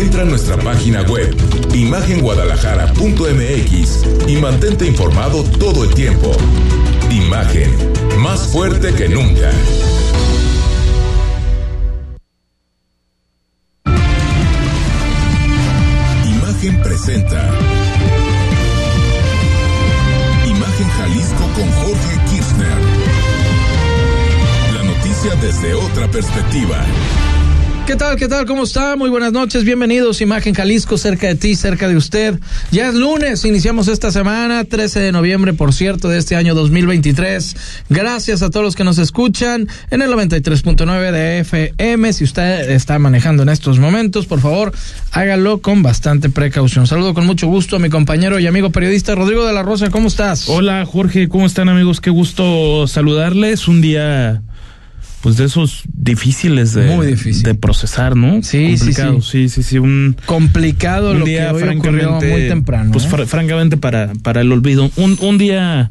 Entra 0.00 0.22
a 0.22 0.24
nuestra 0.24 0.56
página 0.56 1.02
web, 1.02 1.36
imagenguadalajara.mx 1.74 4.28
y 4.28 4.36
mantente 4.36 4.86
informado 4.86 5.44
todo 5.44 5.84
el 5.84 5.92
tiempo. 5.92 6.34
Imagen, 7.10 7.70
más 8.18 8.48
fuerte 8.48 8.94
que 8.94 9.10
nunca. 9.10 9.50
Imagen 16.24 16.80
presenta. 16.82 17.50
Imagen 20.46 20.88
Jalisco 20.96 21.46
con 21.54 21.70
Jorge 21.72 22.18
Kirchner. 22.30 22.78
La 24.72 24.82
noticia 24.82 25.34
desde 25.42 25.74
otra 25.74 26.10
perspectiva. 26.10 26.86
¿Qué 27.90 27.96
tal? 27.96 28.16
¿Qué 28.16 28.28
tal? 28.28 28.46
¿Cómo 28.46 28.62
está? 28.62 28.94
Muy 28.94 29.10
buenas 29.10 29.32
noches. 29.32 29.64
Bienvenidos. 29.64 30.20
Imagen 30.20 30.54
Jalisco, 30.54 30.96
cerca 30.96 31.26
de 31.26 31.34
ti, 31.34 31.56
cerca 31.56 31.88
de 31.88 31.96
usted. 31.96 32.38
Ya 32.70 32.88
es 32.88 32.94
lunes. 32.94 33.44
Iniciamos 33.44 33.88
esta 33.88 34.12
semana, 34.12 34.62
13 34.62 35.00
de 35.00 35.10
noviembre, 35.10 35.54
por 35.54 35.74
cierto, 35.74 36.08
de 36.08 36.18
este 36.18 36.36
año 36.36 36.54
2023. 36.54 37.56
Gracias 37.88 38.42
a 38.42 38.50
todos 38.50 38.62
los 38.62 38.76
que 38.76 38.84
nos 38.84 38.98
escuchan 38.98 39.66
en 39.90 40.02
el 40.02 40.10
93.9 40.12 41.10
de 41.10 41.40
FM. 41.40 42.12
Si 42.12 42.22
usted 42.22 42.70
está 42.70 42.96
manejando 43.00 43.42
en 43.42 43.48
estos 43.48 43.80
momentos, 43.80 44.26
por 44.26 44.38
favor, 44.38 44.72
hágalo 45.10 45.60
con 45.60 45.82
bastante 45.82 46.30
precaución. 46.30 46.86
Saludo 46.86 47.12
con 47.12 47.26
mucho 47.26 47.48
gusto 47.48 47.74
a 47.74 47.78
mi 47.80 47.90
compañero 47.90 48.38
y 48.38 48.46
amigo 48.46 48.70
periodista 48.70 49.16
Rodrigo 49.16 49.44
de 49.44 49.52
la 49.52 49.64
Rosa. 49.64 49.90
¿Cómo 49.90 50.06
estás? 50.06 50.48
Hola, 50.48 50.86
Jorge. 50.86 51.28
¿Cómo 51.28 51.44
están, 51.44 51.68
amigos? 51.68 52.00
Qué 52.00 52.10
gusto 52.10 52.86
saludarles. 52.86 53.66
Un 53.66 53.80
día 53.80 54.42
pues 55.22 55.36
de 55.36 55.44
esos 55.44 55.82
difíciles 55.92 56.72
de, 56.74 56.86
Muy 56.94 57.06
difícil. 57.06 57.42
de 57.42 57.54
procesar, 57.54 58.16
¿no? 58.16 58.42
Sí, 58.42 58.76
sí, 58.76 58.78
Complicado, 58.78 59.20
sí, 59.20 59.48
sí, 59.48 59.62
sí, 59.62 59.78
un, 59.78 60.16
Complicado 60.26 61.12
un 61.12 61.20
lo 61.20 61.24
día 61.26 61.48
que 61.50 61.54
hoy 61.56 61.62
ocurrió 61.76 61.80
francamente 61.80 62.30
muy 62.30 62.48
temprano. 62.48 62.90
pues 62.92 63.04
¿eh? 63.04 63.08
fr- 63.10 63.26
francamente 63.26 63.76
para 63.76 64.12
para 64.22 64.40
el 64.40 64.50
olvido, 64.52 64.90
un 64.96 65.18
un 65.20 65.36
día 65.38 65.90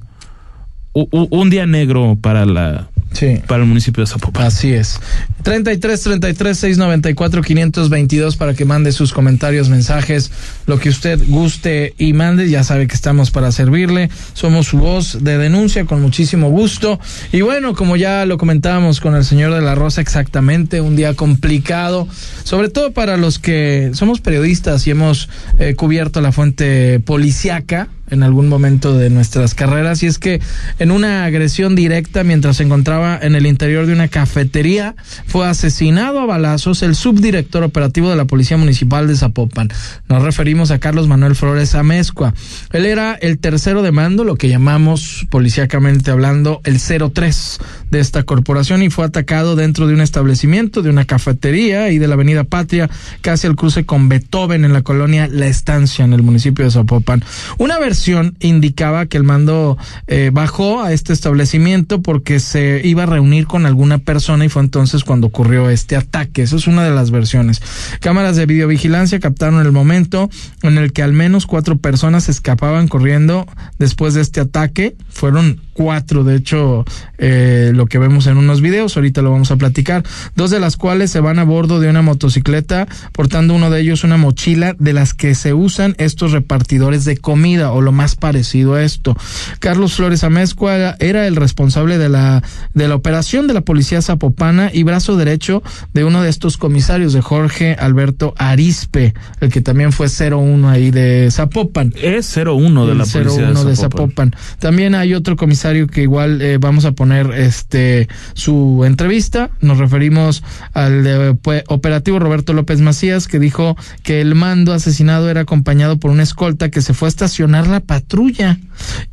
un 0.93 1.49
día 1.49 1.65
negro 1.67 2.17
para 2.19 2.45
la 2.45 2.89
sí. 3.13 3.41
para 3.47 3.63
el 3.63 3.67
municipio 3.67 4.03
de 4.03 4.09
Zapopan. 4.09 4.45
Así 4.45 4.73
es. 4.73 4.99
33 5.43 6.01
33 6.01 6.57
694 6.57 7.41
522 7.41 8.35
para 8.35 8.53
que 8.53 8.65
mande 8.65 8.91
sus 8.91 9.13
comentarios, 9.13 9.69
mensajes, 9.69 10.31
lo 10.65 10.79
que 10.79 10.89
usted 10.89 11.19
guste 11.27 11.93
y 11.97 12.13
mande. 12.13 12.49
Ya 12.49 12.63
sabe 12.63 12.87
que 12.87 12.95
estamos 12.95 13.31
para 13.31 13.51
servirle. 13.51 14.09
Somos 14.33 14.67
su 14.67 14.77
voz 14.77 15.23
de 15.23 15.37
denuncia 15.37 15.85
con 15.85 16.01
muchísimo 16.01 16.49
gusto. 16.49 16.99
Y 17.31 17.41
bueno, 17.41 17.73
como 17.73 17.95
ya 17.95 18.25
lo 18.25 18.37
comentábamos 18.37 18.99
con 18.99 19.15
el 19.15 19.23
señor 19.23 19.53
de 19.53 19.61
la 19.61 19.75
Rosa, 19.75 20.01
exactamente, 20.01 20.81
un 20.81 20.95
día 20.95 21.13
complicado, 21.13 22.07
sobre 22.43 22.69
todo 22.69 22.91
para 22.91 23.17
los 23.17 23.39
que 23.39 23.91
somos 23.93 24.21
periodistas 24.21 24.85
y 24.87 24.91
hemos 24.91 25.29
eh, 25.57 25.75
cubierto 25.75 26.21
la 26.21 26.31
fuente 26.31 26.99
policiaca 26.99 27.87
en 28.11 28.23
algún 28.23 28.47
momento 28.47 28.97
de 28.97 29.09
nuestras 29.09 29.53
carreras 29.53 30.03
y 30.03 30.07
es 30.07 30.19
que 30.19 30.41
en 30.79 30.91
una 30.91 31.25
agresión 31.25 31.75
directa 31.75 32.23
mientras 32.23 32.57
se 32.57 32.63
encontraba 32.63 33.19
en 33.21 33.35
el 33.35 33.45
interior 33.45 33.85
de 33.85 33.93
una 33.93 34.07
cafetería 34.07 34.95
fue 35.27 35.47
asesinado 35.47 36.19
a 36.19 36.25
balazos 36.25 36.81
el 36.81 36.95
subdirector 36.95 37.63
operativo 37.63 38.09
de 38.09 38.15
la 38.15 38.25
Policía 38.25 38.57
Municipal 38.57 39.07
de 39.07 39.15
Zapopan. 39.15 39.69
Nos 40.07 40.23
referimos 40.23 40.71
a 40.71 40.79
Carlos 40.79 41.07
Manuel 41.07 41.35
Flores 41.35 41.75
Amezcua. 41.75 42.33
Él 42.71 42.85
era 42.85 43.13
el 43.13 43.39
tercero 43.39 43.81
de 43.81 43.91
mando, 43.91 44.23
lo 44.23 44.35
que 44.35 44.49
llamamos 44.49 45.27
policíacamente 45.29 46.11
hablando 46.11 46.61
el 46.63 46.79
03 46.79 47.59
de 47.91 47.99
esta 47.99 48.23
corporación 48.23 48.83
y 48.83 48.89
fue 48.89 49.05
atacado 49.05 49.55
dentro 49.55 49.87
de 49.87 49.93
un 49.93 50.01
establecimiento, 50.01 50.81
de 50.81 50.89
una 50.89 51.05
cafetería 51.05 51.89
y 51.91 51.97
de 51.97 52.07
la 52.07 52.15
Avenida 52.15 52.43
Patria, 52.43 52.89
casi 53.21 53.47
al 53.47 53.55
cruce 53.55 53.85
con 53.85 54.09
Beethoven 54.09 54.65
en 54.65 54.73
la 54.73 54.81
colonia 54.81 55.27
La 55.27 55.47
Estancia 55.47 56.05
en 56.05 56.13
el 56.13 56.23
municipio 56.23 56.65
de 56.65 56.71
Zapopan. 56.71 57.23
Una 57.57 57.77
versión 57.79 57.98
indicaba 58.39 59.05
que 59.05 59.17
el 59.17 59.23
mando 59.23 59.77
eh, 60.07 60.31
bajó 60.33 60.81
a 60.81 60.93
este 60.93 61.13
establecimiento 61.13 62.01
porque 62.01 62.39
se 62.39 62.81
iba 62.83 63.03
a 63.03 63.07
reunir 63.07 63.47
con 63.47 63.65
alguna 63.65 63.97
persona 63.97 64.45
y 64.45 64.49
fue 64.49 64.61
entonces 64.61 65.03
cuando 65.03 65.27
ocurrió 65.27 65.69
este 65.69 65.95
ataque. 65.95 66.43
Eso 66.43 66.57
es 66.57 66.67
una 66.67 66.83
de 66.83 66.91
las 66.91 67.11
versiones. 67.11 67.61
Cámaras 67.99 68.35
de 68.35 68.45
videovigilancia 68.45 69.19
captaron 69.19 69.65
el 69.65 69.71
momento 69.71 70.29
en 70.63 70.77
el 70.77 70.93
que 70.93 71.03
al 71.03 71.13
menos 71.13 71.45
cuatro 71.45 71.77
personas 71.77 72.29
escapaban 72.29 72.87
corriendo 72.87 73.47
después 73.77 74.13
de 74.13 74.21
este 74.21 74.39
ataque. 74.41 74.95
Fueron 75.09 75.61
cuatro, 75.73 76.25
de 76.25 76.35
hecho, 76.35 76.83
eh, 77.17 77.71
lo 77.73 77.85
que 77.85 77.99
vemos 77.99 78.27
en 78.27 78.35
unos 78.35 78.59
videos, 78.59 78.97
ahorita 78.97 79.21
lo 79.21 79.31
vamos 79.31 79.49
a 79.51 79.55
platicar, 79.55 80.03
dos 80.35 80.51
de 80.51 80.59
las 80.59 80.75
cuales 80.75 81.09
se 81.09 81.21
van 81.21 81.39
a 81.39 81.45
bordo 81.45 81.79
de 81.79 81.89
una 81.89 82.01
motocicleta, 82.01 82.85
portando 83.13 83.53
uno 83.53 83.69
de 83.69 83.79
ellos 83.79 84.03
una 84.03 84.17
mochila 84.17 84.75
de 84.77 84.91
las 84.91 85.13
que 85.13 85.35
se 85.35 85.53
usan 85.53 85.95
estos 85.97 86.33
repartidores 86.33 87.05
de 87.05 87.17
comida 87.17 87.71
o 87.71 87.81
lo 87.89 87.91
más 87.91 88.15
parecido 88.15 88.75
a 88.75 88.83
esto. 88.83 89.17
Carlos 89.57 89.93
Flores 89.93 90.23
Amezcua 90.23 90.95
era 90.99 91.25
el 91.25 91.35
responsable 91.35 91.97
de 91.97 92.07
la, 92.07 92.43
de 92.75 92.87
la 92.87 92.93
operación 92.93 93.47
de 93.47 93.55
la 93.55 93.61
policía 93.61 94.01
zapopana 94.03 94.69
y 94.71 94.83
brazo 94.83 95.17
derecho 95.17 95.63
de 95.93 96.03
uno 96.03 96.21
de 96.21 96.29
estos 96.29 96.57
comisarios 96.57 97.13
de 97.13 97.21
Jorge 97.21 97.75
Alberto 97.79 98.35
Arispe, 98.37 99.15
el 99.41 99.51
que 99.51 99.61
también 99.61 99.91
fue 99.91 100.07
01 100.07 100.69
ahí 100.69 100.91
de 100.91 101.29
Zapopan. 101.31 101.93
Es 101.95 102.37
01 102.37 102.85
de 102.85 102.91
El 102.91 102.97
la 102.99 103.05
policía 103.05 103.49
01 103.49 103.63
de 103.63 103.69
de 103.71 103.75
Zapopan. 103.75 104.31
Zapopan. 104.31 104.35
También 104.59 104.93
hay 104.93 105.15
otro 105.15 105.35
comisario 105.35 105.87
que 105.87 106.03
igual 106.03 106.41
eh, 106.41 106.59
vamos 106.59 106.85
a 106.85 106.91
poner 106.91 107.31
este 107.31 108.07
su 108.33 108.83
entrevista. 108.85 109.49
Nos 109.61 109.79
referimos 109.79 110.43
al 110.73 111.03
de, 111.03 111.33
pues, 111.41 111.63
operativo 111.67 112.19
Roberto 112.19 112.53
López 112.53 112.81
Macías 112.81 113.27
que 113.27 113.39
dijo 113.39 113.75
que 114.03 114.21
el 114.21 114.35
mando 114.35 114.73
asesinado 114.73 115.29
era 115.29 115.41
acompañado 115.41 115.97
por 115.97 116.11
una 116.11 116.23
escolta 116.23 116.69
que 116.69 116.81
se 116.81 116.93
fue 116.93 117.07
a 117.07 117.09
estacionar 117.09 117.67
la 117.67 117.78
patrulla 117.79 118.57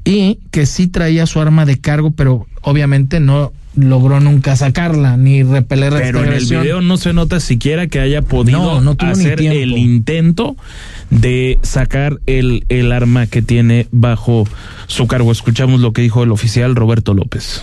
y 0.04 0.38
que 0.50 0.66
sí 0.66 0.86
traía 0.86 1.26
su 1.26 1.40
arma 1.40 1.66
de 1.66 1.80
cargo, 1.80 2.10
pero 2.10 2.46
obviamente 2.62 3.20
no 3.20 3.52
logró 3.76 4.20
nunca 4.20 4.56
sacarla 4.56 5.16
ni 5.16 5.42
repeler 5.42 5.92
esta 5.92 6.04
Pero 6.04 6.24
en 6.24 6.32
el 6.32 6.44
video 6.44 6.80
no 6.80 6.96
se 6.96 7.12
nota 7.12 7.40
siquiera 7.40 7.86
que 7.86 8.00
haya 8.00 8.22
podido 8.22 8.80
No, 8.80 8.96
hacer 8.98 9.40
el 9.42 9.76
intento 9.76 10.56
de 11.10 11.58
sacar 11.62 12.20
el, 12.26 12.64
el 12.68 12.90
arma 12.92 13.26
que 13.26 13.42
tiene 13.42 13.86
bajo 13.92 14.48
su 14.86 15.06
cargo. 15.06 15.30
Escuchamos 15.30 15.80
lo 15.80 15.92
que 15.92 16.02
dijo 16.02 16.22
el 16.22 16.32
oficial 16.32 16.74
Roberto 16.74 17.14
López. 17.14 17.62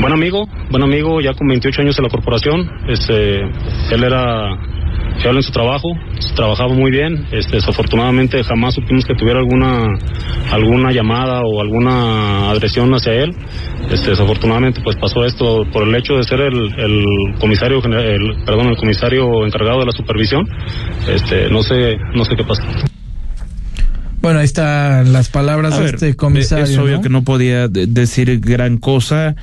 Buen 0.00 0.12
amigo, 0.12 0.46
buen 0.70 0.82
amigo, 0.82 1.20
ya 1.20 1.34
con 1.34 1.48
28 1.48 1.82
años 1.82 1.98
en 1.98 2.04
la 2.04 2.08
corporación. 2.08 2.70
Este, 2.88 3.40
él 3.40 4.04
era 4.04 4.56
fiel 5.20 5.36
en 5.36 5.42
su 5.42 5.50
trabajo, 5.52 5.88
trabajaba 6.34 6.72
muy 6.72 6.90
bien. 6.90 7.26
Este, 7.32 7.56
desafortunadamente 7.56 8.42
jamás 8.44 8.74
supimos 8.74 9.04
que 9.04 9.14
tuviera 9.14 9.40
alguna 9.40 9.98
alguna 10.52 10.92
llamada 10.92 11.42
o 11.42 11.60
alguna 11.60 12.50
agresión 12.50 12.94
hacia 12.94 13.12
él. 13.12 13.34
Este, 13.90 14.10
desafortunadamente 14.10 14.80
pues 14.82 14.96
pasó 14.96 15.24
esto 15.24 15.66
por 15.72 15.86
el 15.86 15.94
hecho 15.96 16.14
de 16.14 16.22
ser 16.22 16.40
el, 16.40 16.56
el 16.78 17.04
comisario 17.40 17.82
el, 17.84 18.44
perdón, 18.46 18.68
el 18.68 18.76
comisario 18.76 19.44
encargado 19.44 19.80
de 19.80 19.86
la 19.86 19.92
supervisión. 19.92 20.48
Este, 21.08 21.50
no 21.50 21.62
sé, 21.62 21.96
no 22.14 22.24
sé 22.24 22.36
qué 22.36 22.44
pasó. 22.44 22.62
Bueno, 24.20 24.40
ahí 24.40 24.44
están 24.44 25.12
las 25.12 25.28
palabras 25.28 25.74
A 25.74 25.78
de 25.78 25.84
ver, 25.84 25.94
este 25.94 26.16
comisario. 26.16 26.64
Es 26.64 26.76
obvio 26.78 26.96
¿no? 26.96 27.02
que 27.02 27.08
no 27.08 27.22
podía 27.22 27.68
de- 27.68 27.86
decir 27.86 28.40
gran 28.40 28.78
cosa. 28.78 29.36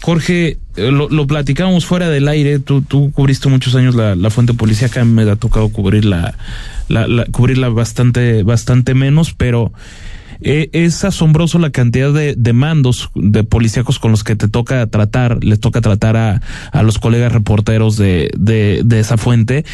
Jorge, 0.00 0.58
eh, 0.76 0.90
lo, 0.92 1.08
lo 1.08 1.26
platicábamos 1.26 1.84
fuera 1.86 2.08
del 2.08 2.28
aire. 2.28 2.58
Tú, 2.60 2.82
tú 2.82 3.10
cubriste 3.12 3.48
muchos 3.48 3.74
años 3.74 3.94
la, 3.94 4.14
la 4.14 4.30
fuente 4.30 4.54
policíaca. 4.54 5.04
Me 5.04 5.22
ha 5.28 5.36
tocado 5.36 5.68
cubrirla, 5.70 6.34
la, 6.88 7.08
la- 7.08 7.24
cubrirla 7.26 7.68
bastante, 7.70 8.42
bastante 8.42 8.94
menos, 8.94 9.34
pero 9.34 9.72
eh, 10.40 10.70
es 10.72 11.04
asombroso 11.04 11.58
la 11.58 11.70
cantidad 11.70 12.12
de, 12.12 12.34
de 12.36 12.52
mandos 12.52 13.10
de 13.14 13.44
policíacos 13.44 13.98
con 13.98 14.10
los 14.10 14.24
que 14.24 14.36
te 14.36 14.48
toca 14.48 14.86
tratar, 14.86 15.42
les 15.42 15.60
toca 15.60 15.80
tratar 15.80 16.16
a, 16.16 16.42
a 16.72 16.82
los 16.82 16.98
colegas 16.98 17.32
reporteros 17.32 17.96
de, 17.96 18.30
de, 18.36 18.82
de 18.84 19.00
esa 19.00 19.16
fuente 19.16 19.64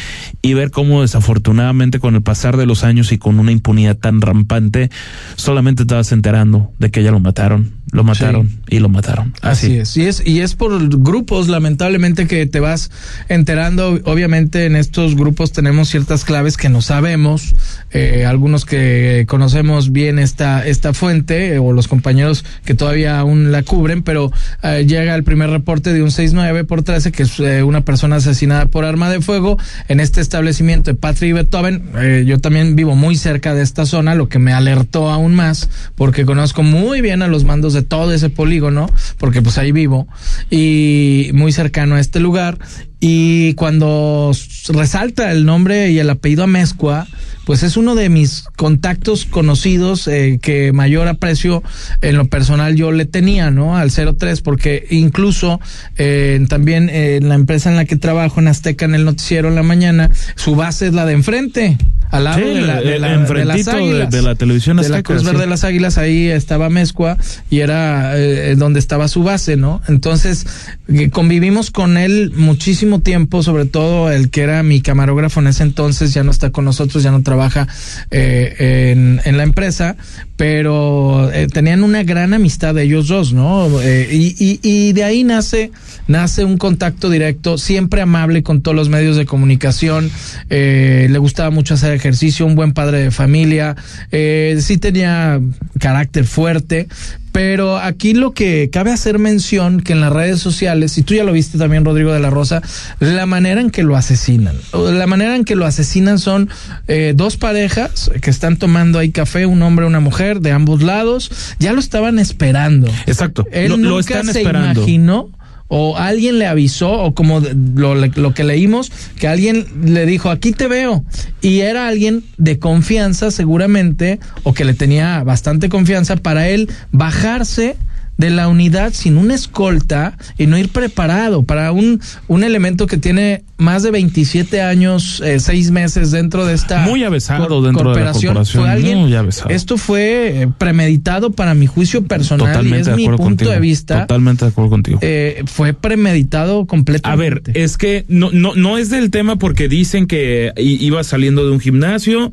y 0.41 0.53
ver 0.53 0.71
cómo 0.71 1.01
desafortunadamente 1.01 1.99
con 1.99 2.15
el 2.15 2.21
pasar 2.21 2.57
de 2.57 2.65
los 2.65 2.83
años 2.83 3.11
y 3.11 3.17
con 3.17 3.39
una 3.39 3.51
impunidad 3.51 3.97
tan 3.97 4.21
rampante, 4.21 4.89
solamente 5.35 5.85
te 5.85 5.95
vas 5.95 6.11
enterando 6.11 6.71
de 6.79 6.91
que 6.91 7.03
ya 7.03 7.11
lo 7.11 7.19
mataron, 7.19 7.71
lo 7.91 8.03
mataron 8.03 8.59
y 8.69 8.79
lo 8.79 8.89
mataron. 8.89 9.33
Así 9.41 9.77
es. 9.77 9.95
Y 9.97 10.03
es, 10.03 10.25
y 10.25 10.41
es 10.41 10.55
por 10.55 10.89
grupos, 10.99 11.47
lamentablemente, 11.47 12.27
que 12.27 12.45
te 12.45 12.59
vas 12.59 12.91
enterando. 13.29 13.99
Obviamente, 14.05 14.65
en 14.65 14.75
estos 14.75 15.15
grupos 15.15 15.51
tenemos 15.51 15.89
ciertas 15.89 16.25
claves 16.25 16.57
que 16.57 16.69
no 16.69 16.81
sabemos. 16.81 17.55
Eh, 17.91 18.25
algunos 18.25 18.65
que 18.65 19.25
conocemos 19.27 19.91
bien 19.91 20.19
esta 20.19 20.54
esta, 20.65 20.93
fuente 20.93 21.53
eh, 21.53 21.59
o 21.59 21.73
los 21.73 21.87
compañeros 21.87 22.45
que 22.63 22.73
todavía 22.73 23.19
aún 23.19 23.51
la 23.51 23.63
cubren, 23.63 24.03
pero 24.03 24.31
eh, 24.63 24.85
llega 24.87 25.15
el 25.15 25.23
primer 25.23 25.49
reporte 25.49 25.93
de 25.93 26.01
un 26.01 26.11
69 26.11 26.63
por 26.63 26.83
13 26.83 27.11
que 27.11 27.23
es 27.23 27.39
eh, 27.39 27.63
una 27.63 27.81
persona 27.81 28.17
asesinada 28.17 28.67
por 28.67 28.85
arma 28.85 29.09
de 29.09 29.21
fuego 29.21 29.57
en 29.87 29.99
este 29.99 30.21
establecimiento 30.21 30.91
de 30.91 30.95
Patria 30.95 31.29
y 31.29 31.33
Beethoven. 31.33 31.89
Eh, 31.97 32.23
yo 32.25 32.39
también 32.39 32.75
vivo 32.75 32.95
muy 32.95 33.15
cerca 33.15 33.53
de 33.53 33.61
esta 33.61 33.85
zona, 33.85 34.15
lo 34.15 34.29
que 34.29 34.39
me 34.39 34.53
alertó 34.53 35.09
aún 35.09 35.35
más 35.35 35.69
porque 35.95 36.25
conozco 36.25 36.63
muy 36.63 37.01
bien 37.01 37.21
a 37.21 37.27
los 37.27 37.43
mandos 37.43 37.73
de 37.73 37.81
todo 37.81 38.13
ese 38.13 38.29
polígono, 38.29 38.89
porque 39.17 39.41
pues 39.41 39.57
ahí 39.57 39.71
vivo 39.71 40.07
y 40.49 41.31
muy 41.33 41.51
cercano 41.51 41.95
a 41.95 41.99
este 41.99 42.19
lugar 42.19 42.57
y 42.99 43.53
cuando 43.53 44.31
resalta 44.69 45.31
el 45.31 45.45
nombre 45.45 45.91
y 45.91 45.99
el 45.99 46.09
apellido 46.09 46.43
Amezcua, 46.43 47.07
pues 47.45 47.63
es 47.63 47.77
uno 47.77 47.95
de 47.95 48.09
mis 48.09 48.45
contactos 48.55 49.25
conocidos 49.25 50.07
eh, 50.07 50.39
que 50.41 50.73
mayor 50.73 51.07
aprecio 51.07 51.63
en 52.01 52.17
lo 52.17 52.25
personal 52.25 52.75
yo 52.75 52.91
le 52.91 53.05
tenía, 53.05 53.51
¿no? 53.51 53.77
Al 53.77 53.91
03, 53.91 54.41
porque 54.41 54.85
incluso 54.89 55.59
eh, 55.97 56.43
también 56.49 56.89
eh, 56.89 57.17
en 57.17 57.29
la 57.29 57.35
empresa 57.35 57.69
en 57.69 57.75
la 57.75 57.85
que 57.85 57.95
trabajo, 57.95 58.39
en 58.39 58.47
Azteca, 58.47 58.85
en 58.85 58.95
el 58.95 59.05
noticiero 59.05 59.47
en 59.47 59.55
la 59.55 59.63
mañana, 59.63 60.11
su 60.35 60.55
base 60.55 60.87
es 60.87 60.93
la 60.93 61.05
de 61.05 61.13
enfrente, 61.13 61.77
al 62.11 62.23
lado 62.23 62.37
Sí, 62.39 62.43
de, 62.45 62.61
la, 62.61 62.81
de, 62.81 62.99
la- 62.99 63.17
de 63.17 63.45
las 63.45 63.65
de- 63.65 63.71
águilas. 63.71 64.09
de 64.11 64.21
la 64.21 64.35
televisión 64.35 64.77
De 64.77 64.87
la 64.89 65.03
Cruz 65.03 65.21
sí. 65.21 65.25
Verde 65.25 65.41
de 65.41 65.47
las 65.47 65.63
Águilas, 65.63 65.97
ahí 65.97 66.27
estaba 66.29 66.69
Mezcua 66.69 67.17
y 67.49 67.59
era 67.59 68.17
eh, 68.17 68.55
donde 68.55 68.79
estaba 68.79 69.07
su 69.07 69.23
base, 69.23 69.57
¿no? 69.57 69.81
Entonces, 69.87 70.45
eh, 70.87 71.09
convivimos 71.09 71.71
con 71.71 71.97
él 71.97 72.31
muchísimo 72.35 72.99
tiempo, 72.99 73.43
sobre 73.43 73.65
todo 73.65 74.11
el 74.11 74.29
que 74.29 74.41
era 74.41 74.63
mi 74.63 74.81
camarógrafo 74.81 75.39
en 75.39 75.47
ese 75.47 75.63
entonces, 75.63 76.13
ya 76.13 76.23
no 76.23 76.31
está 76.31 76.51
con 76.51 76.65
nosotros, 76.65 77.03
ya 77.03 77.11
no 77.11 77.23
trabaja 77.23 77.67
eh, 78.11 78.91
en, 78.93 79.21
en 79.25 79.37
la 79.37 79.43
empresa, 79.43 79.95
pero 80.37 81.31
eh, 81.31 81.47
tenían 81.47 81.83
una 81.83 82.03
gran 82.03 82.33
amistad 82.33 82.77
ellos 82.77 83.07
dos, 83.07 83.33
¿no? 83.33 83.67
Y, 83.81 84.35
y, 84.37 84.59
y 84.61 84.93
de 84.93 85.03
ahí 85.03 85.23
nace, 85.23 85.71
nace 86.07 86.43
un 86.45 86.57
contacto 86.57 87.09
directo, 87.09 87.57
siempre 87.57 88.01
amable 88.01 88.43
con 88.43 88.61
todos 88.61 88.75
los 88.75 88.89
medios 88.89 89.17
de 89.17 89.25
comunicación, 89.25 90.11
le 90.49 91.17
gustaba 91.17 91.49
mucho 91.49 91.73
hacer 91.73 91.94
ejercicio, 91.95 92.45
un 92.45 92.55
buen 92.55 92.73
padre 92.73 92.99
de 92.99 93.11
familia, 93.11 93.75
eh, 94.11 94.57
sí 94.61 94.77
tenía 94.77 95.39
carácter 95.79 96.25
fuerte, 96.25 96.87
pero 97.31 97.77
aquí 97.77 98.13
lo 98.13 98.31
que 98.31 98.69
cabe 98.71 98.91
hacer 98.91 99.19
mención 99.19 99.81
que 99.81 99.91
en 99.91 99.99
las 99.99 100.13
redes 100.13 100.39
sociales, 100.39 100.97
y 100.97 101.03
tú 101.03 101.15
ya 101.15 101.25
lo 101.25 101.33
viste 101.33 101.57
también, 101.57 101.83
Rodrigo 101.83 102.13
de 102.13 102.21
la 102.21 102.29
Rosa, 102.29 102.61
la 103.01 103.25
manera 103.25 103.59
en 103.59 103.71
que 103.71 103.83
lo 103.83 103.97
asesinan. 103.97 104.55
La 104.71 105.05
manera 105.05 105.35
en 105.35 105.43
que 105.43 105.57
lo 105.57 105.65
asesinan 105.65 106.17
son 106.17 106.49
eh, 106.87 107.13
dos 107.13 107.35
parejas 107.35 108.09
que 108.21 108.29
están 108.29 108.55
tomando 108.55 108.99
ahí 108.99 109.11
café, 109.11 109.45
un 109.45 109.61
hombre 109.63 109.85
y 109.85 109.89
una 109.89 109.99
mujer 109.99 110.39
de 110.39 110.51
ambos 110.51 110.81
lados, 110.81 111.29
ya 111.59 111.73
lo 111.73 111.81
estaban 111.81 112.19
esperando. 112.19 112.87
Exacto. 113.05 113.45
Él 113.51 113.71
lo, 113.71 113.77
nunca 113.77 113.89
lo 113.89 113.99
están 113.99 114.25
se 114.27 114.39
esperando. 114.39 114.79
imaginó 114.79 115.29
o 115.67 115.97
alguien 115.97 116.37
le 116.39 116.45
avisó 116.45 116.91
o 116.91 117.15
como 117.15 117.39
lo, 117.39 117.95
lo 117.95 118.33
que 118.33 118.43
leímos 118.43 118.91
que 119.17 119.27
alguien 119.27 119.65
le 119.83 120.05
dijo 120.05 120.29
aquí 120.29 120.51
te 120.51 120.67
veo 120.67 121.03
y 121.41 121.61
era 121.61 121.87
alguien 121.87 122.23
de 122.37 122.59
confianza 122.59 123.31
seguramente 123.31 124.19
o 124.43 124.53
que 124.53 124.65
le 124.65 124.73
tenía 124.73 125.23
bastante 125.23 125.69
confianza 125.69 126.17
para 126.17 126.47
él 126.49 126.69
bajarse 126.91 127.77
de 128.17 128.29
la 128.29 128.47
unidad 128.47 128.93
sin 128.93 129.17
una 129.17 129.35
escolta 129.35 130.17
y 130.37 130.47
no 130.47 130.57
ir 130.57 130.69
preparado 130.69 131.43
para 131.43 131.71
un, 131.71 131.99
un 132.27 132.43
elemento 132.43 132.87
que 132.87 132.97
tiene 132.97 133.43
más 133.57 133.83
de 133.83 133.91
27 133.91 134.61
años, 134.61 135.21
eh, 135.25 135.39
seis 135.39 135.71
meses 135.71 136.11
dentro 136.11 136.45
de 136.45 136.53
esta 136.53 136.79
Muy 136.81 137.03
avesado 137.03 137.61
dentro 137.61 137.93
de 137.93 138.03
la 138.03 138.11
corporación, 138.11 138.45
Fue 138.45 138.69
alguien, 138.69 138.99
muy 138.99 139.15
avesado. 139.15 139.49
Esto 139.49 139.77
fue 139.77 140.41
eh, 140.43 140.47
premeditado 140.57 141.31
para 141.31 141.53
mi 141.53 141.65
juicio 141.67 142.05
personal 142.05 142.47
y 142.47 142.51
Totalmente 142.51 142.79
es 142.81 142.85
de 142.87 142.95
mi 142.95 143.05
punto 143.07 143.23
contigo. 143.23 143.51
de 143.51 143.59
vista. 143.59 144.01
Totalmente 144.01 144.45
de 144.45 144.51
acuerdo 144.51 144.69
contigo. 144.71 144.99
Eh, 145.01 145.43
fue 145.45 145.73
premeditado 145.73 146.61
A 146.61 146.67
completamente. 146.67 147.51
ver, 147.51 147.57
es 147.57 147.77
que 147.77 148.05
no, 148.07 148.29
no, 148.31 148.55
no 148.55 148.77
es 148.77 148.89
del 148.89 149.09
tema 149.11 149.37
porque 149.37 149.67
dicen 149.69 150.07
que 150.07 150.51
iba 150.57 151.03
saliendo 151.03 151.45
de 151.45 151.51
un 151.51 151.59
gimnasio 151.59 152.31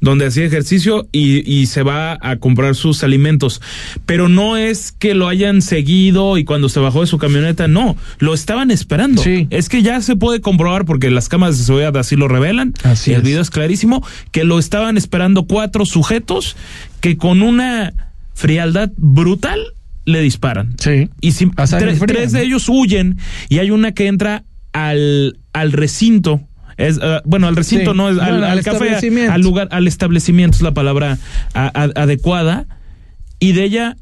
donde 0.00 0.26
hacía 0.26 0.44
ejercicio 0.44 1.06
y, 1.12 1.48
y 1.50 1.66
se 1.66 1.82
va 1.82 2.16
a 2.20 2.36
comprar 2.36 2.74
sus 2.74 3.02
alimentos. 3.04 3.60
Pero 4.06 4.28
no 4.28 4.56
es 4.56 4.92
que 4.92 5.14
lo 5.14 5.28
hayan 5.28 5.60
seguido 5.62 6.38
y 6.38 6.44
cuando 6.44 6.68
se 6.68 6.80
bajó 6.80 7.02
de 7.02 7.06
su 7.06 7.18
camioneta, 7.18 7.68
no, 7.68 7.96
lo 8.18 8.34
estaban 8.34 8.70
esperando. 8.70 9.22
Sí. 9.22 9.46
Es 9.50 9.68
que 9.68 9.82
ya 9.82 10.00
se 10.00 10.16
puede 10.16 10.40
comprobar 10.40 10.84
porque 10.86 11.10
las 11.10 11.28
cámaras 11.28 11.58
de 11.58 11.64
seguridad 11.64 11.96
así 11.96 12.16
lo 12.16 12.28
revelan. 12.28 12.74
Así 12.82 13.10
y 13.10 13.14
el 13.14 13.22
video 13.22 13.42
es 13.42 13.50
clarísimo 13.50 14.04
que 14.30 14.44
lo 14.44 14.58
estaban 14.58 14.96
esperando 14.96 15.44
cuatro 15.44 15.84
sujetos 15.84 16.56
que 17.00 17.16
con 17.16 17.42
una 17.42 17.92
frialdad 18.34 18.90
brutal 18.96 19.60
le 20.06 20.22
disparan. 20.22 20.74
Sí. 20.78 21.08
Y 21.20 21.32
si, 21.32 21.46
tre- 21.46 21.66
fría, 21.94 22.06
tres 22.06 22.32
¿no? 22.32 22.38
de 22.38 22.44
ellos 22.46 22.68
huyen 22.68 23.18
y 23.48 23.58
hay 23.58 23.70
una 23.70 23.92
que 23.92 24.06
entra 24.06 24.44
al, 24.72 25.38
al 25.52 25.72
recinto. 25.72 26.40
Es, 26.80 26.98
ah, 27.02 27.20
bueno, 27.24 27.46
al 27.46 27.56
recinto 27.56 27.92
Sí, 27.92 27.96
no 27.96 28.08
es 28.08 28.18
al, 28.18 28.30
bueno, 28.30 28.46
al 28.46 28.52
al 28.58 28.64
café, 28.64 28.76
establecimiento. 28.84 29.32
al 29.32 29.40
lugar, 29.42 29.68
al 29.70 29.86
establecimiento 29.86 30.56
es 30.56 30.62
la 30.62 30.72
palabra 30.74 31.18
a- 31.54 31.66
a- 31.66 32.02
adecuada. 32.02 32.66
Y 33.38 33.52
de 33.52 33.64
ella, 33.64 33.96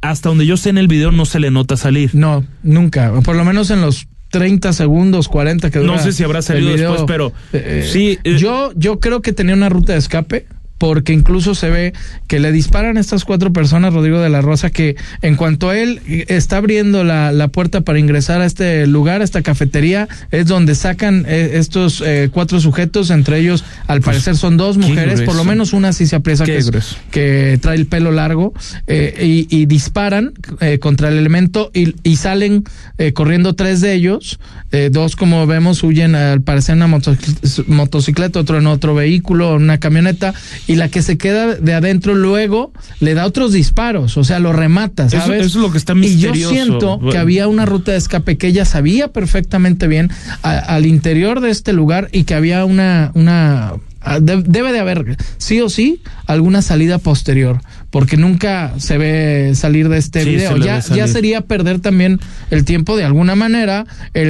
hasta 0.00 0.28
donde 0.28 0.46
yo 0.46 0.56
sé 0.56 0.70
en 0.70 0.78
el 0.78 0.88
video, 0.88 1.10
no 1.12 1.24
se 1.26 1.38
le 1.40 1.50
nota 1.50 1.76
salir. 1.76 2.10
No, 2.14 2.44
nunca. 2.62 3.12
Por 3.24 3.36
lo 3.36 3.44
menos 3.44 3.70
en 3.70 3.80
los 3.80 4.06
30 4.30 4.72
segundos, 4.72 5.28
40 5.28 5.70
que 5.70 5.78
No 5.78 5.84
dura 5.92 5.98
sé 5.98 6.12
si 6.12 6.24
habrá 6.24 6.42
salido 6.42 6.72
video. 6.72 6.92
después, 6.92 7.06
pero 7.06 7.32
Eh, 7.52 7.86
sí, 7.92 8.18
eh, 8.24 8.36
yo, 8.38 8.72
yo 8.74 8.98
creo 8.98 9.20
que 9.20 9.32
tenía 9.32 9.54
una 9.54 9.68
ruta 9.68 9.92
de 9.92 9.98
escape. 9.98 10.46
Porque 10.82 11.12
incluso 11.12 11.54
se 11.54 11.70
ve 11.70 11.92
que 12.26 12.40
le 12.40 12.50
disparan 12.50 12.96
a 12.96 13.00
estas 13.00 13.24
cuatro 13.24 13.52
personas, 13.52 13.94
Rodrigo 13.94 14.18
de 14.18 14.28
la 14.28 14.40
Rosa, 14.40 14.70
que 14.70 14.96
en 15.22 15.36
cuanto 15.36 15.70
a 15.70 15.78
él 15.78 16.00
está 16.26 16.56
abriendo 16.56 17.04
la, 17.04 17.30
la 17.30 17.46
puerta 17.46 17.82
para 17.82 18.00
ingresar 18.00 18.40
a 18.40 18.46
este 18.46 18.84
lugar, 18.88 19.20
a 19.20 19.24
esta 19.24 19.42
cafetería, 19.42 20.08
es 20.32 20.46
donde 20.48 20.74
sacan 20.74 21.24
eh, 21.28 21.50
estos 21.54 22.02
eh, 22.04 22.30
cuatro 22.32 22.58
sujetos, 22.58 23.10
entre 23.10 23.38
ellos, 23.38 23.64
al 23.86 24.00
parecer 24.00 24.34
son 24.36 24.56
dos 24.56 24.76
mujeres, 24.76 25.20
por 25.22 25.36
lo 25.36 25.44
menos 25.44 25.72
una 25.72 25.92
sí 25.92 26.04
se 26.08 26.16
aprecia 26.16 26.46
que, 26.46 26.56
es- 26.56 26.66
grueso. 26.66 26.96
que 27.12 27.60
trae 27.62 27.76
el 27.76 27.86
pelo 27.86 28.10
largo 28.10 28.52
eh, 28.88 29.14
y, 29.22 29.46
y 29.56 29.66
disparan 29.66 30.32
eh, 30.60 30.80
contra 30.80 31.10
el 31.10 31.16
elemento 31.16 31.70
y, 31.72 31.94
y 32.02 32.16
salen 32.16 32.64
eh, 32.98 33.12
corriendo 33.12 33.54
tres 33.54 33.80
de 33.80 33.94
ellos. 33.94 34.40
Eh, 34.72 34.88
dos, 34.90 35.14
como 35.16 35.46
vemos, 35.46 35.82
huyen 35.84 36.14
al 36.16 36.40
parecer 36.40 36.72
en 36.76 36.82
una 36.82 36.96
motoc- 36.98 37.66
motocicleta, 37.68 38.40
otro 38.40 38.58
en 38.58 38.66
otro 38.66 38.94
vehículo, 38.96 39.54
en 39.56 39.62
una 39.62 39.78
camioneta. 39.78 40.32
Y 40.66 40.71
la 40.76 40.88
que 40.88 41.02
se 41.02 41.18
queda 41.18 41.54
de 41.54 41.74
adentro 41.74 42.14
luego 42.14 42.72
le 43.00 43.14
da 43.14 43.26
otros 43.26 43.52
disparos, 43.52 44.16
o 44.16 44.24
sea, 44.24 44.38
lo 44.38 44.52
remata, 44.52 45.08
¿sabes? 45.08 45.46
eso 45.46 45.58
es 45.58 45.62
lo 45.64 45.70
que 45.72 45.78
está 45.78 45.92
Y 45.94 46.18
yo 46.18 46.32
misterioso. 46.32 46.50
siento 46.50 47.00
que 47.10 47.18
había 47.18 47.48
una 47.48 47.66
ruta 47.66 47.92
de 47.92 47.98
escape 47.98 48.36
que 48.38 48.48
ella 48.48 48.64
sabía 48.64 49.08
perfectamente 49.08 49.86
bien 49.88 50.10
a- 50.42 50.58
al 50.58 50.86
interior 50.86 51.40
de 51.40 51.50
este 51.50 51.72
lugar 51.72 52.08
y 52.12 52.24
que 52.24 52.34
había 52.34 52.64
una, 52.64 53.10
una 53.14 53.72
de- 54.20 54.42
debe 54.44 54.72
de 54.72 54.80
haber 54.80 55.16
sí 55.38 55.60
o 55.60 55.68
sí 55.68 56.02
alguna 56.26 56.60
salida 56.62 56.98
posterior 56.98 57.60
porque 57.92 58.16
nunca 58.16 58.72
se 58.78 58.98
ve 58.98 59.52
salir 59.54 59.88
de 59.88 59.98
este 59.98 60.24
Sí, 60.24 60.30
video 60.30 60.56
ya, 60.56 60.80
ya 60.80 61.06
sería 61.06 61.42
perder 61.42 61.78
también 61.78 62.18
el 62.50 62.64
tiempo 62.64 62.96
de 62.96 63.04
alguna 63.04 63.36
manera 63.36 63.86
el, 64.14 64.28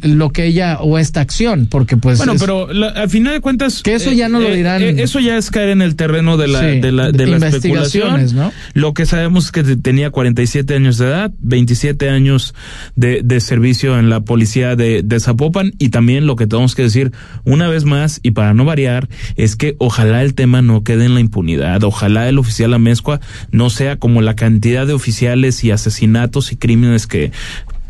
lo 0.16 0.30
que 0.30 0.46
ella 0.46 0.78
o 0.80 0.98
esta 0.98 1.20
acción 1.20 1.66
porque 1.70 1.96
pues 1.98 2.16
Bueno, 2.18 2.32
es- 2.34 2.40
pero 2.40 2.72
la- 2.72 2.88
al 2.88 3.10
final 3.10 3.34
de 3.34 3.40
cuentas. 3.40 3.82
Que 3.82 3.94
eso 3.94 4.12
ya 4.12 4.28
no 4.28 4.40
lo 4.40 4.50
dirán. 4.54 4.82
eso 4.82 5.20
ya 5.20 5.36
es 5.36 5.50
caer 5.50 5.70
en 5.70 5.82
el 5.82 5.96
terreno 5.96 6.36
de 6.36 6.48
la, 6.48 6.60
Sí, 6.60 6.80
de 6.80 6.92
la, 6.92 7.06
de 7.10 7.18
de 7.18 7.26
la 7.26 7.32
investigaciones, 7.36 8.26
especulación. 8.30 8.36
¿no? 8.36 8.80
Lo 8.80 8.94
que 8.94 9.04
sabemos 9.06 9.46
es 9.46 9.52
que 9.52 9.62
te- 9.64 9.76
tenía 9.76 10.10
47 10.10 10.74
años 10.76 10.96
de 10.98 11.06
edad, 11.06 11.32
27 11.40 12.08
años 12.08 12.54
de, 12.96 13.20
de 13.24 13.40
servicio 13.40 13.98
en 13.98 14.08
la 14.10 14.20
policía 14.20 14.76
de, 14.76 15.02
de 15.02 15.20
Zapopan. 15.20 15.72
Y 15.78 15.88
también 15.88 16.26
lo 16.26 16.36
que 16.36 16.46
tenemos 16.46 16.74
que 16.74 16.82
decir 16.82 17.12
una 17.44 17.68
vez 17.68 17.84
más, 17.84 18.20
y 18.22 18.30
para 18.30 18.54
no 18.54 18.64
variar, 18.64 19.08
es 19.36 19.56
que 19.56 19.74
ojalá 19.78 20.22
el 20.22 20.34
tema 20.34 20.62
no 20.62 20.84
quede 20.84 21.04
en 21.06 21.14
la 21.14 21.20
impunidad. 21.20 21.82
Ojalá 21.82 22.28
el 22.28 22.38
oficial 22.44 22.72
Amezcua 22.74 23.20
no 23.50 23.70
sea 23.70 23.96
como 23.96 24.22
la 24.22 24.36
cantidad 24.36 24.86
de 24.86 24.92
oficiales 24.92 25.64
y 25.64 25.70
asesinatos 25.72 26.52
y 26.52 26.56
crímenes 26.56 27.06
que 27.06 27.32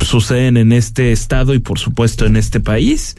suceden 0.00 0.56
en 0.56 0.72
este 0.72 1.12
estado 1.12 1.54
y 1.54 1.58
por 1.58 1.78
supuesto 1.78 2.26
en 2.26 2.36
este 2.36 2.60
país, 2.60 3.16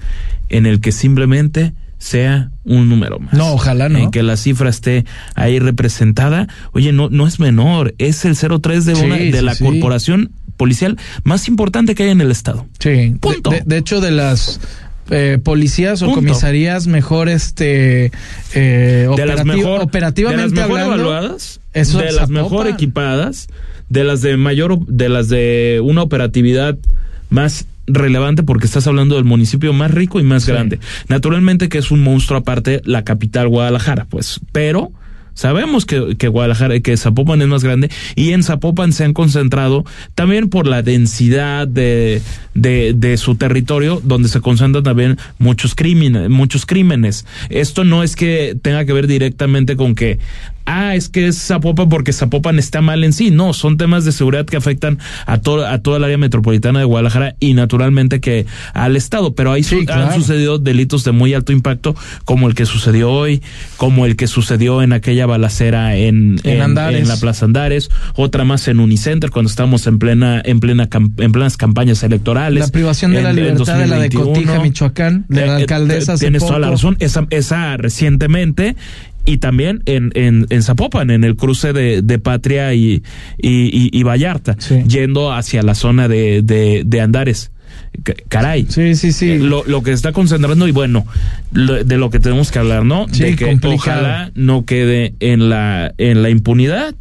en 0.49 0.65
el 0.65 0.79
que 0.81 0.91
simplemente 0.91 1.73
sea 1.97 2.51
un 2.65 2.89
número 2.89 3.19
más. 3.19 3.33
No, 3.33 3.53
ojalá 3.53 3.89
no. 3.89 3.97
En 3.97 4.11
que 4.11 4.21
la 4.21 4.37
cifra 4.37 4.69
esté 4.69 5.05
ahí 5.33 5.59
representada. 5.59 6.47
Oye, 6.73 6.91
no, 6.91 7.09
no 7.09 7.25
es 7.25 7.39
menor, 7.39 7.95
es 7.97 8.25
el 8.25 8.35
03 8.35 8.85
de, 8.85 8.95
Sí, 8.95 9.05
una, 9.05 9.15
de 9.15 9.31
sí, 9.39 9.41
la 9.43 9.55
sí. 9.55 9.63
corporación 9.63 10.31
policial 10.57 10.97
más 11.23 11.47
importante 11.47 11.95
que 11.95 12.03
hay 12.03 12.09
en 12.11 12.21
el 12.21 12.31
estado. 12.31 12.67
Sí, 12.79 12.89
de- 12.89 13.17
Punto. 13.19 13.49
De, 13.49 13.63
de 13.65 13.77
hecho, 13.77 14.01
de 14.01 14.11
las 14.11 14.59
eh, 15.09 15.37
policías 15.43 16.01
o 16.01 16.11
comisarías 16.11 16.87
mejor, 16.87 17.29
este, 17.29 18.11
eh, 18.53 19.07
de 19.15 19.25
las 19.25 19.45
mejor, 19.45 19.81
operativamente 19.81 20.41
de 20.41 20.49
las 20.49 20.53
mejor 20.53 20.79
hablando, 20.81 20.95
evaluadas, 20.95 21.59
eso 21.73 21.99
de 21.99 22.11
las 22.11 22.29
mejor 22.29 22.67
equipadas, 22.67 23.47
de 23.89 24.03
las 24.03 24.21
de 24.21 24.35
mayor, 24.37 24.79
de 24.87 25.09
las 25.09 25.29
de 25.29 25.79
una 25.83 26.01
operatividad 26.01 26.77
más 27.29 27.65
relevante 27.87 28.41
porque 28.41 28.65
estás 28.65 28.87
hablando 28.87 29.13
del 29.15 29.25
municipio 29.25 29.71
más 29.73 29.91
rico 29.91 30.19
y 30.19 30.23
más 30.23 30.43
Sí. 30.43 30.51
grande. 30.51 30.79
Naturalmente 31.07 31.69
que 31.69 31.77
es 31.77 31.91
un 31.91 32.01
monstruo 32.01 32.39
aparte 32.39 32.81
la 32.83 33.03
capital 33.03 33.47
Guadalajara, 33.47 34.07
pues, 34.09 34.39
pero 34.51 34.91
Sabemos 35.35 35.85
que, 35.85 36.27
Guadalajara, 36.27 36.79
que 36.79 36.97
Zapopan 36.97 37.41
es 37.41 37.47
más 37.47 37.63
grande 37.63 37.91
y 38.15 38.31
en 38.31 38.41
Zapopan 38.41 38.93
se 38.93 39.03
han 39.03 39.13
concentrado 39.13 39.85
también 40.15 40.49
por 40.49 40.65
la 40.65 40.81
densidad 40.81 41.67
de, 41.67 42.21
de, 42.53 42.93
de 42.95 43.17
su 43.17 43.35
territorio, 43.35 44.01
donde 44.03 44.29
se 44.29 44.41
concentran 44.41 44.83
también 44.83 45.17
muchos 45.37 45.75
crímenes, 45.75 46.29
muchos 46.29 46.65
crímenes. 46.65 47.25
Esto 47.49 47.83
no 47.83 48.01
es 48.01 48.15
que 48.15 48.57
tenga 48.59 48.85
que 48.85 48.93
ver 48.93 49.07
directamente 49.07 49.75
con 49.75 49.93
que 49.93 50.19
ah, 50.65 50.95
es 50.95 51.09
que 51.09 51.27
es 51.27 51.37
Zapopan 51.37 51.89
porque 51.89 52.13
Zapopan 52.13 52.59
está 52.59 52.81
mal 52.81 53.03
en 53.03 53.13
sí. 53.13 53.31
No, 53.31 53.53
son 53.53 53.77
temas 53.77 54.05
de 54.05 54.11
seguridad 54.11 54.45
que 54.45 54.57
afectan 54.57 54.99
a, 55.25 55.39
todo, 55.39 55.65
a 55.67 55.79
toda 55.79 55.97
el 55.97 56.03
área 56.03 56.17
metropolitana 56.17 56.79
de 56.79 56.85
Guadalajara 56.85 57.35
y 57.39 57.53
naturalmente 57.53 58.19
que 58.19 58.45
al 58.73 58.95
Estado. 58.95 59.35
Pero 59.35 59.51
ahí 59.51 59.63
Sí, 59.63 59.85
claro. 59.85 60.05
han 60.07 60.13
sucedido 60.15 60.57
delitos 60.59 61.03
de 61.03 61.11
muy 61.11 61.33
alto 61.33 61.51
impacto, 61.51 61.95
como 62.25 62.47
el 62.47 62.55
que 62.55 62.65
sucedió 62.65 63.11
hoy, 63.11 63.41
como 63.77 64.05
el 64.05 64.15
que 64.15 64.27
sucedió 64.27 64.81
en 64.81 64.93
aquella 64.93 65.25
balacera 65.25 65.95
en, 65.95 66.39
En 66.43 66.61
Andares. 66.61 67.01
en 67.01 67.07
la 67.07 67.17
Plaza 67.17 67.45
Andares, 67.45 67.89
otra 68.15 68.43
más 68.43 68.67
en 68.67 68.79
Unicenter 68.79 69.29
cuando 69.31 69.49
estamos 69.49 69.87
en 69.87 69.99
plena, 69.99 70.41
en 70.43 70.59
plena, 70.59 70.87
en 71.17 71.31
plenas 71.31 71.57
campañas 71.57 72.03
electorales. 72.03 72.59
La 72.65 72.71
privación 72.71 73.11
de 73.11 73.17
En- 73.19 73.23
la 73.23 73.29
en 73.31 73.35
libertad 73.35 73.77
de 73.77 73.87
la 73.87 73.95
de 73.99 74.09
2021. 74.09 74.33
Cotija, 74.33 74.59
Michoacán, 74.63 75.25
de 75.29 75.41
la 75.41 75.45
Eh, 75.45 75.49
eh, 75.49 75.61
alcaldesa. 75.61 76.13
hace 76.13 76.25
Tienes 76.25 76.45
toda 76.45 76.59
la 76.59 76.69
razón. 76.71 76.95
Esa, 76.99 77.25
esa 77.29 77.77
recientemente. 77.77 78.75
Y 79.25 79.37
también 79.37 79.81
en, 79.87 80.11
en, 80.13 80.45
en 80.49 80.61
Zapopan, 80.63 81.09
en 81.09 81.23
el 81.23 81.35
cruce 81.35 81.73
de, 81.73 82.01
de 82.03 82.19
Patria 82.19 82.73
y, 82.75 83.01
y, 83.37 83.65
y- 83.73 83.89
y 83.91 84.03
Vallarta, 84.03 84.55
Sí. 84.59 84.83
yendo 84.87 85.33
hacia 85.33 85.63
la 85.63 85.73
zona 85.75 86.07
de, 86.07 86.41
de, 86.43 86.83
de 86.85 87.01
Andares. 87.01 87.51
Caray. 88.29 88.67
Sí, 88.69 88.93
sí, 88.95 89.11
sí. 89.11 89.31
Eh, 89.31 89.39
Lo, 89.39 89.63
lo 89.65 89.81
que 89.81 89.91
está 89.91 90.11
concentrando 90.11 90.67
y 90.67 90.71
bueno, 90.71 91.05
lo- 91.51 91.83
de 91.83 91.97
lo 91.97 92.09
que 92.09 92.19
tenemos 92.19 92.51
que 92.51 92.59
hablar, 92.59 92.85
¿no? 92.85 93.07
Sí, 93.11 93.23
de 93.23 93.35
que 93.35 93.45
complicado. 93.45 93.75
ojalá 94.01 94.31
no 94.35 94.65
quede 94.65 95.13
en 95.19 95.49
la, 95.49 95.93
en 95.97 96.21
la 96.21 96.29
impunidad 96.29 96.93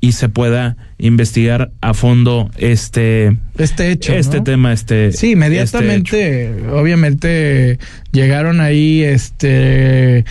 y 0.00 0.12
se 0.12 0.28
pueda 0.30 0.76
investigar 0.98 1.70
a 1.82 1.92
fondo 1.94 2.50
este, 2.56 3.36
este 3.58 3.92
hecho. 3.92 4.14
este 4.14 4.38
¿no? 4.38 4.44
tema, 4.44 4.72
este. 4.72 5.12
Sí, 5.12 5.16
este 5.16 5.26
inmediatamente, 5.32 6.54
obviamente, 6.72 7.78
llegaron 8.12 8.60
ahí, 8.60 9.02
este, 9.02 10.24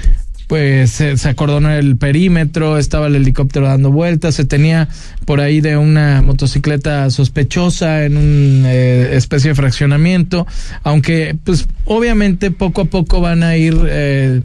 pues 0.50 0.90
se, 0.90 1.16
se 1.16 1.30
acordonó 1.30 1.70
el 1.70 1.96
perímetro, 1.96 2.80
estaba 2.80 3.06
el 3.06 3.16
helicóptero 3.16 3.68
dando 3.68 3.92
vueltas, 3.92 4.34
se 4.34 4.46
tenía 4.46 4.90
por 5.26 5.42
ahí 5.42 5.62
de 5.62 5.78
una 5.78 6.24
motocicleta 6.24 7.08
sospechosa 7.12 8.04
en 8.04 8.18
una 8.18 8.72
especie 8.72 9.50
de 9.50 9.56
fraccionamiento, 9.56 10.48
aunque 10.82 11.38
pues 11.44 11.68
obviamente 11.90 12.52
poco 12.52 12.82
a 12.82 12.86
poco 12.86 13.20
van 13.20 13.42
a 13.42 13.58
ir 13.58 13.76
eh, 13.90 14.42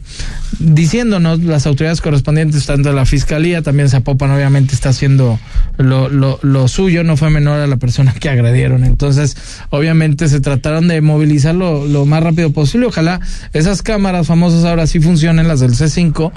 diciéndonos 0.57 1.43
las 1.43 1.67
autoridades 1.67 2.01
correspondientes, 2.01 2.65
tanto 2.65 2.91
la 2.91 3.05
fiscalía, 3.05 3.61
también 3.61 3.87
Zapopan 3.87 4.31
obviamente 4.31 4.73
está 4.73 4.89
haciendo 4.89 5.39
lo, 5.77 6.09
lo, 6.09 6.67
suyo, 6.67 7.03
no 7.03 7.17
fue 7.17 7.29
menor 7.29 7.59
a 7.59 7.67
la 7.67 7.77
persona 7.77 8.15
que 8.19 8.29
agredieron, 8.29 8.83
entonces 8.83 9.37
obviamente 9.69 10.27
se 10.27 10.41
trataron 10.41 10.87
de 10.87 11.01
movilizarlo 11.01 11.85
lo 11.85 12.05
más 12.07 12.23
rápido 12.23 12.51
posible, 12.51 12.87
ojalá 12.87 13.19
esas 13.53 13.83
cámaras 13.83 14.25
famosas 14.25 14.65
ahora 14.65 14.87
sí 14.87 14.99
funcionen, 14.99 15.47
las 15.47 15.59
del 15.59 15.73
C5, 15.73 16.31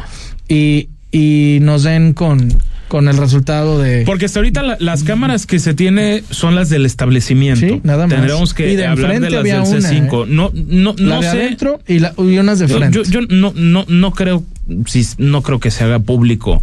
y, 0.47 0.91
y 1.11 1.59
nos 1.63 1.85
den 1.85 2.13
con, 2.13 2.59
con 2.89 3.07
el 3.09 3.17
resultado 3.17 3.79
de... 3.79 4.03
Porque 4.07 4.25
hasta 4.25 4.39
ahorita 4.41 4.63
la- 4.63 4.77
las 4.81 5.05
cámaras 5.05 5.47
que 5.47 5.59
se 5.59 5.75
tiene 5.75 6.25
son 6.31 6.55
las 6.55 6.71
del 6.71 6.87
establecimiento. 6.87 7.67
Sí, 7.67 7.81
nada 7.85 8.07
más. 8.07 8.15
Tendríamos 8.17 8.55
que 8.55 8.73
Y 8.73 8.77
de 8.77 8.87
hablar 8.87 9.21
de 9.21 9.31
las 9.31 9.41
había 9.41 9.61
del 9.61 9.79
una, 9.79 9.91
C5. 9.91 10.25
¿eh? 10.25 10.27
No, 10.31 10.51
no, 10.55 10.95
la 10.99 11.05
no 11.17 11.21
de 11.21 11.31
sé. 11.31 11.37
adentro 11.43 11.81
y, 11.87 11.99
la, 11.99 12.15
y 12.19 12.39
unas 12.39 12.59
de 12.59 12.69
frente. 12.69 12.97
yo, 12.97 13.03
yo 13.05 13.21
no, 13.29 13.53
no, 13.55 13.85
no 13.89 14.11
creo, 14.13 14.43
si, 14.87 15.07
no 15.19 15.43
creo 15.43 15.61
que 15.61 15.71
se 15.71 15.85
haga 15.85 15.99
público 15.99 16.63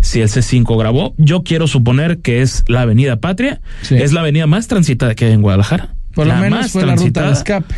si 0.00 0.20
el 0.20 0.28
C5 0.28 0.78
grabó. 0.78 1.14
Yo 1.18 1.42
quiero 1.42 1.66
suponer 1.66 2.18
que 2.18 2.40
es 2.42 2.64
la 2.68 2.82
Avenida 2.82 3.16
Patria. 3.16 3.60
Sí. 3.82 3.96
Es 3.96 4.12
la 4.12 4.20
avenida 4.20 4.46
más 4.46 4.68
transitada 4.68 5.14
que 5.14 5.26
hay 5.26 5.32
en 5.32 5.42
Guadalajara. 5.42 5.94
Por 6.14 6.26
lo 6.26 6.32
La 6.34 6.40
menos 6.40 6.60
más 6.60 6.70
fue 6.72 6.86
la 6.86 6.94
ruta 6.96 7.04
de 7.04 7.10
transitada. 7.12 7.32
escape. 7.62 7.74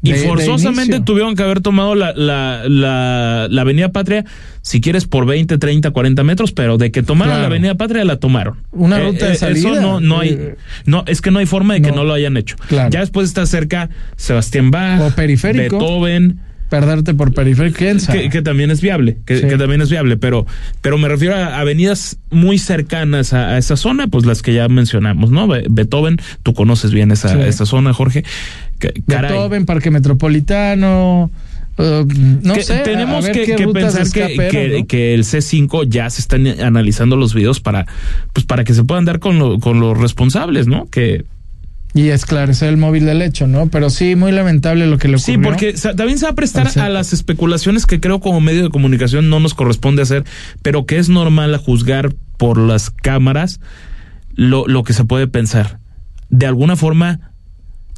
Y 0.00 0.12
de- 0.12 0.18
forzosamente 0.18 1.00
tuvieron 1.00 1.34
que 1.34 1.42
haber 1.42 1.60
tomado 1.60 1.94
la, 1.96 2.12
la, 2.12 2.62
la, 2.68 3.48
la 3.50 3.60
Avenida 3.62 3.88
Patria, 3.90 4.24
si 4.62 4.80
quieres, 4.80 5.06
por 5.06 5.26
20, 5.26 5.58
30, 5.58 5.90
40 5.90 6.22
metros, 6.22 6.52
pero 6.52 6.78
de 6.78 6.92
que 6.92 7.02
tomaron 7.02 7.32
Claro. 7.32 7.40
la 7.42 7.46
Avenida 7.48 7.74
Patria, 7.74 8.04
la 8.04 8.16
tomaron. 8.16 8.58
Una 8.70 9.00
ruta 9.00 9.26
de 9.26 9.32
Eso 9.32 9.46
salida. 9.46 9.80
no, 9.80 10.00
no 10.00 10.20
hay, 10.20 10.28
Eh, 10.30 10.54
no, 10.86 11.02
es 11.08 11.20
que 11.20 11.30
no 11.32 11.40
hay 11.40 11.46
forma 11.46 11.74
de 11.74 11.82
que 11.82 11.90
no. 11.90 12.04
lo 12.04 12.14
hayan 12.14 12.36
hecho. 12.36 12.54
Claro. 12.68 12.90
Ya 12.90 13.00
después 13.00 13.26
está 13.26 13.44
cerca 13.46 13.90
Sebastián 14.16 14.70
Bach, 14.70 15.00
O 15.00 15.10
periférico. 15.16 15.78
Beethoven, 15.78 16.40
Perderte 16.70 17.14
por 17.14 17.32
periférico, 17.32 17.78
quién 17.78 17.98
sabe? 17.98 18.24
que, 18.24 18.28
que 18.28 18.42
también 18.42 18.70
es 18.70 18.82
viable, 18.82 19.16
que, 19.24 19.38
Sí. 19.38 19.48
que 19.48 19.56
también 19.56 19.80
es 19.80 19.88
viable, 19.88 20.18
pero, 20.18 20.44
pero 20.82 20.98
me 20.98 21.08
refiero 21.08 21.34
a 21.34 21.58
avenidas 21.60 22.18
muy 22.30 22.58
cercanas 22.58 23.32
a, 23.32 23.54
a 23.54 23.58
esa 23.58 23.74
zona, 23.76 24.06
pues 24.08 24.26
las 24.26 24.42
que 24.42 24.52
ya 24.52 24.68
mencionamos, 24.68 25.30
¿no? 25.30 25.48
Be- 25.48 25.64
Beethoven, 25.70 26.18
tú 26.42 26.52
conoces 26.52 26.92
bien 26.92 27.10
esa, 27.10 27.30
Sí. 27.30 27.40
esa 27.40 27.64
zona, 27.64 27.94
Jorge. 27.94 28.22
Caray. 28.78 29.32
Beethoven, 29.32 29.66
Parque 29.66 29.90
Metropolitano. 29.90 31.30
uh, 31.78 31.82
no 32.42 32.54
Que 32.54 32.62
sé. 32.62 32.78
tenemos 32.80 33.26
que, 33.28 33.54
qué 33.56 33.68
pensar 33.68 34.02
que, 34.10 34.24
escape 34.24 34.48
que, 34.50 34.64
eran, 34.64 34.80
¿no? 34.80 34.86
que 34.86 35.14
el 35.14 35.24
C5 35.24 35.88
ya 35.88 36.08
se 36.10 36.20
están 36.20 36.46
analizando 36.60 37.16
los 37.16 37.34
videos 37.34 37.60
para, 37.60 37.86
pues 38.32 38.46
para 38.46 38.64
que 38.64 38.74
se 38.74 38.84
puedan 38.84 39.04
dar 39.04 39.18
con, 39.20 39.38
lo- 39.38 39.58
con 39.60 39.80
los 39.80 39.96
responsables, 39.98 40.66
¿no? 40.66 40.86
Que 40.90 41.24
Y 41.94 42.08
esclarecer 42.08 42.68
el 42.68 42.76
móvil 42.76 43.04
del 43.06 43.22
hecho, 43.22 43.46
¿no? 43.46 43.68
Pero 43.68 43.90
sí, 43.90 44.14
muy 44.16 44.32
lamentable 44.32 44.86
lo 44.86 44.98
que 44.98 45.08
le 45.08 45.16
ocurrió. 45.16 45.34
sí, 45.34 45.38
porque 45.42 45.72
también 45.96 46.18
se 46.18 46.26
va 46.26 46.32
a 46.32 46.34
prestar 46.34 46.68
a 46.78 46.88
las 46.88 47.12
especulaciones 47.12 47.86
que 47.86 47.98
creo 48.00 48.20
como 48.20 48.40
medio 48.40 48.62
de 48.64 48.70
comunicación 48.70 49.28
no 49.30 49.40
nos 49.40 49.54
corresponde 49.54 50.02
hacer, 50.02 50.24
pero 50.62 50.84
que 50.86 50.98
es 50.98 51.08
normal 51.08 51.54
a 51.54 51.58
juzgar 51.58 52.12
por 52.36 52.58
las 52.58 52.90
cámaras 52.90 53.60
lo, 54.34 54.66
lo 54.68 54.82
que 54.84 54.92
se 54.92 55.04
puede 55.04 55.26
pensar. 55.28 55.78
De 56.30 56.44
alguna 56.46 56.76
forma 56.76 57.27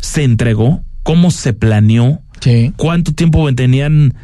se 0.00 0.24
entregó, 0.24 0.82
cómo 1.02 1.30
se 1.30 1.52
planeó, 1.52 2.20
Sí. 2.40 2.72
cuánto 2.76 3.12
tiempo 3.12 3.52
tenían 3.54 4.14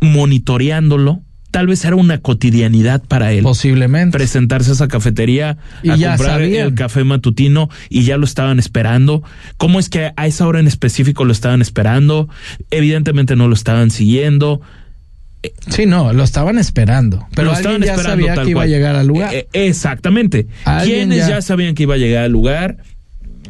monitoreándolo. 0.00 1.22
Tal 1.50 1.66
vez 1.66 1.82
era 1.86 1.96
una 1.96 2.18
cotidianidad 2.18 3.02
para 3.02 3.32
él. 3.32 3.42
Posiblemente. 3.42 4.16
Presentarse 4.16 4.70
a 4.70 4.74
esa 4.74 4.86
cafetería 4.88 5.56
Y 5.82 5.88
a 5.90 5.96
ya 5.96 6.08
comprar 6.16 6.40
sabían. 6.40 6.66
el 6.68 6.74
café 6.74 7.04
matutino 7.04 7.70
y 7.88 8.04
ya 8.04 8.18
lo 8.18 8.24
estaban 8.26 8.58
esperando. 8.58 9.22
¿Cómo 9.56 9.80
es 9.80 9.88
que 9.88 10.12
a 10.14 10.26
esa 10.26 10.46
hora 10.46 10.60
en 10.60 10.66
específico 10.66 11.24
lo 11.24 11.32
estaban 11.32 11.62
esperando? 11.62 12.28
Evidentemente 12.70 13.34
no 13.34 13.48
lo 13.48 13.54
estaban 13.54 13.90
siguiendo. 13.90 14.60
Sí, 15.70 15.86
no, 15.86 16.12
lo 16.12 16.22
estaban 16.22 16.58
esperando. 16.58 17.26
Pero 17.34 17.50
lo 17.52 17.56
alguien 17.56 17.80
ya 17.82 17.96
sabía 17.96 18.34
que 18.34 18.50
iba 18.50 18.58
cual. 18.60 18.68
a 18.68 18.70
llegar 18.70 18.96
al 18.96 19.06
lugar. 19.06 19.34
Eh, 19.34 19.48
eh, 19.54 19.68
exactamente. 19.68 20.48
¿Quiénes 20.84 21.18
ya- 21.26 21.36
ya... 21.36 21.42
sabían 21.42 21.74
que 21.74 21.84
iba 21.84 21.94
a 21.94 21.98
llegar 21.98 22.24
al 22.24 22.32
lugar? 22.32 22.76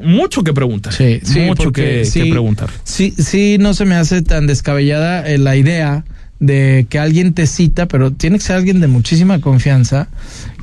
Mucho 0.02 0.42
que 0.42 0.52
preguntar. 0.52 0.92
Sí, 0.92 1.20
sí, 1.22 1.40
Mucho 1.40 1.64
porque 1.64 2.08
que, 2.12 2.26
preguntar. 2.26 2.70
Sí, 2.84 3.12
sí, 3.18 3.56
no 3.58 3.74
se 3.74 3.84
me 3.84 3.94
hace 3.94 4.22
tan 4.22 4.46
descabellada 4.46 5.28
eh, 5.28 5.38
la 5.38 5.56
idea 5.56 6.04
de 6.40 6.86
que 6.88 7.00
alguien 7.00 7.34
te 7.34 7.48
cita, 7.48 7.86
pero 7.88 8.12
tiene 8.12 8.38
que 8.38 8.44
ser 8.44 8.54
alguien 8.56 8.80
de 8.80 8.86
muchísima 8.86 9.40
confianza, 9.40 10.06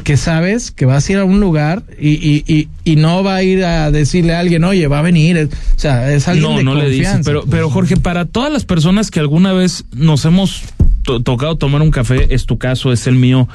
que 0.06 0.15
sabes 0.15 0.72
que 0.72 0.86
vas 0.86 1.10
a 1.10 1.12
ir 1.12 1.18
a 1.18 1.25
un 1.25 1.42
lugar 1.42 1.84
y, 2.00 2.12
y, 2.12 2.46
y, 2.48 2.70
y 2.86 2.96
no 2.96 3.24
va 3.25 3.36
a 3.36 3.44
ir 3.44 3.65
a 3.65 3.92
decirle 3.92 4.36
a 4.36 4.39
alguien, 4.39 4.63
oye, 4.63 4.88
va 4.88 5.00
a 5.00 5.01
venir. 5.01 5.50
O 5.75 5.80
sea, 5.80 6.13
es 6.13 6.30
alguien 6.30 6.50
no, 6.51 6.58
de 6.60 6.63
no 6.63 6.75
le 6.75 6.84
confianza. 6.86 7.18
dice. 7.18 7.30
Pero, 7.30 7.42
pues. 7.42 7.51
pero 7.51 7.70
Jorge, 7.70 7.98
para 7.98 8.24
todas 8.24 8.54
las 8.54 8.63
personas 8.63 9.12
que 9.12 9.20
alguna 9.20 9.51
vez 9.51 9.84
nos 9.94 10.24
hemos 10.24 10.62
to- 11.04 11.22
tocado 11.22 11.58
tomar 11.58 11.82
un 11.82 11.92
café, 11.92 12.34
es 12.34 12.46
tu 12.46 12.58
caso, 12.58 12.94
es 12.94 13.06
el 13.06 13.15
mío, 13.15 13.50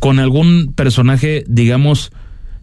con 0.00 0.18
algún 0.18 0.74
personaje, 0.76 1.44
digamos, 1.48 2.12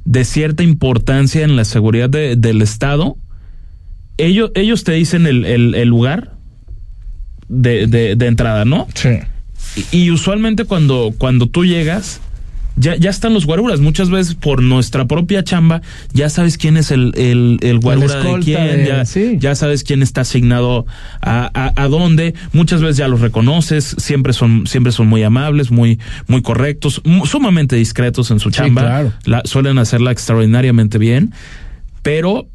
de 0.05 0.25
cierta 0.25 0.63
importancia 0.63 1.43
en 1.43 1.55
la 1.55 1.65
seguridad 1.65 2.09
de- 2.09 2.35
del 2.35 2.61
Estado, 2.61 3.15
ellos, 4.17 4.51
ellos 4.55 4.83
te 4.83 4.91
dicen 4.93 5.25
el, 5.27 5.45
el- 5.45 5.75
el 5.75 5.87
lugar 5.87 6.33
de, 7.49 7.87
de- 7.87 8.15
de 8.15 8.25
entrada, 8.27 8.65
¿no? 8.65 8.87
Sí. 8.93 9.09
Y, 9.91 9.97
y 10.05 10.11
usualmente 10.11 10.65
cuando, 10.65 11.13
cuando 11.17 11.47
tú 11.47 11.65
llegas, 11.65 12.19
ya, 12.81 12.95
ya 12.97 13.09
están 13.09 13.33
los 13.33 13.45
guaruras. 13.45 13.79
Muchas 13.79 14.09
veces 14.09 14.35
por 14.35 14.61
nuestra 14.61 15.05
propia 15.05 15.43
chamba, 15.43 15.81
ya 16.13 16.29
sabes 16.29 16.57
quién 16.57 16.75
es 16.77 16.91
el, 16.91 17.13
el, 17.15 17.59
el 17.61 17.79
guarura 17.79 18.15
de 18.23 18.39
quién, 18.39 18.77
de- 18.77 18.85
ya, 18.87 19.05
sí. 19.05 19.37
ya 19.39 19.55
sabes 19.55 19.83
quién 19.83 20.01
está 20.01 20.21
asignado 20.21 20.85
a, 21.21 21.49
a, 21.53 21.83
a 21.83 21.87
dónde. 21.87 22.33
Muchas 22.53 22.81
veces 22.81 22.97
ya 22.97 23.07
los 23.07 23.21
reconoces, 23.21 23.95
siempre 23.99 24.33
son, 24.33 24.65
siempre 24.67 24.91
son 24.91 25.07
muy 25.07 25.23
amables, 25.23 25.71
muy, 25.71 25.99
muy 26.27 26.41
correctos, 26.41 27.01
sumamente 27.25 27.75
discretos 27.75 28.31
en 28.31 28.39
su 28.39 28.49
Sí, 28.49 28.55
chamba. 28.57 28.81
claro. 28.81 29.13
La, 29.25 29.41
suelen 29.45 29.77
hacerla 29.77 30.11
extraordinariamente 30.11 30.97
bien, 30.97 31.33
pero 32.01 32.47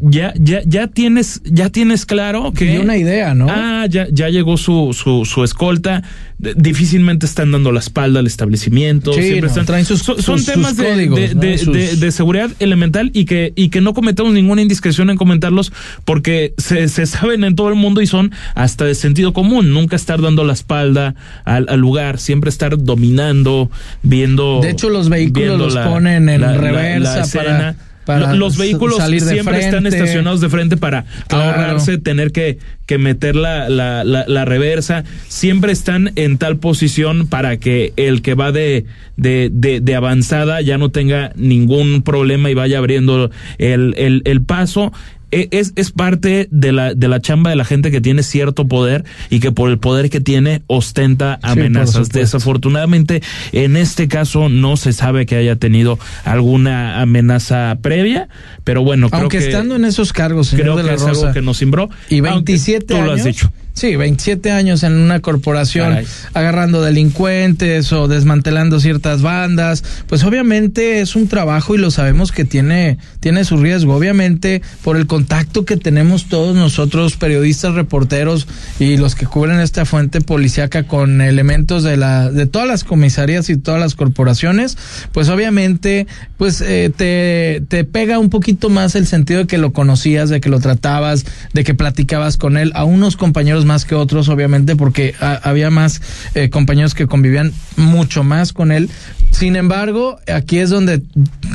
ya, 0.00 0.32
ya, 0.38 0.60
ya 0.64 0.86
tienes, 0.88 1.40
ya 1.44 1.70
tienes 1.70 2.06
claro 2.06 2.52
que. 2.52 2.74
Y 2.74 2.78
una 2.78 2.96
idea, 2.96 3.34
¿no? 3.34 3.46
Ah, 3.48 3.86
ya, 3.88 4.06
ya 4.10 4.28
llegó 4.28 4.56
su, 4.56 4.92
su, 4.92 5.24
su 5.24 5.44
escolta. 5.44 6.02
Difícilmente 6.38 7.24
están 7.24 7.50
dando 7.50 7.72
la 7.72 7.80
espalda 7.80 8.20
al 8.20 8.26
establecimiento. 8.26 9.12
Sí, 9.14 9.22
siempre 9.22 9.40
no, 9.42 9.46
están, 9.48 9.64
traen 9.66 9.84
sus- 9.86 10.02
son, 10.02 10.16
sus- 10.16 10.24
son 10.24 10.38
sus 10.38 10.46
temas 10.46 10.76
de, 10.76 10.84
códigos, 10.84 11.18
de, 11.20 11.34
¿no? 11.34 11.40
de- 11.40 11.58
Sus- 11.58 11.72
de- 11.74 11.96
de 11.96 12.12
seguridad 12.12 12.50
elemental 12.58 13.10
y 13.14 13.24
que, 13.24 13.52
y 13.56 13.70
que 13.70 13.80
no 13.80 13.94
cometamos 13.94 14.34
ninguna 14.34 14.60
indiscreción 14.62 15.08
en 15.08 15.16
comentarlos 15.16 15.72
porque 16.04 16.52
se, 16.58 16.88
se 16.88 17.06
saben 17.06 17.42
en 17.44 17.54
todo 17.56 17.70
el 17.70 17.74
mundo 17.74 18.02
y 18.02 18.06
son 18.06 18.32
hasta 18.54 18.84
de 18.84 18.94
sentido 18.94 19.32
común. 19.32 19.72
Nunca 19.72 19.96
estar 19.96 20.20
dando 20.20 20.44
la 20.44 20.52
espalda 20.52 21.14
al, 21.44 21.66
al 21.70 21.80
lugar, 21.80 22.18
siempre 22.18 22.50
estar 22.50 22.76
dominando, 22.76 23.70
viendo. 24.02 24.60
De 24.60 24.70
hecho, 24.70 24.90
los 24.90 25.08
vehículos 25.08 25.58
los 25.58 25.74
la- 25.74 25.88
ponen 25.88 26.28
en 26.28 26.42
la- 26.42 26.52
la- 26.52 26.58
reversa 26.58 27.16
la 27.16 27.22
escena. 27.24 27.44
para- 27.44 27.76
para 28.06 28.32
los 28.34 28.56
vehículos 28.56 28.96
salir 28.96 29.22
de 29.22 29.32
siempre 29.32 29.58
están 29.58 29.86
estacionados 29.86 30.40
de 30.40 30.48
frente 30.48 30.76
para 30.76 31.04
Claro. 31.28 31.44
ahorrarse 31.50 31.98
tener 31.98 32.32
que, 32.32 32.58
que 32.86 32.96
meter 32.98 33.36
la, 33.36 33.68
la, 33.68 34.04
la, 34.04 34.24
la 34.26 34.44
reversa. 34.44 35.04
Siempre 35.28 35.72
están 35.72 36.12
en 36.16 36.38
tal 36.38 36.56
posición 36.58 37.26
para 37.26 37.56
que 37.58 37.92
el 37.96 38.22
que 38.22 38.34
va 38.34 38.52
de, 38.52 38.86
de, 39.16 39.50
de, 39.52 39.80
de 39.80 39.94
avanzada 39.94 40.60
ya 40.60 40.78
no 40.78 40.90
tenga 40.90 41.32
ningún 41.36 42.02
problema 42.02 42.48
y 42.50 42.54
vaya 42.54 42.78
abriendo 42.78 43.30
el, 43.58 43.94
el, 43.98 44.22
el 44.24 44.42
paso. 44.42 44.92
E- 45.32 45.48
Es, 45.50 45.72
es 45.76 45.90
parte 45.90 46.48
de 46.50 46.72
la, 46.72 46.94
de 46.94 47.08
la 47.08 47.20
chamba 47.20 47.50
de 47.50 47.56
la 47.56 47.64
gente 47.64 47.90
que 47.90 48.00
tiene 48.00 48.22
cierto 48.22 48.68
poder 48.68 49.04
y 49.28 49.40
que 49.40 49.50
por 49.52 49.70
el 49.70 49.78
poder 49.78 50.08
que 50.10 50.20
tiene 50.20 50.62
ostenta 50.68 51.38
amenazas. 51.42 52.10
Desafortunadamente, 52.10 53.22
en 53.52 53.76
este 53.76 54.08
caso 54.08 54.48
no 54.48 54.76
se 54.76 54.92
sabe 54.92 55.26
que 55.26 55.36
haya 55.36 55.56
tenido 55.56 55.98
alguna 56.24 57.00
amenaza 57.00 57.76
previa, 57.82 58.28
pero 58.64 58.82
bueno, 58.82 59.08
creo 59.08 59.22
Aunque 59.22 59.38
que, 59.38 59.46
estando 59.46 59.76
en 59.76 59.84
esos 59.84 60.12
cargos, 60.12 60.48
señor 60.48 60.62
creo 60.64 60.76
de 60.76 60.82
que 60.82 60.88
la 60.88 60.94
es 60.94 61.00
Rosa. 61.02 61.20
algo 61.22 61.32
que 61.34 61.42
nos 61.42 61.58
cimbró. 61.58 61.90
Y 62.08 62.18
aunque 62.18 62.52
27 62.52 62.84
tú 62.86 62.94
años. 62.94 63.06
lo 63.06 63.12
has 63.14 63.24
dicho. 63.24 63.52
Sí, 63.76 63.94
27 63.94 64.52
años 64.52 64.82
en 64.84 64.94
una 64.94 65.20
corporación 65.20 65.90
Caray. 65.90 66.06
agarrando 66.32 66.80
delincuentes 66.80 67.92
o 67.92 68.08
desmantelando 68.08 68.80
ciertas 68.80 69.20
bandas. 69.20 69.84
Pues 70.06 70.24
obviamente 70.24 71.02
es 71.02 71.14
un 71.14 71.28
trabajo 71.28 71.74
y 71.74 71.78
lo 71.78 71.90
sabemos 71.90 72.32
que 72.32 72.46
tiene, 72.46 72.96
tiene 73.20 73.44
su 73.44 73.58
riesgo. 73.58 73.94
Obviamente 73.94 74.62
por 74.82 74.96
el 74.96 75.06
contacto 75.06 75.66
que 75.66 75.76
tenemos 75.76 76.24
todos 76.30 76.56
nosotros, 76.56 77.18
periodistas, 77.18 77.74
reporteros 77.74 78.48
y 78.78 78.96
los 78.96 79.14
que 79.14 79.26
cubren 79.26 79.60
esta 79.60 79.84
fuente 79.84 80.22
policíaca 80.22 80.84
con 80.84 81.20
elementos 81.20 81.82
de 81.82 81.98
la, 81.98 82.30
de 82.30 82.46
todas 82.46 82.66
las 82.66 82.82
comisarías 82.82 83.50
y 83.50 83.58
todas 83.58 83.78
las 83.78 83.94
corporaciones, 83.94 84.78
pues 85.12 85.28
obviamente, 85.28 86.06
pues 86.38 86.62
eh, 86.62 86.90
te, 86.96 87.62
te 87.68 87.84
pega 87.84 88.18
un 88.18 88.30
poquito 88.30 88.70
más 88.70 88.94
el 88.94 89.06
sentido 89.06 89.40
de 89.40 89.46
que 89.46 89.58
lo 89.58 89.74
conocías, 89.74 90.30
de 90.30 90.40
que 90.40 90.48
lo 90.48 90.60
tratabas, 90.60 91.26
de 91.52 91.62
que 91.62 91.74
platicabas 91.74 92.38
con 92.38 92.56
él, 92.56 92.72
a 92.74 92.84
unos 92.84 93.18
compañeros 93.18 93.65
más 93.66 93.84
que 93.84 93.94
otros, 93.94 94.28
obviamente, 94.28 94.76
porque 94.76 95.14
había 95.20 95.70
más 95.70 96.00
eh, 96.34 96.48
compañeros 96.48 96.94
que 96.94 97.06
convivían 97.06 97.52
mucho 97.76 98.24
más 98.24 98.52
con 98.52 98.72
él. 98.72 98.88
Sin 99.30 99.54
embargo, 99.54 100.18
aquí 100.32 100.60
es 100.60 100.70
donde 100.70 101.02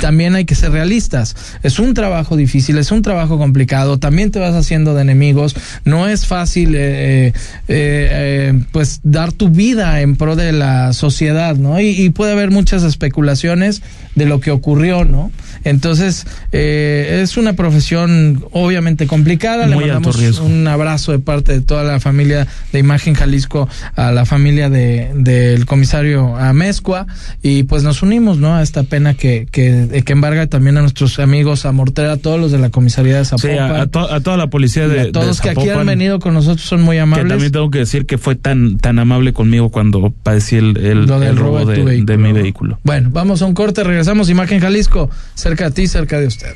también 0.02 0.36
hay 0.36 0.46
que 0.46 0.54
ser 0.54 0.72
realistas. 0.72 1.36
Es 1.64 1.80
un 1.80 1.96
trabajo 1.96 2.36
difícil, 2.36 2.78
es 2.78 2.92
un 2.92 3.02
trabajo 3.02 3.40
complicado, 3.40 3.98
también 3.98 4.30
te 4.30 4.38
vas 4.38 4.54
haciendo 4.54 4.94
de 4.94 5.02
enemigos, 5.02 5.56
no 5.84 6.08
es 6.08 6.28
fácil, 6.28 6.76
eh, 6.76 7.28
eh, 7.28 7.34
eh, 7.68 8.64
pues, 8.72 9.00
dar 9.02 9.32
tu 9.32 9.50
vida 9.50 10.02
en 10.02 10.16
pro 10.16 10.36
de 10.36 10.52
la 10.52 10.94
sociedad, 10.94 11.56
¿no? 11.56 11.80
Y, 11.80 11.90
y 11.90 12.12
puede 12.12 12.34
haber 12.34 12.52
muchas 12.52 12.84
especulaciones 12.84 13.82
de 14.14 14.26
lo 14.26 14.40
que 14.42 14.52
ocurrió, 14.52 15.04
¿no? 15.04 15.32
Entonces, 15.64 16.26
eh, 16.52 17.20
es 17.24 17.38
una 17.38 17.54
profesión 17.54 18.44
obviamente 18.52 19.08
complicada. 19.08 19.68
Le 19.68 19.76
Muy 19.76 19.84
alto 19.86 19.96
mandamos 19.96 20.20
riesgo. 20.20 20.46
un 20.46 20.68
abrazo 20.68 21.12
de 21.12 21.20
parte 21.20 21.54
de 21.54 21.62
toda 21.62 21.84
la 21.84 22.00
familia 22.00 22.48
de 22.74 22.80
Imagen 22.80 23.14
Jalisco 23.14 23.68
a 23.96 24.12
la 24.12 24.26
familia 24.26 24.70
de 24.70 25.12
del 25.16 25.66
comisario 25.66 26.36
Amezcua 26.38 27.08
y 27.42 27.64
pues 27.64 27.84
nos 27.84 28.02
unimos, 28.02 28.38
¿no? 28.38 28.56
A 28.56 28.62
esta 28.62 28.84
pena 28.84 29.14
que, 29.14 29.48
que, 29.52 30.04
que 30.06 30.14
embarga 30.14 30.48
también 30.48 30.78
a 30.78 30.82
nuestros 30.82 31.20
amigos 31.20 31.66
a 31.66 31.72
Mortera, 31.72 32.14
a 32.14 32.18
todos 32.18 32.40
los 32.40 32.52
de 32.52 32.58
la 32.60 32.70
comisaría 32.70 33.18
de 33.18 33.26
Sí, 33.26 33.30
Zapopan. 33.32 33.72
a, 33.72 33.82
a 33.82 33.88
to- 33.88 34.12
a 34.12 34.20
toda 34.22 34.38
la 34.38 34.48
policía 34.48 34.88
de, 34.88 35.02
a 35.02 35.12
todos 35.12 35.38
de 35.38 35.44
que 35.44 35.50
aquí 35.52 35.70
han 35.70 35.86
venido 35.86 36.20
con 36.20 36.34
nosotros 36.34 36.66
son 36.66 36.82
muy 36.82 36.96
Que 36.98 37.02
amables. 37.02 37.28
también 37.30 37.52
tengo 37.52 37.70
que 37.72 37.80
decir 37.80 38.06
que 38.06 38.18
fue 38.18 38.36
tan, 38.36 38.78
tan 38.78 39.00
amable 39.00 39.34
conmigo 39.34 39.70
cuando 39.70 40.12
padecí 40.24 40.56
el, 40.56 40.78
el, 40.78 41.06
del 41.06 41.24
el 41.24 41.38
robo 41.38 41.66
de 41.66 41.84
de, 41.84 42.04
de 42.04 42.18
mi 42.18 42.32
vehículo. 42.34 42.80
Bueno, 42.84 43.10
vamos 43.12 43.42
a 43.42 43.46
un 43.46 43.54
corte, 43.54 43.84
regresamos. 43.84 44.30
Imagen 44.30 44.60
Jalisco, 44.60 45.10
cerca 45.42 45.66
de 45.66 45.72
ti, 45.72 45.88
cerca 45.88 46.20
de 46.20 46.28
usted. 46.28 46.56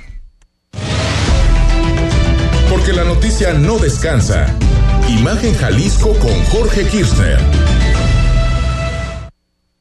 Porque 2.69 2.93
la 2.93 3.03
noticia 3.03 3.53
no 3.53 3.79
descansa. 3.79 4.45
Imagen 5.09 5.55
Jalisco 5.55 6.13
con 6.19 6.43
Jorge 6.45 6.85
Kirchner. 6.85 7.39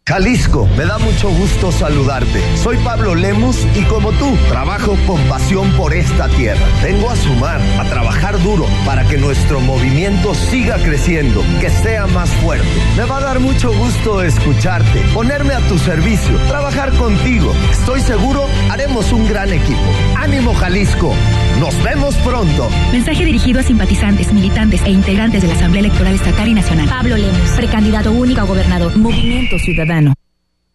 Jalisco, 0.06 0.68
me 0.76 0.84
da 0.84 0.99
mucho 0.99 1.30
gusto 1.30 1.73
saludarte. 1.73 2.38
Soy 2.62 2.76
Pablo 2.84 3.14
Lemus 3.14 3.56
y 3.75 3.84
como 3.84 4.12
tú, 4.12 4.37
trabajo 4.50 4.99
con 5.06 5.18
pasión 5.30 5.73
por 5.78 5.94
esta 5.94 6.28
tierra. 6.28 6.61
Vengo 6.82 7.08
a 7.08 7.16
sumar, 7.16 7.58
a 7.80 7.84
trabajar 7.88 8.38
duro 8.42 8.66
para 8.84 9.08
que 9.08 9.16
nuestro 9.16 9.61
movimiento 9.61 10.34
siga 10.34 10.76
creciendo, 10.76 11.42
que 11.58 11.70
sea 11.70 12.06
más 12.08 12.28
fuerte. 12.42 12.68
Me 12.99 13.04
va 13.06 13.16
a 13.16 13.20
dar 13.23 13.40
mucho 13.40 13.73
gusto 13.73 14.20
escucharte, 14.20 15.00
ponerme 15.14 15.54
a 15.54 15.67
tu 15.69 15.78
servicio, 15.78 16.36
trabajar 16.49 16.93
contigo. 16.99 17.54
Estoy 17.71 18.02
seguro, 18.02 18.45
haremos 18.71 19.10
un 19.10 19.26
gran 19.26 19.54
equipo. 19.54 19.80
Ánimo 20.19 20.52
Jalisco, 20.52 21.14
nos 21.58 21.82
vemos 21.82 22.14
pronto. 22.17 22.69
Mensaje 22.93 23.25
dirigido 23.25 23.60
a 23.60 23.62
simpatizantes, 23.62 24.30
militantes 24.34 24.82
e 24.84 24.90
integrantes 24.90 25.40
de 25.40 25.49
la 25.49 25.54
Asamblea 25.54 25.80
Electoral 25.80 26.14
Estatal 26.14 26.47
y 26.47 26.52
Nacional. 26.52 26.90
Pablo 26.90 27.17
Lemos, 27.17 27.50
precandidato 27.56 28.12
único 28.12 28.43
a 28.43 28.45
gobernador. 28.45 28.95
Movimiento 28.99 29.58
Ciudadano. 29.58 29.94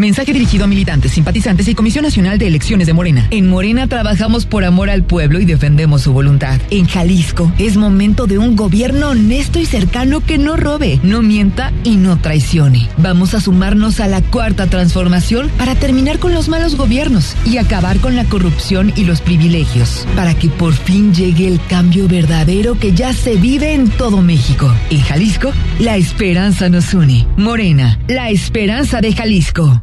Mensaje 0.00 0.32
dirigido 0.32 0.64
a 0.64 0.66
militantes, 0.66 1.12
simpatizantes 1.12 1.68
y 1.68 1.74
Comisión 1.74 2.04
Nacional 2.04 2.38
de 2.38 2.46
Elecciones 2.46 2.86
de 2.86 2.94
Morena. 2.94 3.28
En 3.30 3.50
Morena 3.50 3.86
trabajamos 3.86 4.46
por 4.46 4.64
amor 4.64 4.88
al 4.88 5.04
pueblo 5.04 5.40
y 5.40 5.44
defendemos 5.44 6.00
su 6.00 6.14
voluntad. 6.14 6.58
En 6.70 6.86
Jalisco 6.86 7.52
es 7.58 7.76
momento 7.76 8.26
de 8.26 8.38
un 8.38 8.56
gobierno 8.56 9.10
honesto 9.10 9.58
y 9.60 9.66
cercano 9.66 10.24
que 10.24 10.38
no 10.38 10.56
robe, 10.56 10.98
no 11.02 11.20
mienta 11.20 11.70
y 11.84 11.96
no 11.96 12.18
traicione. 12.18 12.88
Vamos 12.96 13.34
a 13.34 13.42
sumarnos 13.42 14.00
a 14.00 14.08
la 14.08 14.22
cuarta 14.22 14.68
transformación 14.68 15.50
para 15.58 15.74
terminar 15.74 16.18
con 16.18 16.32
los 16.32 16.48
malos 16.48 16.76
gobiernos 16.76 17.36
y 17.44 17.58
acabar 17.58 17.98
con 17.98 18.16
la 18.16 18.24
corrupción 18.24 18.94
y 18.96 19.04
los 19.04 19.20
privilegios, 19.20 20.06
para 20.16 20.32
que 20.32 20.48
por 20.48 20.72
fin 20.72 21.12
llegue 21.12 21.46
el 21.46 21.60
cambio 21.68 22.08
verdadero 22.08 22.78
que 22.78 22.94
ya 22.94 23.12
se 23.12 23.36
vive 23.36 23.74
en 23.74 23.90
todo 23.90 24.22
México. 24.22 24.74
En 24.88 25.02
Jalisco, 25.02 25.52
la 25.78 25.98
esperanza 25.98 26.70
nos 26.70 26.94
une. 26.94 27.26
Morena, 27.36 27.98
la 28.08 28.30
esperanza 28.30 29.02
de 29.02 29.12
Jalisco. 29.12 29.82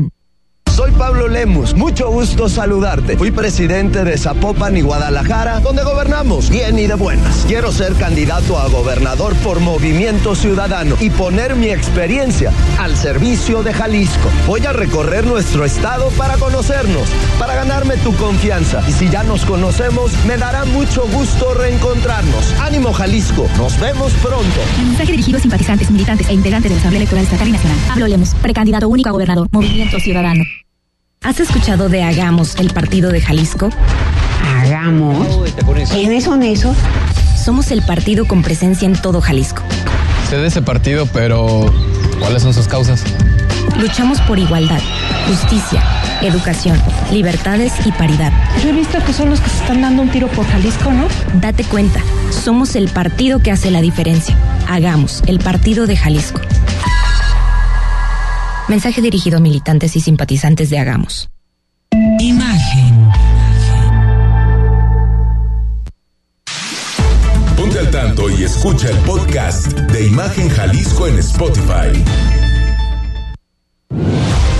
Soy 0.75 0.91
Pablo 0.91 1.27
Lemus, 1.27 1.75
mucho 1.75 2.09
gusto 2.09 2.47
saludarte. 2.47 3.17
Fui 3.17 3.29
presidente 3.29 4.05
de 4.05 4.17
Zapopan 4.17 4.77
y 4.77 4.81
Guadalajara, 4.81 5.59
donde 5.59 5.83
gobernamos 5.83 6.49
bien 6.49 6.79
y 6.79 6.87
de 6.87 6.95
buenas. 6.95 7.45
Quiero 7.45 7.73
ser 7.73 7.93
candidato 7.95 8.57
a 8.57 8.69
gobernador 8.69 9.35
por 9.43 9.59
Movimiento 9.59 10.33
Ciudadano 10.33 10.95
y 11.01 11.09
poner 11.09 11.55
mi 11.55 11.67
experiencia 11.69 12.53
al 12.79 12.95
servicio 12.95 13.63
de 13.63 13.73
Jalisco. 13.73 14.29
Voy 14.47 14.65
a 14.65 14.71
recorrer 14.71 15.27
nuestro 15.27 15.65
estado 15.65 16.09
para 16.11 16.37
conocernos, 16.37 17.09
para 17.37 17.53
ganarme 17.53 17.97
tu 17.97 18.15
confianza. 18.15 18.81
Y 18.87 18.93
si 18.93 19.09
ya 19.09 19.23
nos 19.23 19.45
conocemos, 19.45 20.13
me 20.25 20.37
dará 20.37 20.63
mucho 20.63 21.05
gusto 21.07 21.53
reencontrarnos. 21.53 22.53
Ánimo 22.61 22.93
Jalisco, 22.93 23.45
nos 23.57 23.77
vemos 23.77 24.13
pronto. 24.13 24.61
Mensaje 24.77 25.11
dirigido 25.11 25.37
a 25.37 25.41
simpatizantes, 25.41 25.91
militantes 25.91 26.29
e 26.29 26.33
integrantes 26.33 26.69
de 26.69 26.75
la 26.75 26.79
Asamblea 26.79 27.01
Electoral 27.01 27.25
Estatal 27.25 27.47
y 27.49 27.51
Nacional. 27.51 27.77
Pablo 27.89 28.07
Lemos, 28.07 28.33
precandidato 28.35 28.87
único 28.87 29.09
a 29.09 29.11
gobernador, 29.11 29.49
Movimiento 29.51 29.99
Ciudadano. 29.99 30.43
¿Has 31.23 31.39
escuchado 31.39 31.87
de 31.87 32.01
Hagamos, 32.01 32.55
el 32.55 32.71
partido 32.71 33.11
de 33.11 33.21
Jalisco? 33.21 33.69
¿Hagamos? 34.57 35.27
¿Quiénes 35.91 36.23
son 36.23 36.41
esos? 36.41 36.75
Somos 37.45 37.69
el 37.69 37.83
partido 37.83 38.25
con 38.25 38.41
presencia 38.41 38.87
en 38.87 38.99
todo 38.99 39.21
Jalisco. 39.21 39.61
Sé 40.31 40.37
de 40.37 40.47
ese 40.47 40.63
partido, 40.63 41.05
pero 41.13 41.71
¿cuáles 42.19 42.41
son 42.41 42.55
sus 42.55 42.67
causas? 42.67 43.03
Luchamos 43.79 44.19
por 44.21 44.39
igualdad, 44.39 44.81
justicia, 45.27 45.83
educación, 46.23 46.81
libertades 47.11 47.73
y 47.85 47.91
paridad. 47.91 48.33
Yo 48.63 48.69
he 48.69 48.73
visto 48.73 48.97
que 49.05 49.13
son 49.13 49.29
los 49.29 49.39
que 49.41 49.49
se 49.51 49.57
están 49.57 49.83
dando 49.83 50.01
un 50.01 50.09
tiro 50.09 50.27
por 50.27 50.47
Jalisco, 50.47 50.91
¿no? 50.91 51.05
Date 51.39 51.63
cuenta, 51.65 52.01
somos 52.31 52.75
el 52.75 52.89
partido 52.89 53.37
que 53.43 53.51
hace 53.51 53.69
la 53.69 53.81
diferencia. 53.81 54.35
Hagamos, 54.67 55.21
el 55.27 55.37
partido 55.37 55.85
de 55.85 55.97
Jalisco. 55.97 56.41
Mensaje 58.71 59.01
dirigido 59.01 59.35
a 59.35 59.41
militantes 59.41 59.97
y 59.97 59.99
simpatizantes 59.99 60.69
de 60.69 60.79
Hagamos. 60.79 61.29
Imagen. 62.21 63.11
Ponte 67.57 67.79
al 67.79 67.91
tanto 67.91 68.29
y 68.29 68.43
escucha 68.43 68.89
el 68.89 68.95
podcast 68.99 69.67
de 69.73 70.07
Imagen 70.07 70.47
Jalisco 70.47 71.05
en 71.05 71.19
Spotify. 71.19 72.01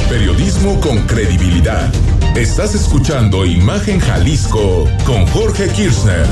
Periodismo 0.09 0.81
con 0.81 0.97
credibilidad. 1.07 1.89
Estás 2.35 2.75
escuchando 2.75 3.45
Imagen 3.45 4.01
Jalisco 4.01 4.89
con 5.05 5.25
Jorge 5.27 5.69
Kirchner. 5.69 6.27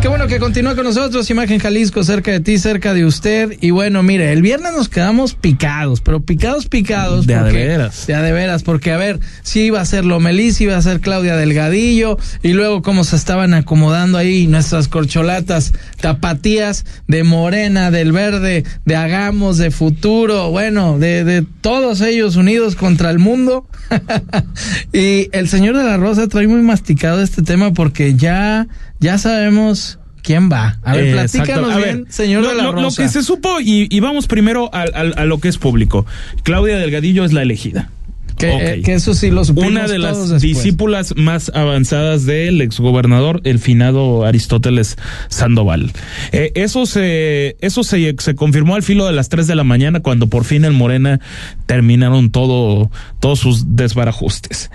Qué 0.00 0.08
bueno 0.08 0.28
que 0.28 0.38
continúa 0.38 0.74
con 0.74 0.84
nosotros, 0.84 1.28
Imagen 1.28 1.58
Jalisco, 1.58 2.02
cerca 2.04 2.30
de 2.30 2.40
ti, 2.40 2.56
cerca 2.56 2.94
de 2.94 3.04
usted. 3.04 3.58
Y 3.60 3.70
bueno, 3.70 4.02
mire, 4.02 4.32
el 4.32 4.40
viernes 4.40 4.72
nos 4.72 4.88
quedamos 4.88 5.34
picados, 5.34 6.00
pero 6.00 6.20
picados, 6.20 6.68
picados. 6.68 7.26
De 7.26 7.34
a 7.34 7.42
de 7.42 7.52
veras. 7.52 8.06
De 8.06 8.14
a 8.14 8.22
de 8.22 8.32
veras, 8.32 8.62
porque 8.62 8.92
a 8.92 8.96
ver, 8.96 9.20
si 9.42 9.60
iba 9.60 9.78
a 9.78 9.84
ser 9.84 10.06
Lomelí, 10.06 10.52
si 10.52 10.64
iba 10.64 10.74
a 10.74 10.80
ser 10.80 11.00
Claudia 11.00 11.36
Delgadillo, 11.36 12.16
y 12.42 12.54
luego 12.54 12.80
cómo 12.80 13.04
se 13.04 13.14
estaban 13.14 13.52
acomodando 13.52 14.16
ahí 14.16 14.46
nuestras 14.46 14.88
corcholatas 14.88 15.74
tapatías 16.00 16.86
de 17.06 17.22
Morena, 17.22 17.90
del 17.90 18.12
Verde, 18.12 18.64
de 18.86 18.96
Hagamos, 18.96 19.58
de 19.58 19.70
Futuro, 19.70 20.50
bueno, 20.50 20.98
de, 20.98 21.24
de 21.24 21.44
todos 21.60 22.00
ellos 22.00 22.36
unidos 22.36 22.74
contra 22.74 23.10
el 23.10 23.18
mundo. 23.18 23.66
y 24.94 25.28
el 25.32 25.46
señor 25.50 25.76
de 25.76 25.84
la 25.84 25.98
Rosa 25.98 26.26
trae 26.26 26.46
muy 26.46 26.62
masticado 26.62 27.22
este 27.22 27.42
tema 27.42 27.74
porque 27.74 28.14
ya, 28.14 28.66
ya 29.00 29.18
sabemos 29.18 29.98
quién 30.22 30.50
va. 30.52 30.78
A 30.82 30.94
ver, 30.94 31.06
exacto. 31.16 31.32
platícanos 31.38 31.72
A 31.74 31.78
bien, 31.78 32.06
señor 32.10 32.42
lo, 32.42 32.50
de 32.50 32.54
la 32.56 32.62
lo- 32.64 32.72
Rosa. 32.72 33.02
lo 33.02 33.06
que 33.06 33.12
se 33.12 33.22
supo, 33.22 33.60
y, 33.60 33.88
y 33.90 34.00
vamos 34.00 34.26
primero 34.26 34.72
al- 34.74 34.92
al- 34.94 35.14
a, 35.16 35.24
lo 35.24 35.38
que 35.40 35.48
es 35.48 35.58
público. 35.58 36.06
Claudia 36.42 36.76
Delgadillo 36.76 37.24
es 37.24 37.32
la 37.32 37.42
elegida. 37.42 37.90
Que, 38.38 38.76
eh, 38.76 38.82
que 38.82 38.94
eso 38.94 39.12
sí 39.12 39.30
lo 39.30 39.42
Una 39.54 39.86
de 39.86 39.98
las 39.98 40.18
después. 40.18 40.40
discípulas 40.40 41.12
más 41.14 41.50
avanzadas 41.54 42.24
del 42.24 42.62
exgobernador, 42.62 43.42
el 43.44 43.58
finado 43.58 44.24
Aristóteles 44.24 44.96
Sandoval. 45.28 45.92
Eh, 46.32 46.50
eso 46.54 46.86
se, 46.86 47.58
eso 47.60 47.84
se, 47.84 48.14
se 48.18 48.34
confirmó 48.34 48.76
al 48.76 48.82
filo 48.82 49.04
de 49.04 49.12
las 49.12 49.28
3 49.28 49.46
de 49.46 49.56
la 49.56 49.64
mañana 49.64 50.00
cuando 50.00 50.28
por 50.28 50.44
fin 50.44 50.64
en 50.64 50.72
Morena 50.74 51.20
terminaron 51.66 52.30
todo, 52.30 52.90
todos 53.20 53.40
sus 53.40 53.76
desbarajustes. 53.76 54.70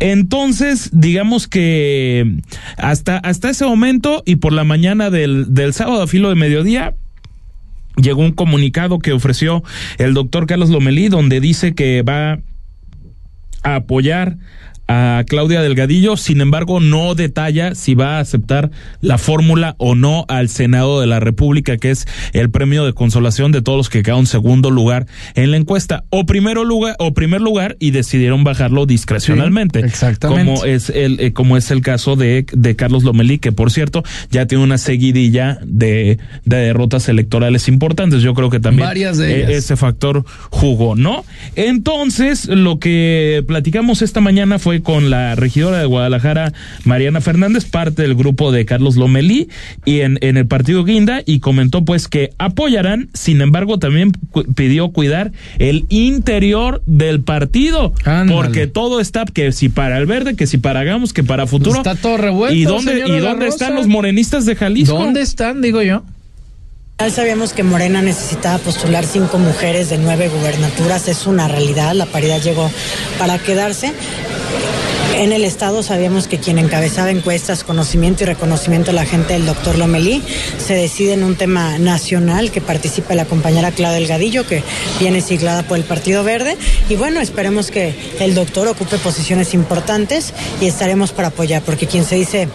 Entonces, 0.00 0.90
digamos 0.92 1.46
que 1.48 2.40
hasta, 2.76 3.18
hasta 3.18 3.50
ese 3.50 3.64
momento 3.64 4.22
y 4.26 4.36
por 4.36 4.52
la 4.52 4.64
mañana 4.64 5.10
del, 5.10 5.54
del 5.54 5.72
sábado 5.72 6.02
a 6.02 6.06
filo 6.06 6.28
de 6.28 6.34
mediodía, 6.34 6.94
llegó 7.96 8.22
un 8.22 8.32
comunicado 8.32 8.98
que 8.98 9.12
ofreció 9.12 9.62
el 9.98 10.14
doctor 10.14 10.46
Carlos 10.46 10.70
Lomelí 10.70 11.08
donde 11.08 11.40
dice 11.40 11.74
que 11.74 12.02
va 12.02 12.40
a 13.62 13.76
apoyar 13.76 14.36
a 14.86 15.24
Claudia 15.26 15.62
Delgadillo, 15.62 16.16
sin 16.16 16.40
embargo 16.40 16.80
no 16.80 17.14
detalla 17.14 17.74
si 17.74 17.94
va 17.94 18.16
a 18.16 18.20
aceptar 18.20 18.70
la 19.00 19.18
fórmula 19.18 19.74
o 19.78 19.94
no 19.94 20.26
al 20.28 20.48
Senado 20.48 21.00
de 21.00 21.06
la 21.06 21.20
República, 21.20 21.76
que 21.78 21.90
es 21.90 22.06
el 22.32 22.50
premio 22.50 22.84
de 22.84 22.92
consolación 22.92 23.52
de 23.52 23.62
todos 23.62 23.78
los 23.78 23.88
que 23.88 24.02
quedaron 24.02 24.26
segundo 24.26 24.70
lugar 24.70 25.06
en 25.34 25.50
la 25.50 25.56
encuesta, 25.56 26.04
o 26.10 26.26
primero 26.26 26.64
lugar, 26.64 26.96
o 26.98 27.14
primer 27.14 27.40
lugar, 27.40 27.76
y 27.78 27.92
decidieron 27.92 28.44
bajarlo 28.44 28.86
discrecionalmente. 28.86 29.80
Sí, 29.80 29.86
exactamente. 29.86 30.52
Como 30.52 30.64
es 30.64 30.90
el, 30.90 31.20
eh, 31.20 31.32
como 31.32 31.56
es 31.56 31.70
el 31.70 31.80
caso 31.80 32.16
de, 32.16 32.46
de 32.52 32.76
Carlos 32.76 33.04
Lomelí, 33.04 33.38
que 33.38 33.52
por 33.52 33.70
cierto, 33.70 34.02
ya 34.30 34.46
tiene 34.46 34.64
una 34.64 34.78
seguidilla 34.78 35.58
de, 35.64 36.18
de 36.44 36.56
derrotas 36.56 37.08
electorales 37.08 37.68
importantes. 37.68 38.22
Yo 38.22 38.34
creo 38.34 38.50
que 38.50 38.60
también 38.60 38.86
Varias 38.86 39.18
de 39.18 39.32
eh, 39.32 39.38
ellas. 39.38 39.50
ese 39.50 39.76
factor 39.76 40.24
jugó, 40.50 40.94
¿no? 40.94 41.24
Entonces, 41.56 42.46
lo 42.46 42.78
que 42.78 43.42
platicamos 43.46 44.02
esta 44.02 44.20
mañana 44.20 44.58
fue 44.58 44.73
con 44.82 45.10
la 45.10 45.34
regidora 45.34 45.78
de 45.78 45.86
Guadalajara, 45.86 46.52
Mariana 46.84 47.20
Fernández, 47.20 47.64
parte 47.64 48.02
del 48.02 48.14
grupo 48.14 48.52
de 48.52 48.64
Carlos 48.64 48.96
Lomelí, 48.96 49.48
y 49.84 50.00
en, 50.00 50.18
en 50.20 50.36
el 50.36 50.46
partido 50.46 50.84
Guinda, 50.84 51.22
y 51.24 51.40
comentó 51.40 51.84
pues 51.84 52.08
que 52.08 52.30
apoyarán, 52.38 53.08
sin 53.14 53.40
embargo, 53.40 53.78
también 53.78 54.12
cu- 54.30 54.44
pidió 54.54 54.88
cuidar 54.90 55.32
el 55.58 55.86
interior 55.88 56.82
del 56.86 57.20
partido, 57.22 57.92
Ándale. 58.04 58.32
porque 58.32 58.66
todo 58.66 59.00
está, 59.00 59.24
que 59.24 59.52
si 59.52 59.68
para 59.68 59.98
el 59.98 60.06
verde, 60.06 60.36
que 60.36 60.46
si 60.46 60.58
para 60.58 60.80
Hagamos, 60.80 61.12
que 61.12 61.22
para 61.24 61.46
futuro. 61.46 61.76
Está 61.76 61.94
todo 61.94 62.16
revuelto, 62.16 62.54
¿Y 62.56 62.64
dónde, 62.64 63.04
y 63.06 63.18
dónde 63.20 63.46
están 63.48 63.74
los 63.74 63.86
morenistas 63.86 64.46
de 64.46 64.56
Jalisco? 64.56 64.96
¿Dónde 64.98 65.20
están, 65.22 65.60
digo 65.62 65.82
yo? 65.82 66.02
Ya 67.00 67.10
sabíamos 67.10 67.52
que 67.52 67.64
Morena 67.64 68.02
necesitaba 68.02 68.56
postular 68.58 69.04
cinco 69.04 69.38
mujeres 69.38 69.90
de 69.90 69.98
nueve 69.98 70.28
gubernaturas, 70.28 71.08
es 71.08 71.26
una 71.26 71.48
realidad, 71.48 71.92
la 71.92 72.06
paridad 72.06 72.40
llegó 72.40 72.70
para 73.18 73.36
quedarse. 73.38 73.92
En 75.16 75.32
el 75.32 75.44
Estado 75.44 75.82
sabíamos 75.82 76.28
que 76.28 76.38
quien 76.38 76.56
encabezaba 76.56 77.10
encuestas, 77.10 77.64
conocimiento 77.64 78.22
y 78.22 78.26
reconocimiento 78.26 78.92
a 78.92 78.94
la 78.94 79.04
gente 79.04 79.32
del 79.32 79.44
doctor 79.44 79.76
Lomelí, 79.76 80.22
se 80.64 80.74
decide 80.74 81.14
en 81.14 81.24
un 81.24 81.34
tema 81.34 81.78
nacional 81.78 82.52
que 82.52 82.60
participa 82.60 83.16
la 83.16 83.24
compañera 83.24 83.72
Claudia 83.72 83.98
Delgadillo, 83.98 84.46
que 84.46 84.62
viene 85.00 85.20
siglada 85.20 85.64
por 85.64 85.76
el 85.76 85.84
Partido 85.84 86.22
Verde. 86.22 86.56
Y 86.88 86.94
bueno, 86.94 87.20
esperemos 87.20 87.72
que 87.72 87.92
el 88.20 88.36
doctor 88.36 88.68
ocupe 88.68 88.98
posiciones 88.98 89.52
importantes 89.52 90.32
y 90.60 90.66
estaremos 90.66 91.10
para 91.10 91.28
apoyar, 91.28 91.60
porque 91.62 91.88
quien 91.88 92.04
se 92.04 92.14
dice 92.14 92.48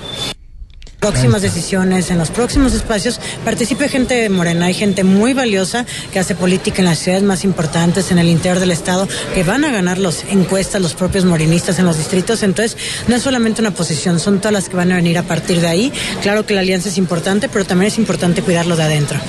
próximas 0.99 1.41
decisiones, 1.41 2.11
en 2.11 2.17
los 2.17 2.29
próximos 2.29 2.73
espacios, 2.73 3.19
participe 3.45 3.89
gente 3.89 4.15
de 4.15 4.29
Morena. 4.29 4.65
Hay 4.65 4.73
gente 4.73 5.03
muy 5.03 5.33
valiosa 5.33 5.85
que 6.11 6.19
hace 6.19 6.35
política 6.35 6.79
en 6.79 6.85
las 6.85 6.99
ciudades 6.99 7.23
más 7.23 7.43
importantes, 7.43 8.11
en 8.11 8.19
el 8.19 8.27
interior 8.27 8.59
del 8.59 8.71
Estado, 8.71 9.07
que 9.33 9.43
van 9.43 9.63
a 9.63 9.71
ganar 9.71 9.97
las 9.97 10.25
encuestas, 10.29 10.81
los 10.81 10.93
propios 10.93 11.25
morenistas 11.25 11.79
en 11.79 11.85
los 11.85 11.97
distritos. 11.97 12.43
Entonces, 12.43 12.77
no 13.07 13.15
es 13.15 13.23
solamente 13.23 13.61
una 13.61 13.71
posición, 13.71 14.19
son 14.19 14.39
todas 14.39 14.53
las 14.53 14.69
que 14.69 14.75
van 14.75 14.91
a 14.91 14.95
venir 14.95 15.17
a 15.17 15.23
partir 15.23 15.61
de 15.61 15.67
ahí. 15.67 15.93
Claro 16.21 16.45
que 16.45 16.53
la 16.53 16.61
alianza 16.61 16.89
es 16.89 16.97
importante, 16.97 17.49
pero 17.49 17.65
también 17.65 17.87
es 17.87 17.97
importante 17.97 18.41
cuidarlo 18.41 18.75
de 18.75 18.83
adentro. 18.83 19.19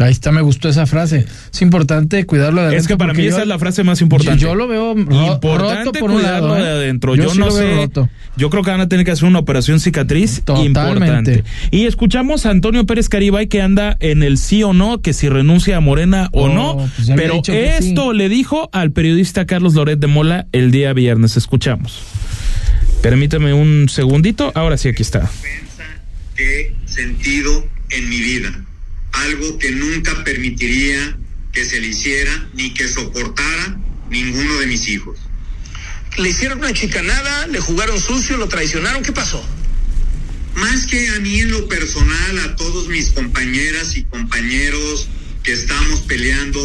Ahí 0.00 0.12
está, 0.12 0.30
me 0.30 0.42
gustó 0.42 0.68
esa 0.68 0.86
frase. 0.86 1.26
Es 1.52 1.60
importante 1.60 2.24
cuidarlo 2.24 2.60
de 2.60 2.68
adentro. 2.68 2.80
Es 2.82 2.86
que 2.86 2.96
para 2.96 3.12
mí 3.14 3.24
yo- 3.24 3.30
esa 3.30 3.42
es 3.42 3.48
la 3.48 3.58
frase 3.58 3.82
más 3.82 4.00
importante. 4.00 4.40
Yo, 4.40 4.50
yo 4.50 4.54
lo 4.54 4.68
veo 4.68 4.94
ro- 4.94 5.26
importante 5.26 5.84
roto 5.86 5.98
por 5.98 6.10
un 6.12 6.18
cuidarlo 6.18 6.48
lado. 6.54 6.58
¿eh? 6.58 6.62
de 6.62 6.70
adentro. 6.70 7.16
Yo, 7.16 7.30
sí 7.30 7.38
no 7.38 7.46
lo 7.48 7.54
veo 7.54 7.68
sé. 7.68 7.74
roto. 7.74 8.08
Yo 8.36 8.48
creo 8.48 8.62
que 8.62 8.70
van 8.70 8.80
a 8.80 8.88
tener 8.88 9.04
que 9.04 9.10
hacer 9.10 9.24
una 9.26 9.40
operación 9.40 9.80
cicatriz 9.80 10.42
Totalmente. 10.44 10.78
importante. 11.00 11.44
Y 11.72 11.86
escuchamos 11.86 12.46
a 12.46 12.50
Antonio 12.50 12.86
Pérez 12.86 13.08
Caribay 13.08 13.48
que 13.48 13.60
anda 13.60 13.96
en 13.98 14.22
el 14.22 14.38
sí 14.38 14.62
o 14.62 14.72
no, 14.72 15.02
que 15.02 15.12
si 15.12 15.28
renuncia 15.28 15.76
a 15.76 15.80
Morena 15.80 16.28
o 16.32 16.44
Oh, 16.44 16.48
no. 16.48 16.76
pues 16.76 17.10
pero 17.16 17.40
sí. 17.44 17.50
esto 17.52 18.12
le 18.12 18.28
dijo 18.28 18.70
al 18.72 18.92
periodista 18.92 19.46
Carlos 19.46 19.74
Loret 19.74 19.98
de 19.98 20.06
Mola 20.06 20.46
el 20.52 20.70
día 20.70 20.92
viernes. 20.92 21.36
Escuchamos. 21.36 22.00
Permítame 23.02 23.52
un 23.52 23.88
segundito. 23.88 24.52
Ahora 24.54 24.76
sí, 24.76 24.88
aquí 24.88 25.02
está. 25.02 25.28
que 26.36 26.72
sentido 26.86 27.64
en 27.90 28.08
mi 28.08 28.20
vida. 28.20 28.64
Algo 29.24 29.58
que 29.58 29.70
nunca 29.72 30.24
permitiría 30.24 31.18
que 31.52 31.64
se 31.64 31.80
le 31.80 31.88
hiciera 31.88 32.48
ni 32.54 32.72
que 32.74 32.88
soportara 32.88 33.78
ninguno 34.10 34.56
de 34.56 34.66
mis 34.66 34.88
hijos. 34.88 35.18
Le 36.16 36.30
hicieron 36.30 36.58
una 36.58 36.72
chicanada, 36.72 37.46
le 37.46 37.60
jugaron 37.60 38.00
sucio, 38.00 38.36
lo 38.36 38.48
traicionaron. 38.48 39.02
¿Qué 39.02 39.12
pasó? 39.12 39.44
Más 40.54 40.86
que 40.86 41.08
a 41.10 41.20
mí 41.20 41.40
en 41.40 41.50
lo 41.50 41.68
personal, 41.68 42.38
a 42.40 42.56
todos 42.56 42.88
mis 42.88 43.10
compañeras 43.10 43.96
y 43.96 44.04
compañeros 44.04 45.08
que 45.42 45.52
estamos 45.52 46.00
peleando 46.02 46.60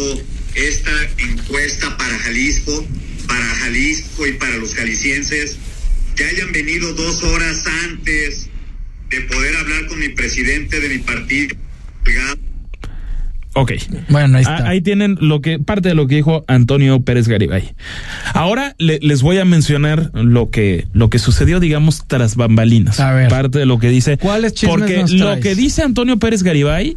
esta 0.54 0.92
encuesta 1.18 1.96
para 1.96 2.18
Jalisco, 2.18 2.86
para 3.28 3.46
Jalisco 3.46 4.26
y 4.26 4.32
para 4.32 4.56
los 4.56 4.74
jaliscienses 4.74 5.56
que 6.16 6.24
hayan 6.24 6.52
venido 6.52 6.92
dos 6.94 7.22
horas 7.22 7.64
antes 7.84 8.48
de 9.10 9.20
poder 9.22 9.56
hablar 9.56 9.86
con 9.86 9.98
mi 9.98 10.08
presidente 10.10 10.80
de 10.80 10.88
mi 10.88 10.98
partido. 10.98 11.56
Ok. 13.56 13.72
Bueno, 14.08 14.38
ahí 14.38 14.42
está. 14.42 14.68
Ahí 14.68 14.80
tienen 14.80 15.16
lo 15.20 15.40
que, 15.40 15.60
parte 15.60 15.88
de 15.88 15.94
lo 15.94 16.08
que 16.08 16.16
dijo 16.16 16.44
Antonio 16.48 17.00
Pérez 17.02 17.28
Garibay. 17.28 17.72
Ahora 18.32 18.74
le- 18.78 18.98
les 19.00 19.22
voy 19.22 19.38
a 19.38 19.44
mencionar 19.44 20.10
lo 20.12 20.50
que, 20.50 20.88
lo 20.92 21.08
que 21.08 21.20
sucedió, 21.20 21.60
digamos, 21.60 22.04
tras 22.08 22.34
bambalinas. 22.34 22.98
A 22.98 23.12
ver. 23.12 23.28
Parte 23.28 23.60
de 23.60 23.66
lo 23.66 23.78
que 23.78 23.90
dice. 23.90 24.18
¿Cuáles 24.18 24.54
chismes 24.54 24.76
Porque 24.76 24.96
nos 25.02 25.12
lo 25.12 25.38
que 25.40 25.54
dice 25.54 25.82
Antonio 25.82 26.18
Pérez 26.18 26.42
Garibay, 26.42 26.96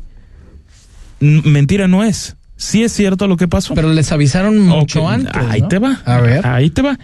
mentira 1.19 1.87
no 1.87 2.03
es. 2.03 2.35
Sí 2.55 2.83
es 2.83 2.91
cierto 2.91 3.27
lo 3.27 3.37
que 3.37 3.47
pasó. 3.47 3.75
Pero 3.75 3.93
les 3.93 4.11
avisaron 4.11 4.57
mucho 4.57 5.07
antes. 5.07 5.31
Ahí 5.35 5.61
¿no? 5.61 5.67
te 5.67 5.77
va. 5.77 6.01
A 6.05 6.21
ver. 6.21 6.45
Ahí 6.47 6.71
te 6.71 6.81
va. 6.81 6.97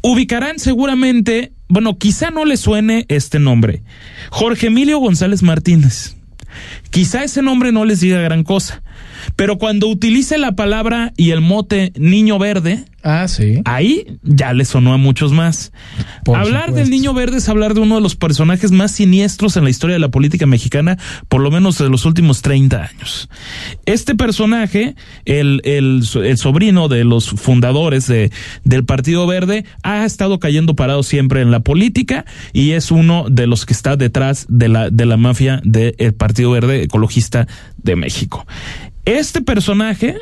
Ubicarán 0.00 0.58
seguramente, 0.58 1.52
bueno, 1.68 1.96
quizá 1.98 2.32
no 2.32 2.44
le 2.44 2.56
suene 2.56 3.06
este 3.08 3.38
nombre. 3.38 3.82
Jorge 4.30 4.66
Emilio 4.66 4.98
González 4.98 5.44
Martínez. 5.44 6.16
Quizá 6.90 7.24
ese 7.24 7.42
nombre 7.42 7.72
no 7.72 7.84
les 7.84 8.00
diga 8.00 8.20
gran 8.20 8.44
cosa, 8.44 8.82
pero 9.36 9.58
cuando 9.58 9.88
utilice 9.88 10.38
la 10.38 10.52
palabra 10.52 11.12
y 11.16 11.30
el 11.30 11.40
mote 11.40 11.92
niño 11.96 12.38
verde, 12.38 12.84
Ah, 13.02 13.26
sí. 13.28 13.60
ahí 13.64 14.18
ya 14.22 14.52
le 14.52 14.64
sonó 14.64 14.92
a 14.92 14.96
muchos 14.96 15.32
más. 15.32 15.72
Por 16.24 16.38
hablar 16.38 16.66
supuesto. 16.66 16.80
del 16.80 16.90
niño 16.90 17.14
verde 17.14 17.38
es 17.38 17.48
hablar 17.48 17.74
de 17.74 17.80
uno 17.80 17.96
de 17.96 18.00
los 18.00 18.16
personajes 18.16 18.70
más 18.70 18.92
siniestros 18.92 19.56
en 19.56 19.64
la 19.64 19.70
historia 19.70 19.94
de 19.94 20.00
la 20.00 20.10
política 20.10 20.46
mexicana, 20.46 20.98
por 21.28 21.40
lo 21.40 21.50
menos 21.50 21.78
de 21.78 21.88
los 21.88 22.04
últimos 22.04 22.42
30 22.42 22.82
años. 22.82 23.28
Este 23.86 24.14
personaje, 24.14 24.94
el, 25.24 25.60
el, 25.64 26.02
el 26.14 26.38
sobrino 26.38 26.88
de 26.88 27.04
los 27.04 27.30
fundadores 27.30 28.06
de, 28.06 28.30
del 28.64 28.84
Partido 28.84 29.26
Verde, 29.26 29.64
ha 29.82 30.04
estado 30.04 30.38
cayendo 30.38 30.76
parado 30.76 31.02
siempre 31.02 31.40
en 31.40 31.50
la 31.50 31.60
política 31.60 32.24
y 32.52 32.72
es 32.72 32.90
uno 32.90 33.26
de 33.28 33.46
los 33.46 33.66
que 33.66 33.72
está 33.72 33.96
detrás 33.96 34.46
de 34.48 34.68
la, 34.68 34.90
de 34.90 35.06
la 35.06 35.16
mafia 35.16 35.60
del 35.64 36.14
Partido 36.14 36.50
Verde 36.50 36.82
Ecologista 36.82 37.46
de 37.82 37.96
México. 37.96 38.46
Este 39.04 39.40
personaje 39.40 40.16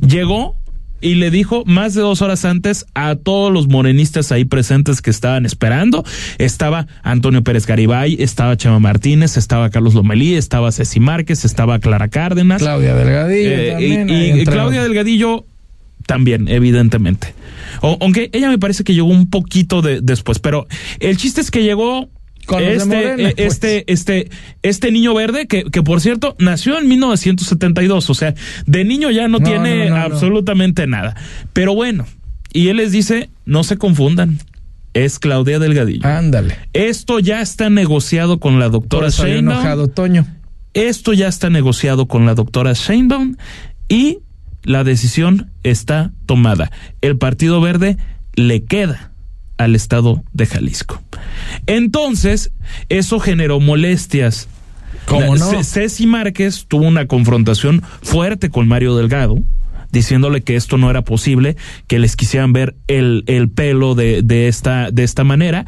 llegó 0.00 0.57
y 1.00 1.14
le 1.14 1.30
dijo 1.30 1.62
más 1.66 1.94
de 1.94 2.00
dos 2.02 2.22
horas 2.22 2.44
antes 2.44 2.84
a 2.94 3.14
todos 3.14 3.52
los 3.52 3.68
morenistas 3.68 4.32
ahí 4.32 4.44
presentes 4.44 5.00
que 5.00 5.10
estaban 5.10 5.46
esperando. 5.46 6.04
Estaba 6.38 6.86
Antonio 7.02 7.42
Pérez 7.44 7.66
Garibay, 7.66 8.16
estaba 8.20 8.56
Chema 8.56 8.78
Martínez, 8.80 9.36
estaba 9.36 9.70
Carlos 9.70 9.94
Lomelí, 9.94 10.34
estaba 10.34 10.72
Ceci 10.72 11.00
Márquez, 11.00 11.44
estaba 11.44 11.78
Clara 11.78 12.08
Cárdenas. 12.08 12.60
Claudia 12.60 12.94
Delgadillo 12.94 13.50
Eh, 13.50 13.70
también, 13.72 14.10
y- 14.40 14.44
Claudia. 14.44 14.82
Delgadillo 14.82 15.44
también, 16.06 16.48
evidentemente. 16.48 17.34
O- 17.82 17.98
aunque 18.00 18.30
ella 18.32 18.48
me 18.48 18.58
parece 18.58 18.82
que 18.82 18.94
llegó 18.94 19.08
un 19.08 19.28
poquito 19.30 19.82
de, 19.82 20.00
después, 20.00 20.38
pero 20.38 20.66
el 21.00 21.16
chiste 21.16 21.40
es 21.40 21.50
que 21.50 21.62
llegó 21.62 22.08
Con 22.48 22.62
este, 22.62 22.86
Morena, 22.86 23.28
eh, 23.28 23.34
pues. 23.36 23.46
este, 23.52 23.92
este, 23.92 24.30
este 24.62 24.90
niño 24.90 25.12
verde 25.12 25.46
que, 25.46 25.64
que 25.64 25.82
por 25.82 26.00
cierto 26.00 26.34
nació 26.38 26.78
en 26.78 26.88
1972, 26.88 28.08
o 28.08 28.14
sea, 28.14 28.34
de 28.64 28.84
niño 28.84 29.10
ya 29.10 29.28
no, 29.28 29.38
No, 29.38 29.44
tiene 29.44 29.90
no, 29.90 29.96
no, 29.96 29.96
no. 29.98 30.02
absolutamente 30.14 30.86
nada. 30.86 31.14
Pero 31.52 31.74
bueno, 31.74 32.06
y 32.50 32.68
él 32.68 32.78
les 32.78 32.90
dice, 32.90 33.28
no 33.44 33.64
se 33.64 33.76
confundan, 33.76 34.38
es 34.94 35.18
Claudia 35.18 35.58
Delgadillo. 35.58 36.08
Ándale. 36.08 36.56
Esto 36.72 37.18
ya 37.18 37.42
está 37.42 37.68
negociado 37.68 38.40
con 38.40 38.58
la 38.58 38.70
doctora 38.70 39.10
Sheinbaum. 39.10 39.58
enojado 39.58 39.88
Toño. 39.88 40.26
Esto 40.72 41.12
ya 41.12 41.28
está 41.28 41.50
negociado 41.50 42.08
con 42.08 42.24
la 42.24 42.34
doctora 42.34 42.72
Sheinbaum 42.72 43.36
y 43.90 44.20
la 44.62 44.84
decisión 44.84 45.50
está 45.64 46.12
tomada. 46.24 46.70
El 47.02 47.18
Partido 47.18 47.60
Verde 47.60 47.98
le 48.34 48.64
queda 48.64 49.07
al 49.58 49.74
estado 49.74 50.22
de 50.32 50.46
Jalisco. 50.46 51.02
Entonces, 51.66 52.50
eso 52.88 53.20
generó 53.20 53.60
molestias. 53.60 54.48
¿Cómo 55.06 55.36
no? 55.36 55.50
Ce- 55.50 55.64
Ceci 55.64 56.06
Márquez 56.06 56.66
tuvo 56.68 56.86
una 56.86 57.06
confrontación 57.06 57.82
fuerte 58.02 58.50
con 58.50 58.68
Mario 58.68 58.96
Delgado, 58.96 59.38
diciéndole 59.90 60.42
que 60.42 60.56
esto 60.56 60.76
no 60.78 60.90
era 60.90 61.02
posible, 61.02 61.56
que 61.86 61.98
les 61.98 62.16
quisieran 62.16 62.52
ver 62.52 62.74
el, 62.88 63.24
el 63.26 63.48
pelo 63.48 63.94
de, 63.94 64.22
de, 64.22 64.48
esta, 64.48 64.90
de 64.90 65.04
esta 65.04 65.24
manera. 65.24 65.66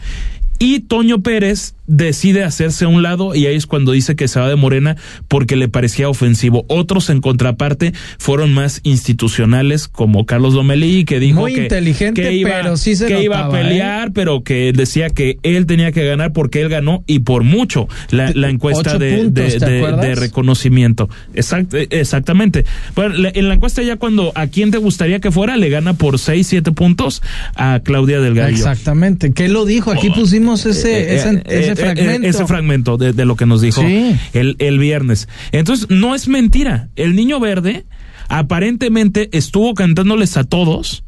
Y 0.58 0.80
Toño 0.80 1.20
Pérez 1.22 1.74
decide 1.92 2.44
hacerse 2.44 2.84
a 2.84 2.88
un 2.88 3.02
lado 3.02 3.34
y 3.34 3.46
ahí 3.46 3.56
es 3.56 3.66
cuando 3.66 3.90
dice 3.92 4.14
que 4.14 4.28
se 4.28 4.38
va 4.38 4.48
de 4.48 4.54
Morena 4.54 4.96
porque 5.26 5.56
le 5.56 5.68
parecía 5.68 6.08
ofensivo. 6.08 6.64
Otros 6.68 7.10
en 7.10 7.20
contraparte 7.20 7.92
fueron 8.18 8.54
más 8.54 8.80
institucionales 8.84 9.88
como 9.88 10.24
Carlos 10.24 10.54
Lomelí 10.54 11.04
que 11.04 11.18
dijo 11.18 11.40
Muy 11.40 11.54
que, 11.54 11.62
inteligente, 11.64 12.22
que 12.22 12.32
iba, 12.32 12.50
pero 12.62 12.76
sí 12.76 12.94
se 12.94 13.06
que 13.06 13.22
iba 13.24 13.44
a 13.44 13.48
¿eh? 13.48 13.52
pelear, 13.52 14.12
pero 14.12 14.42
que 14.44 14.72
decía 14.72 15.10
que 15.10 15.38
él 15.42 15.66
tenía 15.66 15.90
que 15.90 16.06
ganar 16.06 16.32
porque 16.32 16.60
él 16.62 16.68
ganó 16.68 17.02
y 17.08 17.18
por 17.20 17.42
mucho 17.42 17.88
la, 18.10 18.30
la 18.34 18.48
encuesta 18.50 18.96
de, 18.96 19.16
puntos, 19.18 19.52
de- 19.52 19.58
¿te 19.58 19.66
de- 19.70 19.78
acuerdas? 19.78 20.00
de 20.02 20.14
reconocimiento. 20.14 21.08
Exact- 21.34 21.74
eh, 21.74 21.88
exactamente. 21.90 22.64
Bueno, 22.94 23.14
en 23.34 23.48
la 23.48 23.54
encuesta 23.54 23.82
ya 23.82 23.96
cuando 23.96 24.30
a 24.36 24.46
quién 24.46 24.70
te 24.70 24.78
gustaría 24.78 25.18
que 25.18 25.32
fuera, 25.32 25.56
le 25.56 25.68
gana 25.70 25.94
por 25.94 26.18
6, 26.20 26.46
7 26.46 26.70
puntos 26.72 27.20
a 27.56 27.80
Claudia 27.82 28.20
Delgadillo. 28.20 28.56
Exactamente. 28.58 29.32
¿Qué 29.32 29.48
lo 29.48 29.64
dijo? 29.64 29.90
Aquí 29.90 30.10
pusimos 30.10 30.66
ese, 30.66 30.90
Eh, 31.00 31.14
ese, 31.16 31.30
eh, 31.30 31.42
ese 31.46 31.72
eh, 31.72 31.76
fragmento. 31.80 32.26
eh, 32.26 32.28
ese 32.30 32.46
fragmento 32.46 32.96
de, 32.96 33.12
de 33.12 33.24
lo 33.24 33.36
que 33.36 33.46
nos 33.46 33.60
dijo 33.60 33.82
Sí. 33.82 34.16
el, 34.32 34.56
el 34.58 34.78
viernes. 34.78 35.28
Entonces, 35.52 35.86
no 35.90 36.14
es 36.14 36.28
mentira. 36.28 36.88
El 36.96 37.14
niño 37.16 37.40
verde 37.40 37.86
aparentemente 38.28 39.28
estuvo 39.36 39.74
cantándoles 39.74 40.36
a 40.36 40.44
todos 40.44 41.04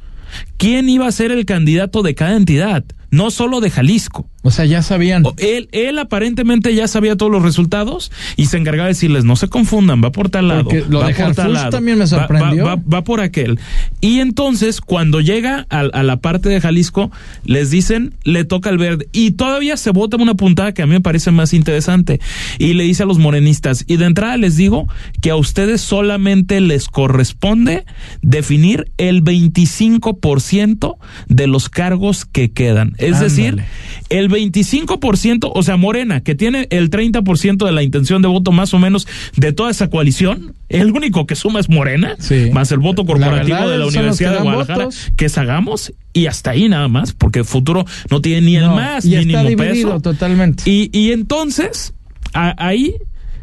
quién 0.56 0.88
iba 0.88 1.06
a 1.06 1.12
ser 1.12 1.30
el 1.32 1.44
candidato 1.44 2.02
de 2.02 2.14
cada 2.14 2.36
entidad, 2.36 2.84
no 3.10 3.30
solo 3.30 3.60
de 3.60 3.70
Jalisco. 3.70 4.28
O 4.44 4.50
sea, 4.50 4.64
ya 4.64 4.82
sabían. 4.82 5.24
O- 5.24 5.34
Él, 5.38 5.68
él 5.72 5.98
aparentemente 5.98 6.74
ya 6.74 6.88
sabía 6.88 7.16
todos 7.16 7.30
los 7.30 7.42
resultados 7.42 8.10
y 8.36 8.46
se 8.46 8.56
encargaba 8.58 8.88
de 8.88 8.94
decirles, 8.94 9.24
no 9.24 9.36
se 9.36 9.48
confundan, 9.48 10.02
va 10.02 10.10
por 10.10 10.30
tal 10.30 10.48
lado. 10.48 10.64
Porque 10.64 10.84
lo 10.88 10.98
va 11.00 11.06
de 11.08 11.14
por 11.14 11.34
tal 11.34 11.52
lado, 11.52 11.70
también 11.70 11.96
me 11.98 12.04
va- 12.06 12.10
va- 12.10 12.18
sorprendió. 12.26 12.64
Va, 12.64 12.76
va 12.76 13.04
por 13.04 13.20
aquel. 13.20 13.60
Y 14.00 14.18
entonces, 14.18 14.80
cuando 14.80 15.20
llega 15.20 15.66
a, 15.70 15.80
a 15.80 16.02
la 16.02 16.16
parte 16.16 16.48
de 16.48 16.60
Jalisco, 16.60 17.10
les 17.44 17.70
dicen, 17.70 18.14
le 18.24 18.44
toca 18.44 18.68
el 18.70 18.78
verde. 18.78 19.06
Y 19.12 19.32
todavía 19.32 19.76
se 19.76 19.90
vota 19.90 20.16
una 20.16 20.34
puntada 20.34 20.72
que 20.74 20.82
a 20.82 20.86
mí 20.86 20.92
me 20.94 21.00
parece 21.00 21.30
más 21.30 21.54
interesante. 21.54 22.20
Y 22.58 22.74
le 22.74 22.82
dice 22.84 23.04
a 23.04 23.06
los 23.06 23.18
morenistas, 23.18 23.84
y 23.86 23.96
de 23.96 24.06
entrada 24.06 24.36
les 24.36 24.56
digo 24.56 24.88
que 25.20 25.30
a 25.30 25.36
ustedes 25.36 25.80
solamente 25.80 26.60
les 26.60 26.88
corresponde 26.88 27.84
definir 28.22 28.90
el 28.98 29.22
25% 29.22 30.96
de 31.28 31.46
los 31.46 31.68
cargos 31.68 32.24
que 32.24 32.50
quedan. 32.52 32.94
Es 32.98 33.14
Ándale. 33.14 33.24
decir, 33.28 33.62
el 34.08 34.31
25%, 34.32 35.50
o 35.54 35.62
sea, 35.62 35.76
Morena, 35.76 36.22
que 36.22 36.34
tiene 36.34 36.66
el 36.70 36.90
30% 36.90 37.64
de 37.64 37.72
la 37.72 37.82
intención 37.82 38.22
de 38.22 38.28
voto 38.28 38.50
más 38.52 38.74
o 38.74 38.78
menos 38.78 39.06
de 39.36 39.52
toda 39.52 39.70
esa 39.70 39.88
coalición, 39.90 40.54
el 40.68 40.90
único 40.90 41.26
que 41.26 41.36
suma 41.36 41.60
es 41.60 41.68
Morena, 41.68 42.16
Sí. 42.18 42.50
más 42.52 42.72
el 42.72 42.78
voto 42.78 43.04
corporativo 43.04 43.56
verdad, 43.56 43.70
de 43.70 43.78
la 43.78 43.86
Universidad 43.86 44.32
de 44.34 44.40
Guadalajara, 44.42 44.84
votos. 44.86 45.12
que 45.16 45.26
es 45.26 45.38
Hagamos, 45.38 45.92
y 46.12 46.26
hasta 46.26 46.50
ahí 46.50 46.68
nada 46.68 46.88
más, 46.88 47.12
porque 47.12 47.44
Futuro 47.44 47.84
no 48.10 48.20
tiene 48.20 48.40
ni 48.46 48.56
el 48.56 48.64
No, 48.64 48.76
más 48.76 49.04
y 49.04 49.10
mínimo 49.16 49.38
está 49.38 49.48
dividido 49.48 49.88
peso. 49.90 50.00
totalmente. 50.00 50.62
Y, 50.70 50.90
y 50.92 51.12
entonces, 51.12 51.94
a- 52.34 52.54
ahí 52.58 52.94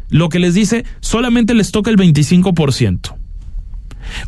lo 0.08 0.28
que 0.28 0.38
les 0.40 0.54
dice, 0.54 0.84
solamente 1.00 1.54
les 1.54 1.70
toca 1.72 1.90
el 1.90 1.96
25%. 1.96 3.16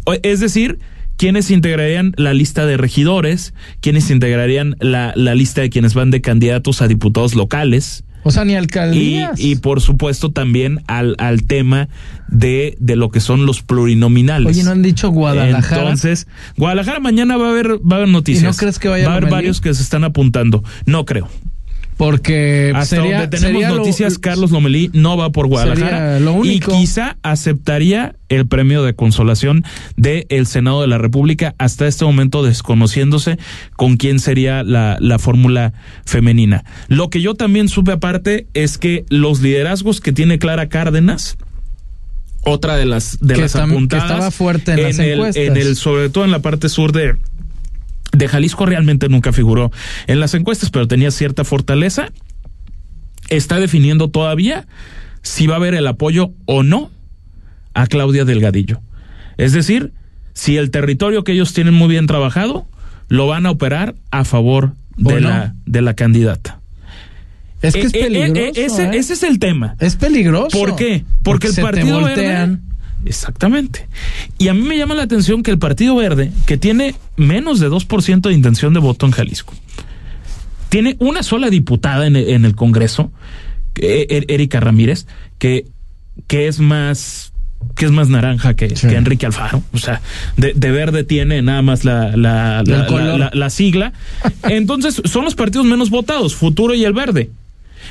O- 0.05 0.15
Es 0.23 0.41
decir, 0.41 0.79
quienes 1.17 1.51
integrarían 1.51 2.15
la 2.17 2.35
lista 2.35 2.67
de 2.67 2.77
regidores, 2.77 3.55
quienes 3.81 4.11
integrarían 4.11 4.77
la, 4.81 5.13
la 5.17 5.35
lista 5.35 5.61
de 5.61 5.71
quienes 5.71 5.95
van 5.95 6.11
de 6.11 6.21
candidatos 6.21 6.83
a 6.83 6.89
diputados 6.89 7.35
locales. 7.35 8.05
O 8.25 8.31
sea, 8.31 8.45
ni 8.45 8.55
alcaldías. 8.55 9.41
y 9.41 9.57
por 9.57 9.81
supuesto 9.81 10.31
también 10.31 10.81
al, 10.87 11.17
al 11.19 11.43
tema 11.43 11.89
de, 12.29 12.77
de 12.79 12.95
lo 12.95 13.11
que 13.11 13.19
son 13.19 13.47
los 13.47 13.63
plurinominales. 13.63 14.57
Oye, 14.57 14.63
¿no 14.63 14.71
han 14.71 14.83
dicho 14.83 15.11
Guadalajara? 15.11 15.83
Entonces, 15.83 16.29
Guadalajara 16.57 17.01
mañana 17.01 17.37
va 17.37 17.49
a 17.49 17.51
haber, 17.51 17.79
va 17.79 17.97
a 17.97 17.99
haber 17.99 18.09
noticias. 18.09 18.45
¿Y 18.45 18.47
no 18.47 18.55
crees 18.55 18.79
que 18.79 18.89
vaya 18.89 19.07
Va 19.07 19.15
a 19.15 19.17
haber 19.17 19.29
varios 19.29 19.61
que 19.61 19.75
se 19.75 19.83
están 19.83 20.05
apuntando. 20.05 20.63
No 20.87 21.05
creo. 21.05 21.29
Porque 21.97 22.73
Hasta 22.75 22.97
sería, 22.97 23.21
donde 23.21 23.37
tenemos 23.39 23.63
lo- 23.63 23.77
noticias, 23.77 24.19
Carlos 24.19 24.51
Lomelí 24.51 24.91
no 24.93 25.17
va 25.17 25.31
por 25.31 25.47
Guadalajara. 25.47 25.99
Sería 26.15 26.21
lo 26.21 26.33
único. 26.33 26.75
Y 26.75 26.81
quizá 26.81 27.17
aceptaría 27.23 28.17
el 28.29 28.47
premio 28.47 28.83
de 28.83 28.95
consolación 28.95 29.63
del 29.97 30.27
el 30.31 30.47
Senado 30.47 30.81
de 30.81 30.89
la 30.89 30.99
República, 30.99 31.55
hasta 31.59 31.87
este 31.87 32.05
momento 32.05 32.43
desconociéndose 32.43 33.39
con 33.77 33.97
quién 33.99 34.19
sería 34.21 34.63
la, 34.65 34.97
la 35.01 35.19
fórmula 35.19 35.75
femenina. 36.05 36.65
Lo 36.89 37.11
que 37.11 37.21
yo 37.21 37.35
también 37.35 37.69
supe 37.69 37.93
aparte 37.93 38.47
es 38.55 38.79
que 38.79 39.05
los 39.09 39.41
liderazgos 39.41 40.01
que 40.01 40.13
tiene 40.13 40.39
Clara 40.39 40.69
Cárdenas, 40.69 41.37
otra 42.45 42.77
de 42.77 42.87
las 42.87 43.19
de 43.21 43.35
Que 43.35 43.43
las 43.43 43.53
que 43.53 43.61
apuntadas 43.61 44.11
estaba 44.11 44.31
fuerte 44.33 44.73
en 44.73 44.83
las 44.83 44.99
el, 44.99 45.21
en 45.37 45.57
el 45.57 45.77
sobre 45.77 46.09
todo 46.09 46.25
en 46.25 46.33
la 46.33 46.41
parte 46.41 46.69
sur 46.69 46.91
de 46.91 47.15
de 48.13 48.29
Jalisco 48.29 48.67
realmente 48.67 49.09
nunca 49.09 49.33
figuró 49.33 49.71
en 50.07 50.21
las 50.21 50.35
encuestas, 50.35 50.71
pero 50.71 50.87
tenía 50.87 51.11
cierta 51.11 51.45
fortaleza. 51.45 52.11
Está 53.29 53.59
definiendo 53.59 54.09
todavía 54.09 54.67
si 55.23 55.47
va 55.47 55.55
a 55.55 55.57
haber 55.57 55.75
el 55.75 55.87
apoyo 55.87 56.33
o 56.47 56.63
no 56.63 56.91
a 57.75 57.87
Claudia 57.87 58.25
Delgadillo. 58.25 58.81
Es 59.39 59.53
decir, 59.53 59.93
si 60.35 60.57
el 60.57 60.71
territorio 60.71 61.25
que 61.25 61.33
ellos 61.33 61.53
tienen 61.55 61.75
muy 61.75 61.89
bien 61.89 62.07
trabajado 62.07 62.67
lo 63.09 63.27
van 63.27 63.47
a 63.47 63.51
operar 63.51 63.95
a 64.11 64.25
favor 64.25 64.73
de, 64.97 65.21
la, 65.21 65.55
de 65.67 65.83
la 65.83 65.95
candidata. 65.95 66.61
Es 67.63 67.75
que 67.75 67.83
es 67.83 67.95
Eh, 67.95 67.99
eh, 67.99 68.01
eh, 68.01 68.05
peligroso. 68.05 68.61
ese, 68.61 68.97
ese 68.97 69.13
es 69.13 69.23
el 69.23 69.39
tema. 69.39 69.77
Es 69.79 69.97
peligroso. 69.97 70.59
¿Por 70.59 70.77
qué? 70.77 71.05
Porque, 71.23 71.49
el 71.49 71.55
Partido. 71.55 72.03
Verde. 72.03 72.59
Exactamente. 73.05 73.89
Y 74.39 74.49
a 74.49 74.55
mí 74.55 74.61
me 74.63 74.77
llama 74.79 74.95
la 74.95 75.03
atención 75.03 75.43
que 75.43 75.51
el 75.51 75.59
Partido 75.59 75.97
Verde, 75.97 76.31
que 76.47 76.57
tiene 76.57 76.95
menos 77.17 77.59
de 77.61 77.69
2% 77.69 78.21
de 78.21 78.33
intención 78.33 78.75
de 78.75 78.81
voto 78.81 79.07
en 79.07 79.13
Jalisco, 79.13 79.55
tiene 80.69 80.97
una 81.01 81.23
sola 81.23 81.51
diputada 81.51 82.07
en, 82.07 82.17
en 82.17 82.45
el 82.45 82.55
Congreso, 82.55 83.11
eh, 83.77 84.07
eh, 84.09 84.25
Erika 84.29 84.61
Ramírez, 84.61 85.07
que, 85.39 85.67
que 86.27 86.49
es 86.49 86.61
más 86.61 87.29
que 87.77 87.85
es 87.85 87.93
más 87.93 88.09
naranja 88.09 88.55
que, 88.55 88.69
que 88.69 88.97
Enrique 88.97 89.25
Alfaro. 89.25 89.63
O 89.73 89.79
sea, 89.79 90.01
de, 90.37 90.53
de 90.55 90.71
verde 90.73 91.05
tiene 91.05 91.43
nada 91.43 91.63
más 91.63 91.85
la- 91.85 92.17
la 93.33 93.51
sigla. 93.51 93.93
Entonces, 94.43 95.01
son 95.05 95.25
los 95.25 95.37
partidos 95.37 95.65
menos 95.67 95.89
votados, 95.91 96.35
Futuro 96.35 96.75
y 96.75 96.85
el 96.85 96.93
Verde. 96.93 97.31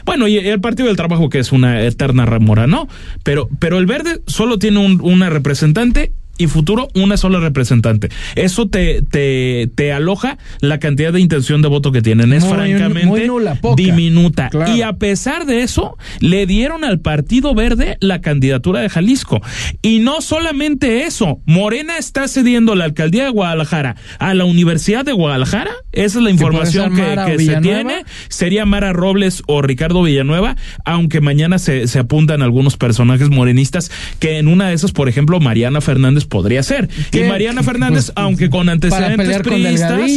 Bueno, 0.05 0.27
y 0.27 0.37
el 0.37 0.59
Partido 0.61 0.87
del 0.87 0.97
Trabajo, 0.97 1.29
que 1.29 1.39
es 1.39 1.51
una 1.51 1.81
eterna 1.81 2.25
remora, 2.25 2.67
¿no? 2.67 2.87
Pero, 3.23 3.49
pero 3.59 3.77
el 3.77 3.85
Verde 3.85 4.21
solo 4.27 4.57
tiene 4.59 4.79
un- 4.79 5.01
una 5.01 5.29
representante 5.29 6.13
y 6.43 6.47
Futuro 6.47 6.87
una 6.95 7.17
sola 7.17 7.39
representante. 7.39 8.09
Eso 8.35 8.67
te, 8.67 9.01
te, 9.01 9.69
te 9.75 9.91
aloja 9.93 10.37
la 10.59 10.79
cantidad 10.79 11.13
de 11.13 11.19
intención 11.21 11.61
de 11.61 11.67
voto 11.67 11.91
que 11.91 12.01
tienen. 12.01 12.33
Es 12.33 12.43
Muy- 12.43 12.53
francamente 12.53 13.05
muy 13.07 13.27
nula, 13.27 13.55
poca. 13.55 13.81
diminuta. 13.81 14.49
Claro. 14.49 14.75
Y 14.75 14.81
a 14.81 14.93
pesar 14.93 15.45
de 15.45 15.61
eso, 15.63 15.97
le 16.19 16.45
dieron 16.45 16.83
al 16.83 16.99
Partido 16.99 17.53
Verde 17.55 17.97
la 17.99 18.21
candidatura 18.21 18.81
de 18.81 18.89
Jalisco. 18.89 19.41
Y 19.81 19.99
no 19.99 20.21
solamente 20.21 21.03
eso, 21.03 21.39
Morena 21.45 21.97
está 21.97 22.27
cediendo 22.27 22.75
la 22.75 22.85
alcaldía 22.85 23.23
de 23.25 23.29
Guadalajara 23.29 23.95
a 24.19 24.33
la 24.33 24.45
Universidad 24.45 25.05
de 25.05 25.13
Guadalajara. 25.13 25.71
Esa 25.91 26.19
es 26.19 26.23
la 26.23 26.29
información 26.31 26.95
que, 26.95 27.15
que 27.25 27.39
se 27.39 27.57
tiene. 27.61 28.03
Sería 28.29 28.65
Mara 28.65 28.93
Robles 28.93 29.43
o 29.47 29.61
Ricardo 29.61 30.03
Villanueva, 30.03 30.55
aunque 30.85 31.21
mañana 31.21 31.59
se, 31.59 31.87
se 31.87 31.99
apuntan 31.99 32.41
algunos 32.41 32.77
personajes 32.77 33.29
morenistas 33.29 33.91
que 34.19 34.37
en 34.37 34.47
una 34.47 34.69
de 34.69 34.73
esas, 34.73 34.91
por 34.91 35.09
ejemplo, 35.09 35.39
Mariana 35.39 35.81
Fernández 35.81 36.25
podría 36.31 36.63
ser. 36.63 36.89
Y. 37.11 37.19
Mariana 37.19 37.61
Fernández, 37.61 38.11
aunque 38.15 38.49
con 38.49 38.69
antecedentes 38.69 39.41
con 39.41 39.53
priistas, 39.53 40.09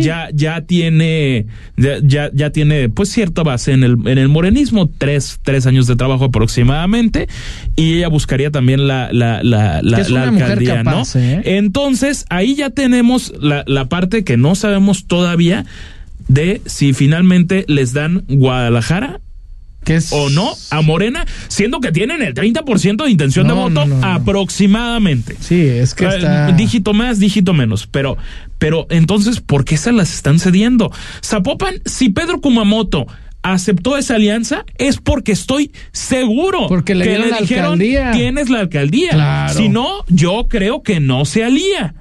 ya, 0.00 0.28
ya 0.32 0.60
tiene, 0.60 1.46
ya, 1.76 1.96
ya, 2.02 2.30
ya 2.32 2.50
tiene 2.50 2.90
pues 2.90 3.08
cierta 3.08 3.42
base 3.42 3.72
en 3.72 3.82
el, 3.82 3.96
en 4.06 4.18
el 4.18 4.28
morenismo, 4.28 4.88
tres, 4.98 5.40
tres 5.42 5.66
años 5.66 5.86
de 5.86 5.96
trabajo 5.96 6.26
aproximadamente, 6.26 7.26
y 7.74 7.94
ella 7.94 8.08
buscaría 8.08 8.50
también 8.50 8.86
la, 8.86 9.08
la, 9.12 9.42
la, 9.42 9.80
la, 9.82 9.98
es 9.98 10.10
la 10.10 10.24
una 10.24 10.32
mujer 10.32 10.46
alcaldía, 10.50 10.76
capaz, 10.84 11.16
¿no? 11.16 11.20
¿eh? 11.22 11.42
Entonces, 11.44 12.26
ahí 12.28 12.54
ya 12.54 12.68
tenemos 12.70 13.32
la, 13.40 13.64
la 13.66 13.88
parte 13.88 14.24
que 14.24 14.36
no 14.36 14.54
sabemos 14.54 15.06
todavía 15.06 15.64
de 16.28 16.60
si 16.66 16.92
finalmente 16.92 17.64
les 17.66 17.94
dan 17.94 18.24
Guadalajara 18.28 19.20
o 20.12 20.30
no 20.30 20.54
a 20.70 20.80
Morena, 20.82 21.26
siendo 21.48 21.80
que 21.80 21.92
tienen 21.92 22.22
el 22.22 22.34
30% 22.34 23.04
de 23.04 23.10
intención 23.10 23.46
de 23.48 23.52
voto 23.54 23.70
no, 23.70 23.86
no, 23.86 23.98
no. 23.98 24.06
aproximadamente. 24.06 25.36
Sí, 25.40 25.60
es 25.60 25.94
que 25.94 26.04
Eh, 26.04 26.16
está. 26.16 26.52
Dígito 26.52 26.92
más, 26.94 27.18
dígito 27.18 27.52
menos. 27.52 27.86
Pero, 27.86 28.16
pero 28.58 28.86
entonces, 28.90 29.40
¿por 29.40 29.64
qué 29.64 29.76
se 29.76 29.92
las 29.92 30.12
están 30.14 30.38
cediendo? 30.38 30.90
Zapopan, 31.24 31.76
si 31.84 32.10
Pedro 32.10 32.40
Kumamoto 32.40 33.06
aceptó 33.42 33.96
esa 33.98 34.14
alianza, 34.14 34.64
es 34.78 34.98
porque 34.98 35.32
estoy 35.32 35.72
seguro 35.90 36.68
Porque 36.68 36.94
le 36.94 37.04
que 37.04 37.18
le 37.18 37.30
la 37.30 37.38
dijeron 37.38 37.64
alcaldía. 37.72 38.12
tienes 38.12 38.50
la 38.50 38.60
alcaldía. 38.60 39.10
Claro. 39.10 39.54
Si 39.58 39.68
no, 39.68 40.04
yo 40.08 40.46
creo 40.48 40.82
que 40.82 41.00
no 41.00 41.24
se 41.24 41.42
alía. 41.44 41.94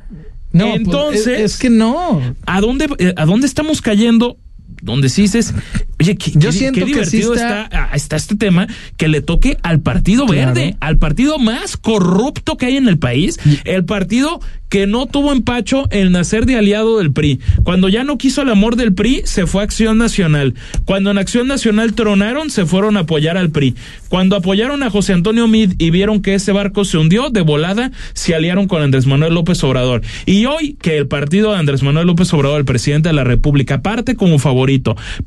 No, 0.53 0.65
pues, 0.67 0.75
entonces, 0.75 1.27
es- 1.27 1.41
es 1.53 1.57
que 1.57 1.69
no. 1.69 2.21
¿A 2.45 2.61
dónde, 2.61 2.87
eh, 2.99 3.13
a 3.17 3.25
dónde 3.25 3.47
estamos 3.47 3.81
cayendo? 3.81 4.37
Donde 4.81 5.09
sí 5.09 5.23
dices, 5.23 5.53
oye, 5.99 6.15
qué, 6.17 6.31
Yo 6.31 6.49
qué- 6.49 6.51
siento 6.57 6.85
qué 6.85 6.91
que 6.93 7.05
sí 7.05 7.17
divertido 7.17 7.33
está- 7.35 7.63
está, 7.63 7.83
ah, 7.91 7.95
está 7.95 8.15
este 8.15 8.35
tema 8.35 8.67
que 8.97 9.07
le 9.07 9.21
toque 9.21 9.57
al 9.63 9.79
Partido 9.81 10.25
Claro. 10.25 10.53
Verde, 10.53 10.75
al 10.79 10.97
partido 10.97 11.37
más 11.39 11.77
corrupto 11.77 12.57
que 12.57 12.65
hay 12.67 12.77
en 12.77 12.87
el 12.87 12.97
país, 12.97 13.37
el 13.65 13.85
partido 13.85 14.39
que 14.69 14.87
no 14.87 15.05
tuvo 15.05 15.33
empacho 15.33 15.89
en 15.91 16.13
nacer 16.13 16.45
de 16.45 16.55
aliado 16.55 16.97
del 16.99 17.11
PRI. 17.11 17.41
Cuando 17.63 17.89
ya 17.89 18.05
no 18.05 18.17
quiso 18.17 18.41
el 18.41 18.49
amor 18.49 18.77
del 18.77 18.93
PRI, 18.93 19.21
se 19.25 19.45
fue 19.45 19.61
a 19.61 19.65
Acción 19.65 19.97
Nacional. 19.97 20.53
Cuando 20.85 21.11
en 21.11 21.17
Acción 21.17 21.45
Nacional 21.47 21.93
tronaron, 21.93 22.49
se 22.49 22.65
fueron 22.65 22.95
a 22.95 23.01
apoyar 23.01 23.35
al 23.37 23.49
PRI. 23.49 23.75
Cuando 24.07 24.37
apoyaron 24.37 24.81
a 24.83 24.89
José 24.89 25.11
Antonio 25.11 25.49
Mid 25.49 25.73
y 25.77 25.89
vieron 25.89 26.21
que 26.21 26.35
ese 26.35 26.53
barco 26.53 26.85
se 26.85 26.97
hundió, 26.97 27.29
de 27.31 27.41
volada 27.41 27.91
se 28.13 28.33
aliaron 28.33 28.69
con 28.69 28.81
Andrés 28.81 29.07
Manuel 29.07 29.33
López 29.33 29.61
Obrador. 29.65 30.03
Y 30.25 30.45
hoy 30.45 30.77
que 30.81 30.97
el 30.97 31.07
partido 31.07 31.51
de 31.51 31.57
Andrés 31.57 31.83
Manuel 31.83 32.07
López 32.07 32.33
Obrador, 32.33 32.59
el 32.59 32.65
presidente 32.65 33.09
de 33.09 33.13
la 33.13 33.25
República, 33.25 33.81
parte 33.81 34.15
como 34.15 34.39
favorito 34.39 34.70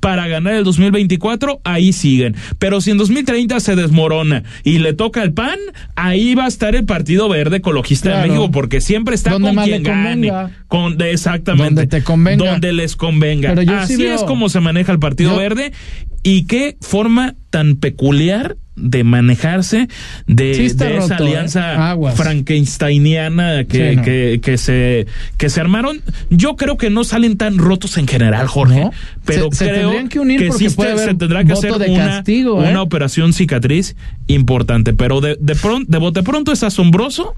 para 0.01 0.27
ganar 0.29 0.55
el 0.55 0.65
2024, 0.65 1.61
ahí 1.65 1.93
siguen. 1.93 2.35
Pero 2.59 2.81
si 2.81 2.91
en 2.91 2.99
2030 2.99 3.61
se 3.61 3.77
desmorona 3.77 4.43
y 4.63 4.79
le 4.79 4.93
toca 4.93 5.23
el 5.23 5.33
PAN, 5.33 5.59
ahí 5.97 6.35
va 6.35 6.45
a 6.45 6.49
estar 6.49 6.75
el 6.75 6.85
Partido 6.85 7.29
Verde 7.29 7.57
Ecologista 7.59 8.11
Claro. 8.11 8.23
de 8.23 8.29
México, 8.29 8.51
porque 8.51 8.81
siempre 8.81 9.15
está 9.15 9.31
Donde 9.31 9.55
con 9.55 9.65
quien 9.65 9.83
gane. 9.83 10.33
Con, 10.69 11.01
exactamente. 11.03 11.67
Donde 11.67 11.87
te 11.87 12.03
convenga. 12.03 12.51
Donde 12.51 12.73
les 12.73 12.97
convenga. 12.97 13.51
Pero 13.51 13.63
yo 13.63 13.73
sí 13.87 13.95
Así 13.95 13.97
veo- 13.97 14.15
es 14.15 14.23
como 14.23 14.49
se 14.49 14.61
maneja 14.61 14.93
el 14.93 14.99
Partido 14.99 15.33
Yo- 15.33 15.37
Verde 15.39 15.73
y 16.23 16.47
qué 16.47 16.77
forma 16.81 17.35
tan 17.51 17.77
peculiar 17.77 18.57
de 18.77 19.05
manejarse 19.05 19.89
de, 20.27 20.55
Sí 20.55 20.65
está 20.65 20.87
de 20.87 20.97
esa 20.99 21.15
roto, 21.17 21.25
¿eh? 21.25 21.29
alianza 21.29 21.97
frankensteiniana 22.17 23.65
que, 23.65 23.91
Sí, 23.91 23.97
no. 23.97 24.03
que, 24.03 24.41
que 24.43 24.59
se 24.59 25.07
que 25.37 25.49
se 25.49 25.61
armaron. 25.61 26.01
Yo 26.31 26.57
creo 26.57 26.77
que 26.77 26.91
no 26.91 27.05
salen 27.05 27.37
tan 27.37 27.59
rotos 27.59 27.97
en 27.99 28.07
general, 28.09 28.47
Jorge, 28.47 28.81
No. 28.81 28.91
pero 29.25 29.49
Se- 29.53 29.67
creo 29.69 30.09
que 30.09 30.19
unir 30.21 30.53
se, 30.53 31.15
tendrá 31.15 31.45
que 31.45 31.53
hacer 31.53 31.73
una, 31.73 32.07
castigo, 32.07 32.65
¿eh? 32.65 32.71
una 32.71 32.83
operación 32.83 33.33
cicatriz 33.33 33.97
importante, 34.27 34.93
pero 34.95 35.21
de 35.21 35.37
de 35.41 35.55
pronto 35.55 35.91
de 35.91 35.99
bote 35.99 36.23
pronto 36.23 36.53
es 36.53 36.63
asombroso 36.63 37.35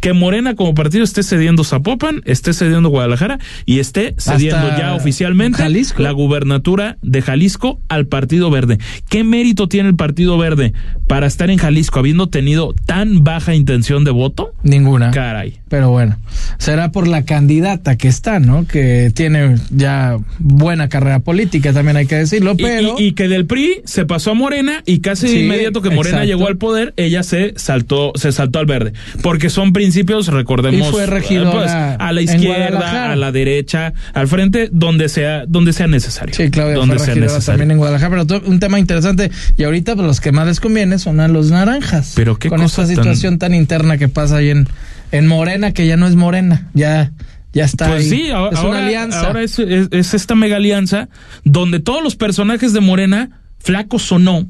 que 0.00 0.12
Morena 0.12 0.54
como 0.54 0.74
partido 0.74 1.04
esté 1.04 1.22
cediendo 1.22 1.64
Zapopan, 1.64 2.22
esté 2.24 2.52
cediendo 2.52 2.88
Guadalajara 2.88 3.38
y 3.66 3.78
esté 3.78 4.14
cediendo 4.18 4.56
Hasta 4.58 4.78
ya 4.78 4.94
oficialmente 4.94 5.58
Jalisco. 5.58 6.02
la 6.02 6.10
gubernatura 6.12 6.96
de 7.02 7.22
Jalisco 7.22 7.80
al 7.88 8.06
Partido 8.06 8.50
Verde. 8.50 8.78
¿Qué 9.08 9.24
mérito 9.24 9.68
tiene 9.68 9.90
el 9.90 9.96
Partido 9.96 10.38
Verde 10.38 10.72
para 11.06 11.26
estar 11.26 11.50
en 11.50 11.58
Jalisco 11.58 11.98
habiendo 11.98 12.28
tenido 12.28 12.74
tan 12.86 13.24
baja 13.24 13.54
intención 13.54 14.04
de 14.04 14.10
voto? 14.10 14.54
Ninguna. 14.62 15.10
Caray. 15.10 15.60
Pero 15.68 15.90
bueno, 15.90 16.16
será 16.58 16.90
por 16.90 17.06
la 17.06 17.24
candidata 17.24 17.96
que 17.96 18.08
está, 18.08 18.40
¿no? 18.40 18.66
Que 18.66 19.12
tiene 19.14 19.56
ya 19.70 20.16
buena 20.38 20.88
carrera 20.88 21.20
política, 21.20 21.72
también 21.72 21.96
hay 21.96 22.06
que 22.06 22.16
decirlo, 22.16 22.56
pero... 22.56 22.96
Y, 22.98 23.04
y 23.08 23.12
que 23.12 23.28
del 23.28 23.46
PRI 23.46 23.82
se 23.84 24.04
pasó 24.04 24.32
a 24.32 24.34
Morena 24.34 24.82
y 24.86 25.00
casi 25.00 25.26
de 25.26 25.32
Sí, 25.32 25.40
inmediato 25.44 25.80
que 25.80 25.90
Morena 25.90 26.18
exacto. 26.22 26.26
llegó 26.26 26.48
al 26.48 26.56
poder, 26.56 26.92
ella 26.96 27.22
se 27.22 27.52
saltó, 27.56 28.12
se 28.16 28.32
saltó 28.32 28.58
al 28.58 28.66
verde. 28.66 28.92
Porque 29.22 29.48
son 29.48 29.72
principios, 29.72 29.89
recordemos, 30.28 30.88
Y 30.88 30.90
fue 30.90 31.04
eh, 31.04 31.06
regidora 31.06 31.50
pues, 31.52 31.70
a 31.70 32.12
la 32.12 32.20
izquierda, 32.22 33.12
a 33.12 33.16
la 33.16 33.32
derecha, 33.32 33.92
al 34.14 34.28
frente, 34.28 34.68
donde 34.72 35.08
sea, 35.08 35.44
donde 35.46 35.72
sea 35.72 35.86
necesario. 35.86 36.34
Sí, 36.34 36.50
Claudia 36.50 36.76
donde 36.76 36.96
fue 36.96 37.04
sea 37.06 37.14
regidora 37.14 37.32
necesario. 37.34 37.58
también 37.58 37.70
en 37.72 37.78
Guadalajara, 37.78 38.24
pero 38.26 38.42
un 38.46 38.60
tema 38.60 38.78
interesante. 38.78 39.30
Y 39.56 39.64
ahorita 39.64 39.94
pues, 39.96 40.06
los 40.06 40.20
que 40.20 40.32
más 40.32 40.46
les 40.46 40.60
conviene 40.60 40.98
son 40.98 41.20
a 41.20 41.28
los 41.28 41.50
naranjas. 41.50 42.12
Pero 42.16 42.38
qué 42.38 42.48
Con 42.48 42.62
esta 42.62 42.86
situación 42.86 43.38
tan... 43.38 43.54
interna 43.54 43.98
que 43.98 44.08
pasa 44.08 44.36
ahí 44.36 44.50
en, 44.50 44.68
en 45.12 45.26
Morena, 45.26 45.72
que 45.72 45.86
ya 45.86 45.96
no 45.96 46.06
es 46.06 46.14
Morena, 46.16 46.68
ya, 46.74 47.12
ya 47.52 47.64
está 47.64 47.88
Pues 47.88 48.04
ahí. 48.04 48.10
sí, 48.10 48.30
ahora, 48.30 48.56
es 48.58 48.64
una 48.64 48.86
alianza. 48.86 49.26
ahora 49.26 49.42
es, 49.42 49.58
es- 49.58 49.88
es 49.90 50.14
esta 50.14 50.34
mega 50.34 50.56
alianza 50.56 51.08
donde 51.44 51.80
todos 51.80 52.02
los 52.02 52.16
personajes 52.16 52.72
de 52.72 52.80
Morena, 52.80 53.40
flacos 53.58 54.10
o 54.12 54.18
no, 54.18 54.46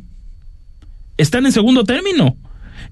están 1.17 1.47
en 1.47 1.53
segundo 1.53 1.85
término. 1.85 2.37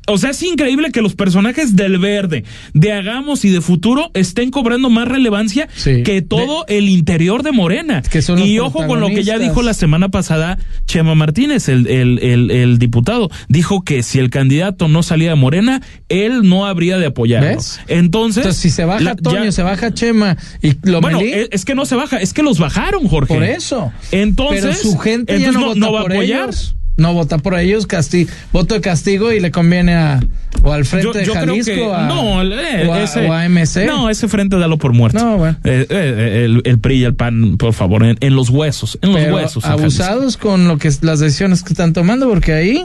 O 0.08 0.18
sea, 0.18 0.30
es 0.30 0.42
increíble 0.42 0.90
que 0.90 1.02
los 1.02 1.14
personajes 1.14 1.76
del 1.76 1.98
verde, 1.98 2.44
de 2.74 2.92
Hagamos 2.92 3.44
y 3.44 3.50
de 3.50 3.60
Futuro 3.60 4.10
estén 4.14 4.50
cobrando 4.50 4.90
más 4.90 5.06
relevancia 5.08 5.68
Sí. 5.74 6.02
que 6.02 6.22
todo 6.22 6.64
el 6.68 6.88
interior 6.88 7.42
de 7.42 7.52
Morena. 7.52 8.02
que 8.02 8.22
son 8.22 8.38
y 8.38 8.58
ojo 8.58 8.86
con 8.86 9.00
lo 9.00 9.08
que 9.08 9.22
ya 9.22 9.38
dijo 9.38 9.62
la 9.62 9.74
semana 9.74 10.08
pasada 10.08 10.58
Chema 10.86 11.14
Martínez, 11.14 11.68
el, 11.68 11.86
el, 11.86 12.18
el, 12.20 12.50
el 12.50 12.78
diputado. 12.78 13.30
Dijo 13.48 13.82
que 13.82 14.02
si 14.02 14.18
el 14.18 14.30
candidato 14.30 14.88
no 14.88 15.02
salía 15.02 15.30
de 15.30 15.34
Morena, 15.36 15.82
él 16.08 16.48
no 16.48 16.66
habría 16.66 16.98
de 16.98 17.06
apoyarlo. 17.06 17.48
¿Ves? 17.48 17.80
Entonces, 17.88 18.38
Entonces, 18.44 18.60
si 18.62 18.70
se 18.70 18.84
baja 18.84 19.00
la- 19.02 19.16
ya- 19.44 19.52
se 19.52 19.62
baja 19.62 19.92
Chema 19.92 20.36
y 20.62 20.74
lo 20.88 21.00
bueno, 21.00 21.20
es, 21.20 21.48
es 21.52 21.64
que 21.64 21.74
no 21.74 21.84
se 21.86 21.94
baja, 21.96 22.18
es 22.18 22.32
que 22.32 22.42
los 22.42 22.58
bajaron, 22.58 23.06
Jorge. 23.08 23.34
Por 23.34 23.42
eso. 23.44 23.92
Entonces, 24.12 24.62
Pero 24.62 24.74
su 24.74 24.98
gente 24.98 25.38
ya 25.38 25.52
no, 25.52 25.66
vota 25.66 25.90
va 25.90 25.98
a 26.00 26.02
apoyar. 26.02 26.44
ellos. 26.48 26.74
No 26.98 27.14
vota 27.14 27.38
por 27.38 27.58
ellos, 27.58 27.86
casti 27.86 28.26
voto 28.52 28.74
de 28.74 28.80
castigo 28.82 29.32
y 29.32 29.40
le 29.40 29.50
conviene 29.50 29.94
a 29.94 30.20
o 30.62 30.72
al 30.72 30.84
frente 30.84 31.06
Yo, 31.06 31.12
de 31.12 31.24
yo 31.24 31.32
Jalisco 31.34 31.72
que 31.72 31.94
a, 31.94 32.06
no, 32.08 32.42
eh, 32.42 32.86
o, 32.88 32.92
a, 32.92 33.02
ese, 33.02 33.26
o 33.26 33.32
a 33.32 33.48
MC. 33.48 33.86
No, 33.86 34.10
ese 34.10 34.28
frente 34.28 34.58
dalo 34.58 34.76
por 34.78 34.92
muerto. 34.92 35.18
No, 35.18 35.38
bueno. 35.38 35.56
Eh, 35.64 35.86
eh, 35.88 36.42
el, 36.44 36.60
el 36.64 36.78
PRI 36.80 36.96
y 36.96 37.04
el 37.04 37.14
PAN, 37.14 37.56
por 37.56 37.72
favor, 37.72 38.04
en, 38.04 38.16
en 38.20 38.34
los 38.34 38.50
huesos, 38.50 38.98
en 39.00 39.12
los 39.12 39.32
huesos. 39.32 39.64
abusados 39.64 40.36
con 40.36 40.66
lo 40.68 40.76
que 40.78 40.90
las 41.02 41.20
decisiones 41.20 41.62
que 41.62 41.72
están 41.72 41.92
tomando 41.92 42.28
porque 42.28 42.52
ahí 42.52 42.84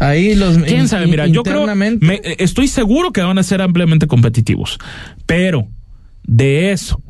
ahí 0.00 0.34
los 0.34 0.58
¿Quién 0.58 0.80
in- 0.80 0.88
sabe? 0.88 1.06
Mira, 1.06 1.26
yo 1.28 1.42
creo, 1.44 1.66
me- 1.74 2.20
estoy 2.38 2.66
seguro 2.68 3.12
que 3.12 3.22
van 3.22 3.38
a 3.38 3.42
ser 3.44 3.62
ampliamente 3.62 4.06
competitivos, 4.08 4.78
pero 5.26 5.68
de 6.26 6.72
eso. 6.72 7.00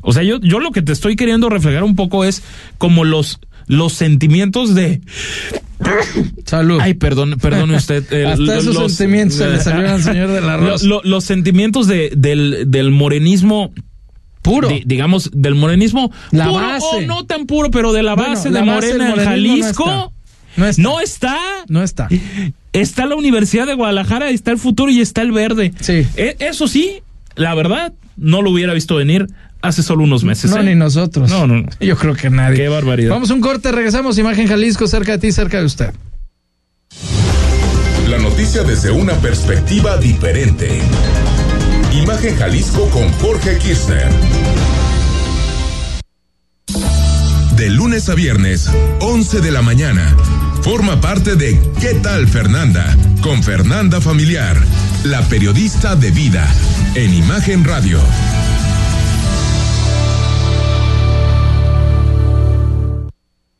O 0.00 0.12
sea, 0.12 0.22
yo, 0.22 0.38
yo 0.40 0.60
lo 0.60 0.70
que 0.70 0.80
te 0.80 0.92
estoy 0.92 1.16
queriendo 1.16 1.48
reflejar 1.50 1.82
un 1.84 1.96
poco 1.96 2.24
es 2.24 2.42
como 2.78 3.04
los, 3.04 3.40
los 3.66 3.92
sentimientos 3.92 4.74
de 4.74 5.00
Salud. 6.44 6.78
Ay, 6.80 6.94
perdón, 6.94 7.36
perdone 7.40 7.76
usted. 7.76 8.02
Hasta 8.26 8.56
esos 8.58 8.74
los- 8.74 8.92
sentimientos 8.94 9.38
se 9.38 9.48
le 9.48 9.60
salieron 9.60 9.90
al 9.92 10.02
señor 10.02 10.30
del 10.30 10.48
arroz. 10.48 10.82
Lo- 10.82 10.96
lo- 10.96 11.08
los 11.08 11.24
sentimientos 11.24 11.86
de, 11.86 12.12
del, 12.16 12.64
del 12.68 12.90
morenismo 12.90 13.72
puro. 14.42 14.68
digamos, 14.84 15.30
del 15.32 15.54
morenismo 15.54 16.12
La 16.30 16.44
puro 16.48 16.54
base. 16.60 16.86
o 16.92 17.00
no 17.02 17.24
tan 17.26 17.46
puro, 17.46 17.70
pero 17.70 17.92
de 17.92 18.02
la 18.02 18.14
Bueno, 18.14 18.30
base 18.34 18.50
la 18.50 18.60
de 18.60 18.66
base 18.66 18.86
del 18.88 18.98
Morena 18.98 19.10
en 19.14 19.24
no 19.24 19.30
Jalisco. 19.30 20.12
No 20.56 20.66
está. 20.66 20.82
No 20.82 21.00
está. 21.00 21.38
No 21.68 21.82
está. 21.82 22.08
Está 22.72 23.06
la 23.06 23.16
Universidad 23.16 23.66
de 23.66 23.74
Guadalajara, 23.74 24.30
está 24.30 24.50
el 24.50 24.58
futuro 24.58 24.90
y 24.90 25.00
está 25.00 25.22
el 25.22 25.32
verde. 25.32 25.72
Sí. 25.80 26.06
E- 26.16 26.36
eso 26.40 26.68
sí, 26.68 27.02
la 27.36 27.54
verdad, 27.54 27.92
no 28.16 28.42
lo 28.42 28.50
hubiera 28.50 28.74
visto 28.74 28.96
venir 28.96 29.26
hace 29.62 29.82
solo 29.82 30.04
unos 30.04 30.24
meses. 30.24 30.50
No, 30.50 30.58
¿eh? 30.58 30.64
ni 30.64 30.74
nosotros. 30.74 31.30
No, 31.30 31.46
no, 31.46 31.62
no. 31.62 31.68
Yo 31.80 31.96
creo 31.96 32.14
que 32.14 32.30
nadie. 32.30 32.56
Qué 32.56 32.68
barbaridad. 32.68 33.10
Vamos 33.10 33.30
a 33.30 33.34
un 33.34 33.40
corte, 33.40 33.72
regresamos. 33.72 34.18
Imagen 34.18 34.46
Jalisco, 34.46 34.86
cerca 34.86 35.12
de 35.12 35.18
ti, 35.18 35.32
cerca 35.32 35.58
de 35.58 35.64
usted. 35.64 35.90
La 38.08 38.18
noticia 38.18 38.62
desde 38.62 38.90
una 38.90 39.14
perspectiva 39.14 39.96
diferente. 39.96 40.80
Imagen 41.92 42.36
Jalisco 42.36 42.88
con 42.90 43.08
Jorge 43.14 43.58
Kirchner. 43.58 44.08
De 47.56 47.70
lunes 47.70 48.08
a 48.08 48.14
viernes, 48.14 48.70
11 49.00 49.40
de 49.40 49.50
la 49.50 49.62
mañana. 49.62 50.14
Forma 50.64 50.98
parte 50.98 51.36
de 51.36 51.60
¿Qué 51.78 51.92
tal 52.02 52.26
Fernanda? 52.26 52.96
Con 53.20 53.42
Fernanda 53.42 54.00
Familiar, 54.00 54.56
la 55.04 55.20
periodista 55.28 55.94
de 55.94 56.10
vida, 56.10 56.50
en 56.94 57.12
Imagen 57.12 57.64
Radio. 57.64 58.00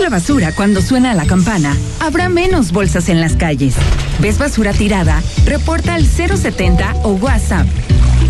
La 0.00 0.10
basura 0.10 0.52
cuando 0.52 0.82
suena 0.82 1.14
la 1.14 1.26
campana, 1.26 1.74
habrá 2.00 2.28
menos 2.28 2.70
bolsas 2.70 3.08
en 3.08 3.20
las 3.20 3.34
calles. 3.34 3.74
¿Ves 4.20 4.38
basura 4.38 4.72
tirada? 4.72 5.22
Reporta 5.46 5.94
al 5.94 6.06
070 6.06 6.96
o 7.02 7.12
WhatsApp. 7.14 7.66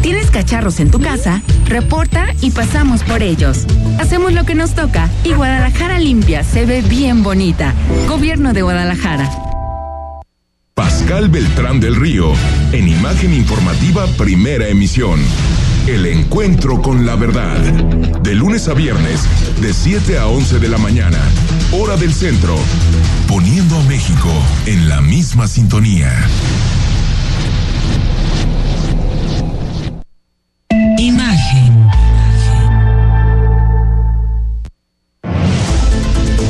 ¿Tienes 0.00 0.30
cacharros 0.30 0.80
en 0.80 0.90
tu 0.90 1.00
casa? 1.00 1.42
Reporta 1.66 2.28
y 2.40 2.52
pasamos 2.52 3.02
por 3.02 3.22
ellos. 3.22 3.66
Hacemos 3.98 4.32
lo 4.32 4.44
que 4.44 4.54
nos 4.54 4.74
toca 4.74 5.10
y 5.24 5.32
Guadalajara 5.32 5.98
limpia 5.98 6.44
se 6.44 6.66
ve 6.66 6.82
bien 6.82 7.22
bonita. 7.22 7.74
Gobierno 8.08 8.52
de 8.52 8.62
Guadalajara. 8.62 9.28
Pascal 10.74 11.28
Beltrán 11.28 11.80
del 11.80 11.96
Río, 11.96 12.32
en 12.72 12.88
Imagen 12.88 13.32
Informativa 13.32 14.06
Primera 14.18 14.68
Emisión. 14.68 15.20
El 15.86 16.04
encuentro 16.04 16.82
con 16.82 17.06
la 17.06 17.16
verdad. 17.16 17.58
De 18.22 18.34
lunes 18.34 18.68
a 18.68 18.74
viernes, 18.74 19.20
de 19.60 19.72
7 19.72 20.18
a 20.18 20.26
11 20.26 20.58
de 20.58 20.68
la 20.68 20.78
mañana, 20.78 21.18
hora 21.72 21.96
del 21.96 22.12
centro. 22.12 22.56
Poniendo 23.26 23.76
a 23.76 23.82
México 23.84 24.30
en 24.66 24.88
la 24.88 25.00
misma 25.00 25.48
sintonía. 25.48 26.12
Imagen. 30.98 31.88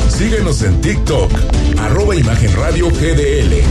Síguenos 0.09 0.61
en 0.63 0.81
TikTok, 0.81 1.31
arroba 1.79 2.15
Imagen 2.15 2.55
Radio 2.55 2.89
GDL. 2.89 3.61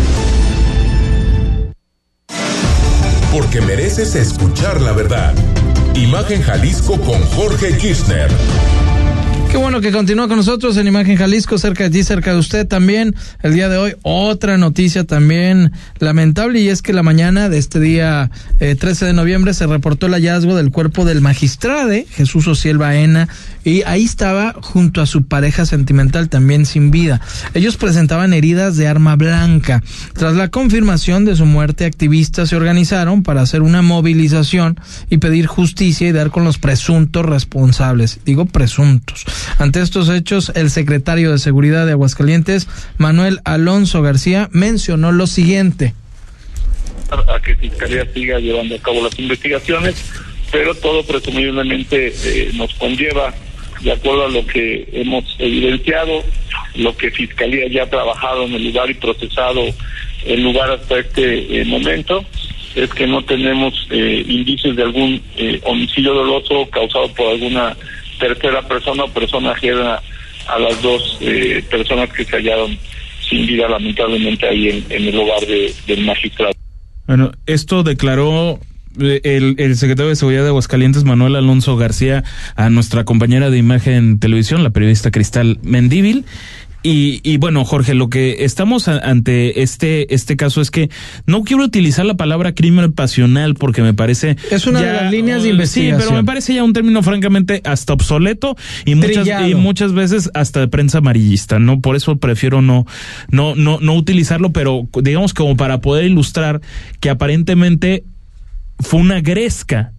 Porque 3.33 3.61
mereces 3.61 4.15
escuchar 4.15 4.81
la 4.81 4.93
verdad. 4.93 5.35
Imagen 5.95 6.43
Jalisco 6.43 7.01
con 7.01 7.21
Jorge 7.31 7.77
Kirchner. 7.77 8.31
Qué 9.51 9.57
bueno 9.59 9.81
que 9.81 9.93
continúa 9.93 10.29
con 10.29 10.37
nosotros 10.37 10.77
en 10.77 10.87
Imagen 10.87 11.17
Jalisco, 11.17 11.57
cerca 11.57 11.85
de 11.85 11.91
ti, 11.91 12.03
cerca 12.03 12.33
de 12.33 12.39
usted 12.39 12.67
también. 12.67 13.15
El 13.43 13.55
día 13.55 13.69
de 13.69 13.79
hoy, 13.79 13.95
otra 14.03 14.59
noticia 14.59 15.05
también 15.05 15.73
lamentable, 15.99 16.61
y 16.61 16.69
es 16.69 16.83
que 16.83 16.93
la 16.93 17.03
mañana 17.03 17.49
de 17.49 17.59
este 17.59 17.81
día 17.81 18.31
eh, 18.61 18.75
13 18.75 19.07
de 19.07 19.13
noviembre 19.13 19.55
se 19.55 19.67
reportó 19.67 20.07
el 20.07 20.13
hallazgo 20.13 20.57
del 20.57 20.71
cuerpo 20.71 21.05
del 21.05 21.21
magistrade 21.21 22.07
Jesús 22.11 22.47
Ociel 22.49 22.79
Baena, 22.79 23.29
y 23.65 23.83
ahí 23.83 24.05
estaba 24.05 24.55
junto 24.61 25.01
a 25.01 25.07
su 25.07 25.25
pareja 25.27 25.65
sentimental 25.65 26.29
también 26.29 26.67
sin 26.67 26.91
vida. 26.91 27.21
Ellos 27.55 27.77
presentaban 27.77 28.33
heridas 28.33 28.77
de 28.77 28.89
arma 28.89 29.17
blanca. 29.17 29.83
Tras 30.13 30.35
la 30.35 30.49
confirmación 30.49 31.25
de 31.25 31.35
su 31.35 31.47
muerte, 31.47 31.85
activistas 31.85 32.51
se 32.51 32.57
organizaron 32.57 33.23
para 33.23 33.43
hacer 33.43 33.63
una 33.63 33.83
movilización 33.83 34.79
y 35.09 35.19
pedir 35.19 35.47
justicia 35.47 36.09
y 36.09 36.13
dar 36.13 36.31
con 36.31 36.45
los 36.45 36.59
presuntos 36.59 37.25
responsables. 37.25 38.21
Digo 38.25 38.47
presuntos. 38.47 39.25
Ante 39.59 39.80
estos 39.80 40.09
hechos, 40.09 40.53
el 40.55 40.70
secretario 40.70 41.32
de 41.32 41.39
Seguridad 41.39 41.87
de 41.87 41.93
Aguascalientes, 41.93 42.68
Manuel 42.99 43.41
Alonso 43.45 44.03
García, 44.03 44.49
mencionó 44.53 45.12
lo 45.12 45.26
siguiente. 45.26 45.95
a 47.11 47.41
que 47.41 47.55
Fiscalía 47.57 48.07
siga 48.12 48.39
llevando 48.39 48.74
a 48.74 48.78
cabo 48.78 49.03
las 49.03 49.18
investigaciones, 49.18 49.97
pero 50.51 50.74
todo 50.74 51.05
presumiblemente 51.05 52.12
eh, 52.24 52.51
nos 52.55 52.74
conlleva, 52.74 53.34
de 53.80 53.93
acuerdo 53.93 54.26
a 54.26 54.28
lo 54.28 54.47
que 54.47 54.89
hemos 54.93 55.24
evidenciado, 55.39 56.22
lo 56.74 56.97
que 56.97 57.11
Fiscalía 57.11 57.68
ya 57.68 57.84
ha 57.84 57.91
trabajado 57.91 58.45
en 58.45 58.55
el 58.55 58.64
lugar 58.64 58.91
y 58.91 58.95
procesado 58.95 59.62
el 60.24 60.43
lugar 60.43 60.70
hasta 60.70 60.99
este 60.99 61.61
eh, 61.61 61.64
momento, 61.64 62.24
es 62.74 62.91
que 62.91 63.07
no 63.07 63.24
tenemos 63.24 63.87
eh, 63.91 64.24
indicios 64.28 64.76
de 64.76 64.82
algún 64.82 65.22
eh, 65.37 65.61
homicidio 65.64 66.12
doloso 66.12 66.68
causado 66.70 67.09
por 67.14 67.28
alguna 67.28 67.76
tercera 68.19 68.62
persona 68.67 69.05
o 69.05 69.11
persona 69.11 69.53
ajena 69.53 70.01
a 70.49 70.59
las 70.59 70.81
dos 70.83 71.19
eh, 71.21 71.62
personas 71.71 72.11
que 72.12 72.25
se 72.25 72.37
hallaron 72.37 72.79
sin 73.29 73.47
vida 73.47 73.69
lamentablemente 73.69 74.47
ahí 74.47 74.85
en, 74.89 75.09
el 75.09 75.17
hogar 75.19 75.41
de- 75.41 75.73
del 75.87 76.05
magistrado. 76.05 76.53
Bueno, 77.07 77.33
esto 77.47 77.83
declaró 77.83 78.59
eh, 79.01 79.21
el, 79.25 79.57
el 79.59 79.77
secretario 79.77 80.09
de 80.11 80.17
Seguridad 80.17 80.43
de 80.43 80.49
Aguascalientes, 80.49 81.05
Manuel 81.05 81.37
Alonso 81.37 81.77
García, 81.77 82.23
a 82.55 82.71
nuestra 82.71 83.05
compañera 83.05 83.51
de 83.51 83.59
imagen 83.59 84.19
televisión, 84.21 84.62
la 84.62 84.71
periodista 84.71 85.11
Cristal 85.11 85.59
Mendíbil. 85.62 86.25
Y, 86.89 87.20
y 87.24 87.39
bueno, 87.39 87.64
Jorge, 87.64 87.95
lo 87.95 88.09
que 88.09 88.45
estamos 88.45 88.87
ante 88.87 89.62
este, 89.62 90.14
este 90.14 90.37
caso 90.37 90.61
es 90.61 90.70
que 90.70 90.89
no 91.26 91.43
quiero 91.43 91.64
utilizar 91.64 92.07
la 92.07 92.14
palabra 92.14 92.55
crimen 92.55 92.93
pasional 92.93 93.57
porque 93.57 93.82
me 93.82 93.93
parece. 93.93 94.37
Es 94.53 94.68
una 94.68 94.80
de 94.80 94.93
las 94.93 95.11
líneas 95.11 95.43
de 95.43 95.49
investigación. 95.49 96.01
Sí, 96.01 96.05
pero 96.07 96.16
me 96.16 96.24
parece 96.24 96.55
ya 96.55 96.62
un 96.62 96.72
término 96.72 97.03
francamente 97.03 97.61
hasta 97.64 97.93
obsoleto 97.93 98.55
y 98.84 98.95
muchas, 98.95 99.26
y 99.49 99.57
muchas 99.57 99.95
veces 99.95 100.30
hasta 100.32 100.61
de 100.61 100.68
prensa 100.68 100.99
amarillista, 100.99 101.59
¿no? 101.59 101.80
Por 101.80 101.97
eso 101.97 102.18
prefiero 102.18 102.62
no, 102.62 102.87
no, 103.32 103.57
no, 103.57 103.80
no 103.80 103.95
utilizarlo, 103.95 104.53
pero 104.53 104.87
digamos 105.03 105.34
como 105.34 105.57
para 105.57 105.80
poder 105.80 106.05
ilustrar 106.05 106.61
que 107.01 107.11
aparentemente 107.11 108.05
fue 108.78 109.01
una 109.01 109.20
gresca 109.20 109.93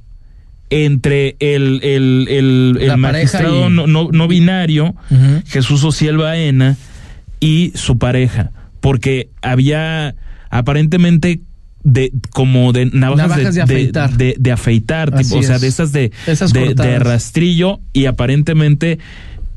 entre 0.70 1.36
el, 1.40 1.80
el, 1.84 2.78
el, 2.82 2.98
magistrado 2.98 3.70
y- 3.70 3.74
no, 3.74 3.88
no, 3.88 4.10
no 4.12 4.28
binario. 4.28 4.96
Jesús 5.48 5.84
Ociel 5.84 6.18
Baena, 6.18 6.76
y 7.40 7.72
su 7.76 7.98
pareja, 7.98 8.52
porque 8.82 9.30
había 9.42 10.16
aparentemente 10.50 11.42
de 11.84 12.12
como 12.32 12.74
de 12.74 12.88
navajas, 12.88 13.30
Navajas 13.30 13.54
de 13.54 13.60
de, 13.60 13.62
afeitar. 13.62 14.18
de, 14.18 14.36
de 14.38 14.52
afeitar, 14.52 15.16
tipo, 15.16 15.38
o 15.38 15.44
sea, 15.44 15.60
de 15.60 15.68
esas 15.68 15.92
de, 15.94 16.12
Esas 16.26 16.52
de, 16.52 17.00
rastrillo 17.00 17.80
y 17.94 18.06
aparentemente 18.08 19.00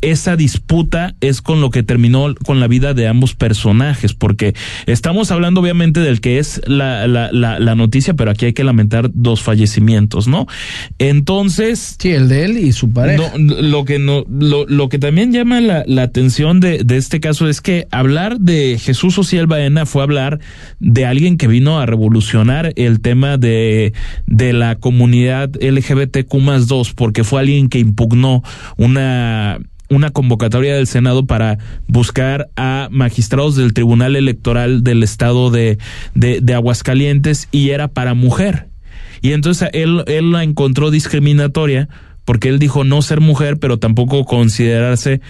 esa 0.01 0.37
disputa 0.37 1.15
es 1.21 1.43
con 1.43 1.61
lo 1.61 1.71
que 1.71 1.83
terminó 1.83 2.35
con 2.45 2.61
la 2.61 2.69
vida 2.69 2.95
de 2.95 3.07
ambos 3.07 3.35
personajes, 3.35 4.15
porque 4.15 4.55
estamos 4.87 5.31
hablando 5.31 5.61
obviamente 5.61 6.01
del 6.01 6.21
que 6.21 6.39
es 6.39 6.61
la, 6.67 7.07
la, 7.07 7.31
la, 7.33 7.75
noticia, 7.75 8.15
pero 8.15 8.31
aquí 8.31 8.47
hay 8.47 8.53
que 8.53 8.65
lamentar 8.65 9.11
dos 9.13 9.43
fallecimientos, 9.43 10.27
¿no? 10.27 10.47
Entonces... 10.99 11.97
Sí, 11.99 12.11
el 12.11 12.29
de 12.29 12.45
él 12.45 12.59
y 12.59 12.73
su 12.73 12.93
pareja. 12.93 13.33
lo 13.37 13.85
que 13.85 13.99
no, 13.99 14.25
lo, 14.29 14.67
lo 14.67 14.89
que 14.89 14.99
también 14.99 15.33
llama 15.33 15.61
la, 15.61 15.85
la 15.87 16.03
atención 16.03 16.61
de, 16.61 16.83
de 16.85 16.97
este 16.97 17.21
caso 17.21 17.49
es 17.49 17.61
que 17.61 17.87
hablar 17.91 18.39
de 18.41 18.79
Jesús 18.79 19.15
Social 19.15 19.47
Baena 19.47 19.87
fue 19.87 20.03
hablar 20.03 20.41
de 20.79 21.07
alguien 21.07 21.37
que 21.37 21.47
vino 21.47 21.81
a 21.81 21.87
revolucionar 21.87 22.73
el 22.77 23.01
tema 23.01 23.37
de, 23.37 23.93
de 24.27 24.53
la 24.53 24.77
comunidad 24.77 25.51
LGBTQ 25.61 26.35
más 26.37 26.67
2, 26.67 26.95
porque 26.95 27.25
fue 27.25 27.41
alguien 27.41 27.69
que 27.69 27.79
impugnó 27.79 28.43
una 28.77 29.59
una 29.91 30.11
convocatoria 30.11 30.77
del 30.77 30.87
Senado 30.87 31.27
para 31.27 31.59
buscar 31.89 32.49
a 32.57 32.89
magistrados 32.91 33.57
del 33.57 33.75
Tribunal 33.75 34.17
Electoral 34.17 34.83
del 34.85 35.03
Estado 35.03 35.51
de, 35.51 35.79
de, 36.15 36.55
Aguascalientes 36.55 37.49
y 37.51 37.71
era 37.71 37.89
para 37.89 38.15
mujer. 38.15 38.69
Y 39.21 39.33
entonces 39.33 39.69
él, 39.73 40.05
él 40.07 40.33
la 40.33 40.45
encontró 40.45 40.91
discriminatoria 40.91 41.89
porque 42.25 42.49
él 42.49 42.61
dijo 42.61 42.85
no 42.85 43.03
ser 43.03 43.21
mujer, 43.21 43.59
pero 43.59 43.79
tampoco 43.79 44.25
considerarse 44.25 45.21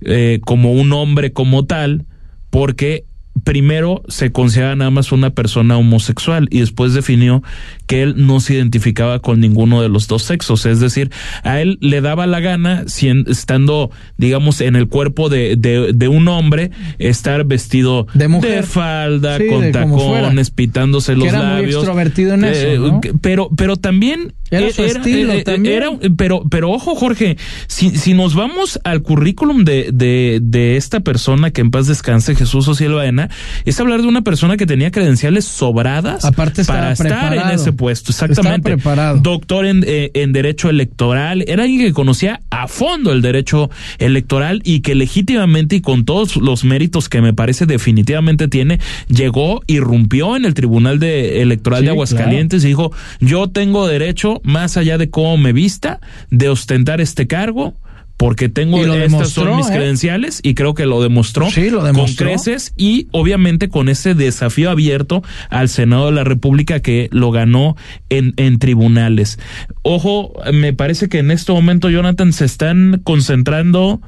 eh, 0.00 0.40
como 0.44 0.72
un 0.72 0.92
hombre 0.92 1.32
como 1.32 1.66
tal, 1.66 2.06
porque 2.50 3.04
primero 3.46 4.02
se 4.08 4.32
considera 4.32 4.74
nada 4.74 4.90
más 4.90 5.12
una 5.12 5.30
persona 5.30 5.76
homosexual 5.76 6.48
y 6.50 6.58
después 6.58 6.94
definió 6.94 7.44
que 7.86 8.02
él 8.02 8.14
no 8.26 8.40
se 8.40 8.54
identificaba 8.54 9.20
con 9.20 9.38
ninguno 9.38 9.80
de 9.82 9.88
los 9.88 10.08
dos 10.08 10.24
sexos, 10.24 10.66
es 10.66 10.80
decir, 10.80 11.12
a 11.44 11.60
él 11.60 11.78
le 11.80 12.00
daba 12.00 12.26
la 12.26 12.40
gana, 12.40 12.84
estando, 13.26 13.92
digamos, 14.18 14.60
en 14.60 14.74
el 14.74 14.88
cuerpo 14.88 15.28
de, 15.28 15.54
de, 15.56 16.08
un 16.08 16.26
hombre, 16.26 16.72
estar 16.98 17.44
vestido 17.44 18.08
de, 18.14 18.26
mujer. 18.26 18.64
falda, 18.64 19.38
con 19.48 19.70
tacones, 19.70 20.50
pitándose 20.50 21.14
los 21.14 21.28
era 21.28 21.38
labios. 21.38 21.66
Muy 21.66 21.74
extrovertido 21.74 22.34
en 22.34 22.44
eso, 22.46 23.00
Pero, 23.20 23.48
pero 23.56 23.76
también 23.76 24.34
era, 24.50 24.72
su 24.72 24.82
estilo 24.82 25.32
eh, 25.32 25.44
también. 25.44 25.84
pero, 26.16 26.42
pero 26.50 26.70
ojo, 26.70 26.96
Jorge, 26.96 27.36
si, 27.68 27.90
si 27.90 28.14
nos 28.14 28.34
vamos 28.34 28.80
al 28.82 29.02
currículum 29.02 29.64
de, 29.64 29.90
de, 29.92 30.40
de 30.42 30.76
esta 30.76 30.98
persona 31.00 31.52
que 31.52 31.60
en 31.60 31.70
paz 31.70 31.86
descanse, 31.86 32.34
Jesús 32.34 32.66
Ociel 32.66 32.92
Baena, 32.92 33.28
es 33.64 33.78
hablar 33.80 34.02
de 34.02 34.08
una 34.08 34.22
persona 34.22 34.56
que 34.56 34.66
tenía 34.66 34.90
credenciales 34.90 35.44
sobradas 35.44 36.24
Aparte 36.24 36.64
para 36.64 36.92
estar 36.92 37.34
en 37.34 37.50
ese 37.50 37.72
puesto. 37.72 38.12
Exactamente. 38.12 38.74
preparado. 38.74 39.18
Doctor 39.18 39.66
en, 39.66 39.84
eh, 39.86 40.10
en 40.14 40.32
Derecho 40.32 40.68
Electoral. 40.70 41.44
Era 41.46 41.64
alguien 41.64 41.86
que 41.86 41.92
conocía 41.92 42.40
a 42.50 42.68
fondo 42.68 43.12
el 43.12 43.22
derecho 43.22 43.70
electoral 43.98 44.60
y 44.64 44.80
que 44.80 44.94
legítimamente 44.94 45.76
y 45.76 45.80
con 45.80 46.04
todos 46.04 46.36
los 46.36 46.64
méritos 46.64 47.08
que 47.08 47.20
me 47.20 47.32
parece 47.32 47.66
definitivamente 47.66 48.48
tiene, 48.48 48.80
llegó, 49.08 49.62
irrumpió 49.66 50.36
en 50.36 50.44
el 50.44 50.54
Tribunal 50.54 50.98
de 50.98 51.42
Electoral 51.42 51.84
de 51.84 51.90
Aguascalientes 51.90 52.64
y 52.64 52.68
dijo, 52.68 52.92
yo 53.20 53.48
tengo 53.48 53.86
derecho, 53.86 54.40
más 54.44 54.76
allá 54.76 54.98
de 54.98 55.10
cómo 55.10 55.36
me 55.36 55.52
vista, 55.52 56.00
de 56.30 56.48
ostentar 56.48 57.00
este 57.00 57.26
cargo 57.26 57.74
porque 58.16 58.48
tengo 58.48 58.84
estas 58.94 59.30
son 59.30 59.56
mis 59.56 59.68
¿eh? 59.68 59.72
credenciales 59.72 60.40
y 60.42 60.54
creo 60.54 60.74
que 60.74 60.86
lo 60.86 61.02
demostró, 61.02 61.48
con 61.94 62.14
creces 62.14 62.72
y 62.76 63.08
obviamente 63.12 63.68
con 63.68 63.88
ese 63.88 64.14
desafío 64.14 64.70
abierto 64.70 65.22
al 65.50 65.68
Senado 65.68 66.06
de 66.06 66.12
la 66.12 66.24
República 66.24 66.80
que 66.80 67.08
lo 67.12 67.30
ganó 67.30 67.76
en, 68.08 68.32
en 68.36 68.58
tribunales. 68.58 69.38
Ojo, 69.82 70.32
me 70.52 70.72
parece 70.72 71.08
que 71.08 71.18
en 71.18 71.30
este 71.30 71.52
momento, 71.52 71.90
Jonathan, 71.90 72.32
se 72.32 72.44
están 72.44 73.00
concentrando 73.04 74.00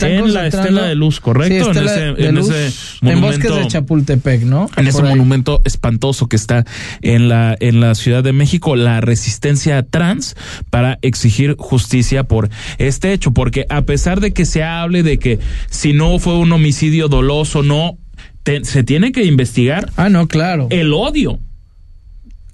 en 0.00 0.34
la 0.34 0.46
estela 0.46 0.84
de 0.84 0.94
luz, 0.94 1.20
¿correcto? 1.20 1.70
en, 1.70 1.86
ese, 1.86 2.08
en 2.08 2.38
ese 2.38 2.72
monumento. 3.00 3.56
de 3.56 3.66
Chapultepec, 3.66 4.42
¿no? 4.42 4.68
En 4.76 4.86
ese 4.86 5.02
monumento 5.02 5.60
espantoso 5.64 6.28
que 6.28 6.36
está 6.36 6.64
en 7.02 7.28
la, 7.28 7.56
en 7.58 7.80
la 7.80 7.94
Ciudad 7.94 8.22
de 8.22 8.32
México, 8.32 8.76
la 8.76 9.00
resistencia 9.00 9.82
trans 9.82 10.36
para 10.70 10.98
exigir 11.02 11.56
justicia 11.58 12.24
por 12.24 12.50
este 12.78 13.12
hecho, 13.12 13.32
porque 13.32 13.53
que 13.54 13.66
a 13.68 13.82
pesar 13.82 14.20
de 14.20 14.32
que 14.32 14.46
se 14.46 14.64
hable 14.64 15.04
de 15.04 15.20
que 15.20 15.38
si 15.70 15.92
no 15.92 16.18
fue 16.18 16.36
un 16.36 16.50
homicidio 16.52 17.06
doloso, 17.06 17.62
no, 17.62 17.98
se 18.64 18.82
tiene 18.82 19.12
que 19.12 19.24
investigar. 19.24 19.92
Ah, 19.96 20.08
no, 20.08 20.26
claro. 20.26 20.66
El 20.70 20.92
odio. 20.92 21.38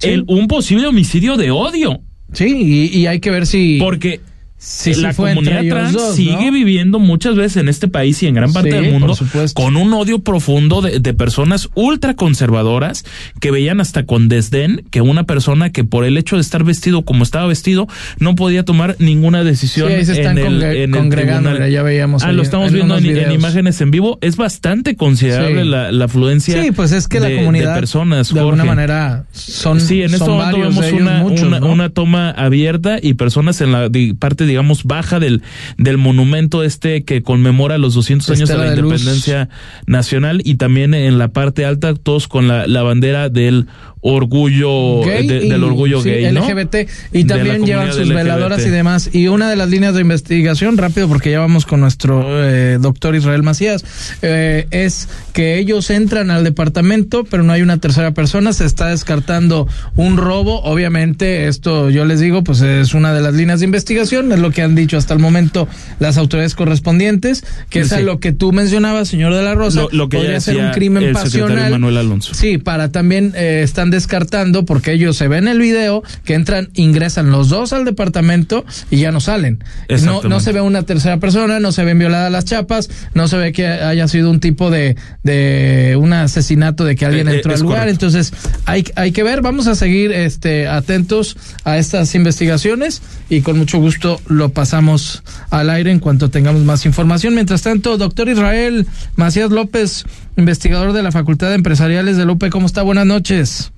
El, 0.03 0.25
un 0.29 0.47
posible 0.47 0.87
homicidio 0.87 1.39
de 1.39 1.51
odio. 1.51 2.03
Sí, 2.35 2.91
y, 2.93 2.99
y, 2.99 3.07
hay 3.07 3.19
que 3.19 3.31
ver 3.31 3.47
si. 3.47 3.79
Porque 3.81 4.21
Sí, 4.63 4.95
la 4.95 5.15
comunidad 5.15 5.63
trans 5.69 6.15
sigue 6.15 6.51
viviendo 6.51 6.99
muchas 6.99 7.35
veces 7.35 7.57
en 7.57 7.69
este 7.69 7.89
país 7.89 8.23
y 8.23 8.27
en 8.27 8.35
gran 8.35 8.53
parte 8.53 8.75
del 8.75 8.93
mundo 8.93 9.17
con 9.55 9.77
un 9.77 9.93
odio 9.95 10.19
profundo 10.19 10.83
de, 10.83 11.01
de, 11.01 11.15
personas 11.15 11.71
ultra 11.75 12.15
conservadoras 12.15 13.05
que 13.41 13.51
veían 13.51 13.81
hasta 13.81 14.05
con 14.05 14.29
desdén 14.29 14.85
que 14.91 15.01
una 15.01 15.25
persona 15.25 15.71
que 15.71 15.85
por 15.85 16.05
el 16.05 16.19
hecho 16.19 16.37
de 16.37 16.43
estar 16.43 16.63
vestido 16.63 17.03
como 17.03 17.25
estaba 17.25 17.47
vestido 17.47 17.89
no 18.19 18.37
podía 18.37 18.65
tomar 18.65 18.97
ninguna 18.99 19.45
decisión 19.45 19.91
en, 19.91 20.39
el, 20.39 20.63
en 20.63 20.95
el 20.95 21.71
ya 21.71 21.83
veíamos. 21.83 22.23
Ah, 22.23 22.33
lo 22.33 22.43
estamos 22.43 22.73
viendo 22.73 22.97
en, 22.97 23.33
imágenes 23.33 23.81
en 23.81 23.91
vivo. 23.91 24.19
Es 24.21 24.37
bastante 24.37 24.97
considerable 24.97 25.65
la, 25.65 25.93
la, 25.93 26.05
afluencia. 26.05 26.63
Sí, 26.63 26.73
pues 26.73 26.93
es 26.93 27.09
que 27.09 27.21
la 27.21 27.35
comunidad 27.35 27.75
de 27.75 27.81
personas. 27.81 28.33
De 28.33 28.41
alguna 28.41 28.65
manera 28.65 29.25
son. 29.33 29.81
Sí, 29.81 30.03
en 30.03 30.15
este 30.15 30.29
momento 30.29 30.59
vemos 30.59 30.93
una, 30.93 31.25
una, 31.25 31.65
una, 31.65 31.91
toma 31.91 32.31
abierta 32.31 32.99
y 33.01 33.15
personas 33.15 33.61
en 33.61 33.73
la 33.73 33.91
parte 34.19 34.47
digamos, 34.51 34.85
baja 34.85 35.19
del, 35.19 35.43
del 35.79 35.99
monumento 35.99 36.63
este 36.63 37.05
que 37.05 37.23
conmemora 37.23 37.79
los 37.79 37.95
200 37.95 38.31
años 38.31 38.49
de 38.49 38.59
la 38.59 38.69
independencia 38.69 39.49
nacional 39.87 40.43
y 40.45 40.57
también 40.57 40.95
en 40.95 41.19
la 41.19 41.29
parte 41.29 41.65
alta 41.65 41.95
todos 41.95 42.29
con 42.29 42.49
la, 42.49 42.67
la 42.67 42.83
bandera 42.83 43.29
del 43.29 43.67
orgullo 44.03 45.03
del 45.05 45.63
orgullo 45.63 46.03
gay 46.03 46.31
LGBT 46.31 46.89
y 47.13 47.25
también 47.25 47.67
llevan 47.67 47.93
sus 47.93 48.09
veladoras 48.09 48.65
y 48.65 48.71
demás. 48.71 49.11
Y 49.13 49.29
una 49.29 49.51
de 49.51 49.57
las 49.57 49.69
líneas 49.69 49.95
de 49.95 50.01
investigación 50.01 50.79
rápido 50.79 51.09
porque 51.09 51.31
ya 51.31 51.41
vamos 51.41 51.67
con 51.67 51.81
nuestro 51.81 52.25
eh, 52.45 52.79
doctor 52.81 53.15
Israel 53.15 53.43
Macías 53.43 53.85
eh, 54.23 54.67
es 54.71 55.09
que 55.33 55.59
ellos 55.59 55.91
entran 55.91 56.31
al 56.31 56.45
departamento 56.45 57.25
pero 57.25 57.43
no 57.43 57.53
hay 57.53 57.63
una 57.63 57.79
tercera 57.79 58.13
persona 58.13 58.53
se 58.53 58.65
está 58.65 58.89
descartando 58.89 59.69
un 59.97 60.17
robo. 60.17 60.63
Obviamente 60.63 61.49
esto 61.49 61.91
yo 61.91 62.05
les 62.05 62.21
digo 62.21 62.43
pues 62.43 62.61
es 62.63 62.95
una 62.95 63.13
de 63.13 63.21
las 63.21 63.35
líneas 63.35 63.61
de 63.61 63.67
investigación 63.67 64.33
es 64.33 64.39
lo 64.39 64.51
que 64.51 64.63
han 64.63 64.75
dicho 64.75 64.97
hasta 64.97 65.13
el 65.13 65.21
momento 65.21 65.69
las 65.99 66.17
autoridades 66.17 66.55
correspondientes 66.55 67.45
que 67.69 67.81
es 67.81 68.03
lo 68.03 68.19
que 68.19 68.33
tú 68.33 68.53
mencionabas 68.53 69.09
señor 69.09 69.35
de 69.35 69.43
la 69.43 69.55
Rosa 69.55 69.87
lo, 69.93 70.09
que 70.09 70.17
podría 70.17 70.41
ser 70.41 70.57
un 70.57 70.71
crimen 70.71 71.13
pasional. 71.13 71.71
Manuel 71.73 71.99
Alonso. 71.99 72.35
Sí 72.35 72.59
para 72.59 72.91
también 72.91 73.33
eh, 73.37 73.61
están 73.63 73.90
descartando 73.91 74.65
porque 74.65 74.93
ellos 74.93 75.17
se 75.17 75.29
ven 75.29 75.49
el 75.49 75.59
video 75.59 76.03
que 76.25 76.35
entran, 76.35 76.71
ingresan 76.75 77.31
los 77.31 77.49
dos 77.49 77.73
al 77.73 77.85
departamento 77.85 78.65
y 78.91 78.99
ya 78.99 79.13
no 79.13 79.21
salen. 79.21 79.63
No, 80.05 80.23
no 80.23 80.41
se 80.41 80.53
ve 80.53 80.61
una 80.61 80.83
tercera 80.83 81.19
persona, 81.19 81.61
no 81.61 81.73
se 81.73 81.85
ven 81.85 81.99
violadas 81.99 82.31
las 82.31 82.45
chapas, 82.45 82.91
no 83.15 83.29
se 83.29 83.37
ve 83.37 83.53
que 83.53 83.67
haya 83.67 84.09
sido 84.09 84.31
un 84.31 84.41
tipo 84.41 84.71
de, 84.71 84.97
de 85.23 85.97
un 86.01 86.13
asesinato 86.13 86.85
de 86.85 86.97
que 86.97 87.07
alguien 87.07 87.29
eh, 87.29 87.33
eh, 87.33 87.37
entró 87.37 87.55
al 87.55 87.61
lugar. 87.61 87.89
Entonces, 87.89 88.33
hay, 88.65 88.85
hay 88.97 89.13
que 89.13 89.23
ver, 89.23 89.43
vamos 89.43 89.67
a 89.67 89.75
seguir 89.75 90.13
este, 90.13 90.69
atentos 90.69 91.37
a 91.65 91.79
estas 91.79 92.15
investigaciones 92.15 93.03
y 93.29 93.43
con 93.43 93.59
mucho 93.59 93.79
gusto 93.79 94.21
lo 94.27 94.51
pasamos 94.51 95.23
al 95.51 95.71
aire 95.71 95.91
en 95.91 95.99
cuanto 95.99 96.31
tengamos 96.31 96.63
más 96.63 96.87
información. 96.87 97.35
Mientras 97.35 97.63
tanto, 97.63 97.97
doctor 97.97 98.29
Israel 98.29 98.87
Macías 99.17 99.51
López, 99.51 100.05
investigador 100.37 100.93
de 100.93 101.03
la 101.03 101.13
Facultad 101.13 101.49
de 101.49 101.55
Empresariales 101.55 102.17
de 102.17 102.25
Lupe, 102.25 102.51
¿cómo 102.51 102.67
está? 102.67 102.83
Buenas 102.83 103.07
noches. 103.07 103.73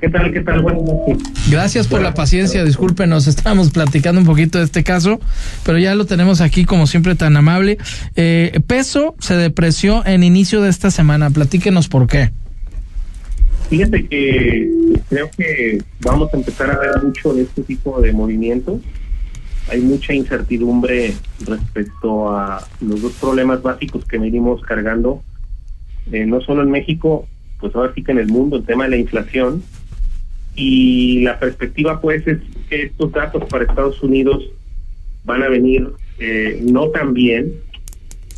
¿Qué 0.00 0.08
tal? 0.08 0.32
¿Qué 0.32 0.40
tal? 0.42 0.62
Buenas 0.62 0.82
noches. 0.84 1.18
Gracias 1.50 1.88
por 1.88 2.00
la 2.00 2.14
paciencia. 2.14 2.64
Discúlpenos, 2.64 3.26
estábamos 3.26 3.70
platicando 3.70 4.20
un 4.20 4.26
poquito 4.26 4.58
de 4.58 4.64
este 4.64 4.84
caso, 4.84 5.18
pero 5.64 5.76
ya 5.78 5.96
lo 5.96 6.06
tenemos 6.06 6.40
aquí 6.40 6.64
como 6.64 6.86
siempre 6.86 7.16
tan 7.16 7.36
amable. 7.36 7.78
Eh, 8.14 8.60
peso 8.68 9.16
se 9.18 9.34
depreció 9.34 10.06
en 10.06 10.22
inicio 10.22 10.62
de 10.62 10.70
esta 10.70 10.92
semana. 10.92 11.30
Platíquenos 11.30 11.88
por 11.88 12.06
qué. 12.06 12.30
Fíjate 13.70 14.06
que 14.06 14.70
creo 15.08 15.30
que 15.36 15.82
vamos 16.00 16.32
a 16.32 16.36
empezar 16.36 16.70
a 16.70 16.78
ver 16.78 17.02
mucho 17.02 17.34
de 17.34 17.42
este 17.42 17.62
tipo 17.62 18.00
de 18.00 18.12
movimientos. 18.12 18.80
Hay 19.68 19.80
mucha 19.80 20.14
incertidumbre 20.14 21.12
respecto 21.44 22.30
a 22.30 22.64
los 22.80 23.02
dos 23.02 23.12
problemas 23.14 23.62
básicos 23.62 24.04
que 24.04 24.18
venimos 24.18 24.62
cargando, 24.62 25.22
eh, 26.12 26.24
no 26.24 26.40
solo 26.40 26.62
en 26.62 26.70
México, 26.70 27.26
pues 27.60 27.74
ahora 27.74 27.92
sí 27.94 28.04
que 28.04 28.12
en 28.12 28.18
el 28.18 28.28
mundo, 28.28 28.58
el 28.58 28.64
tema 28.64 28.84
de 28.84 28.90
la 28.90 28.96
inflación 28.96 29.62
y 30.58 31.20
la 31.20 31.38
perspectiva 31.38 32.00
pues 32.00 32.26
es 32.26 32.38
que 32.68 32.82
estos 32.82 33.12
datos 33.12 33.44
para 33.48 33.64
Estados 33.64 34.02
Unidos 34.02 34.50
van 35.24 35.44
a 35.44 35.48
venir 35.48 35.88
eh, 36.18 36.60
no 36.68 36.88
tan 36.88 37.14
bien, 37.14 37.52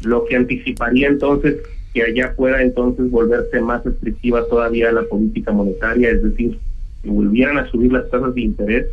lo 0.04 0.26
que 0.26 0.36
anticiparía 0.36 1.08
entonces 1.08 1.56
que 1.94 2.02
allá 2.02 2.34
pueda 2.36 2.62
entonces 2.62 3.10
volverse 3.10 3.60
más 3.60 3.82
restrictiva 3.84 4.46
todavía 4.48 4.92
la 4.92 5.02
política 5.04 5.50
monetaria, 5.50 6.10
es 6.10 6.22
decir, 6.22 6.58
que 7.02 7.08
volvieran 7.08 7.56
a 7.56 7.70
subir 7.70 7.90
las 7.90 8.08
tasas 8.10 8.34
de 8.34 8.42
interés. 8.42 8.86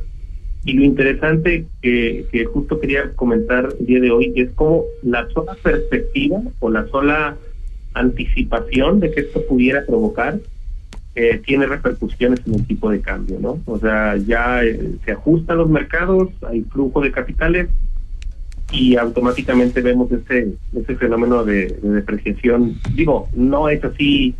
Y 0.63 0.73
lo 0.73 0.83
interesante 0.83 1.65
que, 1.81 2.25
que 2.31 2.45
justo 2.45 2.79
quería 2.79 3.11
comentar 3.13 3.75
el 3.77 3.85
día 3.85 3.99
de 3.99 4.11
hoy 4.11 4.33
es 4.37 4.51
cómo 4.55 4.85
la 5.03 5.27
sola 5.29 5.55
perspectiva 5.61 6.41
o 6.59 6.69
la 6.69 6.87
sola 6.87 7.37
anticipación 7.93 8.99
de 9.01 9.11
que 9.11 9.21
esto 9.21 9.45
pudiera 9.47 9.85
provocar 9.85 10.39
eh, 11.19 11.41
tiene 11.43 11.65
repercusiones 11.65 12.41
en 12.45 12.53
el 12.53 12.67
tipo 12.67 12.91
de 12.91 13.01
cambio, 13.01 13.39
¿no? 13.39 13.59
O 13.65 13.79
sea, 13.79 14.15
ya 14.17 14.63
eh, 14.63 14.97
se 15.03 15.13
ajustan 15.13 15.57
los 15.57 15.67
mercados, 15.67 16.29
hay 16.47 16.61
flujo 16.61 17.01
de 17.01 17.11
capitales 17.11 17.69
y 18.71 18.97
automáticamente 18.97 19.81
vemos 19.81 20.11
ese, 20.11 20.53
ese 20.75 20.95
fenómeno 20.95 21.43
de, 21.43 21.69
de 21.81 21.89
depreciación. 21.89 22.75
Digo, 22.93 23.29
no 23.33 23.67
es 23.67 23.83
así 23.83 24.35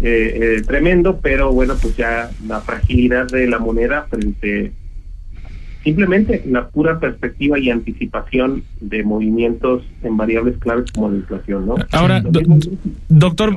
eh, 0.00 0.58
eh, 0.58 0.62
tremendo, 0.64 1.18
pero 1.20 1.50
bueno, 1.50 1.74
pues 1.82 1.96
ya 1.96 2.30
la 2.46 2.60
fragilidad 2.60 3.26
de 3.26 3.48
la 3.48 3.58
moneda 3.58 4.06
frente 4.08 4.70
simplemente 5.86 6.42
la 6.50 6.66
pura 6.66 6.98
perspectiva 6.98 7.60
y 7.60 7.70
anticipación 7.70 8.64
de 8.80 9.04
movimientos 9.04 9.84
en 10.02 10.16
variables 10.16 10.58
claves 10.58 10.90
como 10.90 11.10
la 11.10 11.18
inflación, 11.18 11.64
¿no? 11.64 11.76
Ahora, 11.92 12.24
doctor, 13.08 13.56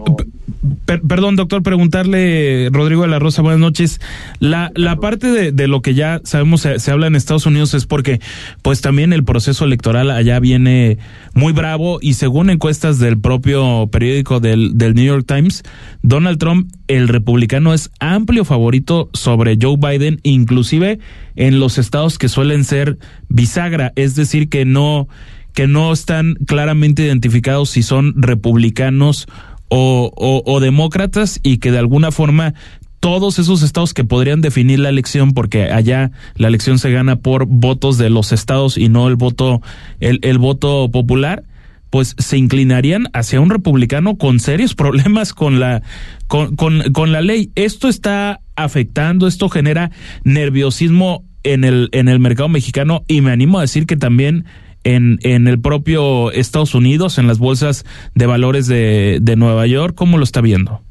perdón, 1.08 1.36
doctor, 1.36 1.64
preguntarle, 1.64 2.70
Rodrigo 2.72 3.02
de 3.02 3.08
la 3.08 3.18
Rosa, 3.18 3.42
buenas 3.42 3.60
noches. 3.60 4.00
La, 4.40 4.72
la 4.76 4.98
parte 4.98 5.32
de, 5.32 5.52
de 5.52 5.68
lo 5.68 5.82
que 5.82 5.96
ya 5.96 6.22
sabemos 6.24 6.62
se, 6.62 6.78
se, 6.78 6.92
habla 6.92 7.08
en 7.08 7.16
Estados 7.16 7.48
Unidos 7.48 7.74
es 7.74 7.88
porque, 7.88 8.20
pues 8.62 8.82
también 8.82 9.12
el 9.12 9.24
proceso 9.24 9.66
electoral 9.66 10.12
allá 10.12 10.40
viene 10.40 11.00
muy 11.34 11.52
bravo 11.52 11.98
y 12.00 12.14
según 12.14 12.52
encuestas 12.52 13.00
del 13.00 13.20
propio 13.20 13.88
periódico 13.88 14.40
del, 14.40 14.78
del 14.78 14.94
New 14.94 15.06
York 15.06 15.26
Times, 15.26 15.64
Donald 16.04 16.38
Trump, 16.38 16.70
el 16.90 17.08
republicano, 17.08 17.74
es 17.74 17.92
amplio 18.00 18.44
favorito 18.44 19.10
sobre 19.14 19.58
Joe 19.62 19.78
Biden, 19.78 20.20
inclusive 20.24 21.00
en 21.36 21.60
los 21.60 21.78
estados 21.78 22.18
que 22.18 22.28
suelen 22.28 22.66
ser 22.66 22.98
bisagra, 23.30 23.94
es 23.96 24.16
decir, 24.16 24.50
que 24.50 24.66
no 24.66 25.08
que 25.54 25.68
no 25.68 25.92
están 25.92 26.36
claramente 26.46 27.04
identificados 27.04 27.72
si 27.72 27.84
son 27.84 28.14
republicanos 28.22 29.28
o, 29.68 30.60
demócratas 30.62 31.40
y 31.44 31.58
que 31.58 31.72
de 31.72 31.80
alguna 31.80 32.12
forma 32.12 32.54
todos 33.00 33.40
esos 33.40 33.62
estados 33.62 33.94
que 33.94 34.04
podrían 34.04 34.42
definir 34.42 34.80
la 34.80 34.90
elección, 34.90 35.34
porque 35.34 35.72
allá 35.72 36.12
la 36.36 36.48
elección 36.48 36.80
se 36.80 36.92
gana 36.92 37.18
por 37.18 37.46
votos 37.46 37.98
de 37.98 38.10
los 38.10 38.32
estados 38.32 38.78
y 38.78 38.90
no 38.90 39.08
el 39.08 39.16
voto, 39.16 39.62
el, 40.00 40.20
el 40.24 40.38
voto 40.38 40.90
popular, 40.92 41.44
pues 41.90 42.16
se 42.18 42.38
inclinarían 42.38 43.08
hacia 43.14 43.42
un 43.42 43.50
republicano 43.50 44.18
con 44.18 44.40
serios 44.40 44.76
problemas 44.76 45.34
con 45.34 45.60
la, 45.60 45.82
con, 46.28 46.56
con, 46.56 47.12
la 47.12 47.22
ley. 47.22 47.52
Esto 47.56 47.88
está 47.88 48.42
afectando, 48.56 49.28
esto 49.28 49.50
genera 49.50 49.92
nerviosismo 50.24 51.24
en 51.44 51.64
el, 51.64 51.90
en 51.92 52.08
el 52.08 52.20
mercado 52.20 52.50
mexicano 52.50 53.04
y 53.08 53.22
me 53.22 53.32
animo 53.32 53.58
a 53.58 53.62
decir 53.62 53.86
que 53.86 53.96
también 53.96 54.46
en, 54.84 55.20
en 55.24 55.48
el 55.48 55.60
propio 55.60 56.32
Estados 56.32 56.76
Unidos, 56.76 57.18
en 57.18 57.28
las 57.28 57.40
bolsas 57.40 57.86
de 58.16 58.26
valores 58.26 58.68
de, 58.68 59.20
de 59.22 59.36
Nueva 59.36 59.66
York, 59.68 59.96
¿cómo 59.96 60.18
lo 60.18 60.24
está 60.24 60.42
viendo? 60.42 60.82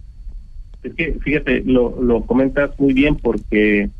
Es 0.82 0.94
que, 0.94 1.16
fíjate, 1.20 1.62
lo, 1.64 2.00
lo 2.02 2.22
comentas 2.22 2.70
muy 2.78 2.92
bien 2.92 3.16
porque 3.16 3.90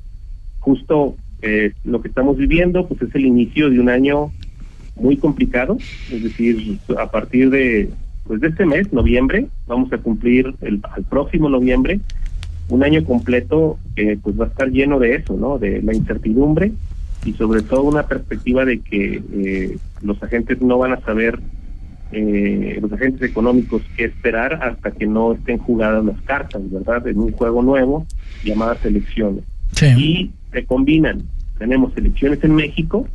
justo 0.61 1.17
eh, 1.43 1.73
lo 1.85 2.01
que 2.01 2.09
estamos 2.09 2.37
viviendo 2.37 2.87
pues 2.87 3.01
es 3.03 3.15
el 3.15 3.25
inicio 3.27 3.71
de 3.71 3.79
un 3.79 3.89
año 3.89 4.33
muy 5.01 5.17
complicado, 5.17 5.79
es 6.11 6.23
decir, 6.23 6.79
a 6.99 7.11
partir 7.11 7.51
de 7.51 7.91
pues 8.29 8.43
de 8.43 8.49
este 8.49 8.67
mes, 8.67 8.93
noviembre, 8.93 9.47
vamos 9.67 9.91
a 9.93 9.99
cumplir 9.99 10.55
el, 10.61 10.81
al 10.95 11.03
próximo 11.05 11.49
noviembre 11.49 11.99
un 12.69 12.85
año 12.85 13.03
completo 13.05 13.79
que 13.97 14.19
pues 14.23 14.39
va 14.39 14.45
a 14.45 14.49
estar 14.49 14.69
lleno 14.69 14.99
de 14.99 15.15
eso, 15.15 15.35
¿no? 15.37 15.59
De 15.59 15.81
la 15.81 15.95
incertidumbre 15.95 16.73
y 17.25 17.33
sobre 17.33 17.63
todo 17.63 17.83
una 17.83 18.07
perspectiva 18.07 18.67
de 18.67 18.81
que 18.81 19.23
eh, 19.33 19.79
los 20.03 20.23
agentes 20.23 20.61
no 20.61 20.79
van 20.79 20.93
a 20.93 21.01
saber, 21.01 21.39
eh, 22.13 22.79
los 22.81 22.93
agentes 22.93 23.31
económicos, 23.31 23.83
qué 23.97 24.05
esperar 24.05 24.61
hasta 24.63 24.91
que 24.91 25.07
no 25.07 25.33
estén 25.33 25.59
jugadas 25.59 26.05
las 26.05 26.21
cartas, 26.23 26.61
¿verdad? 26.71 27.07
En 27.09 27.19
un 27.19 27.33
juego 27.33 27.63
nuevo 27.63 28.07
llamadas 28.45 28.85
elecciones. 28.85 29.45
Sí. 29.73 29.87
Y 29.87 30.31
se 30.53 30.65
combinan, 30.67 31.23
tenemos 31.59 31.97
elecciones 31.97 32.45
en 32.45 32.55
México 32.55 33.09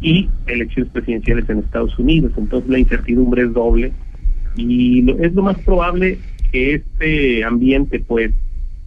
y 0.00 0.28
elecciones 0.46 0.92
presidenciales 0.92 1.48
en 1.48 1.58
Estados 1.58 1.98
Unidos, 1.98 2.32
entonces 2.36 2.68
la 2.70 2.78
incertidumbre 2.78 3.42
es 3.42 3.52
doble 3.52 3.92
y 4.56 5.02
lo, 5.02 5.18
es 5.18 5.34
lo 5.34 5.42
más 5.42 5.58
probable 5.58 6.18
que 6.52 6.74
este 6.74 7.44
ambiente 7.44 8.00
pues 8.00 8.32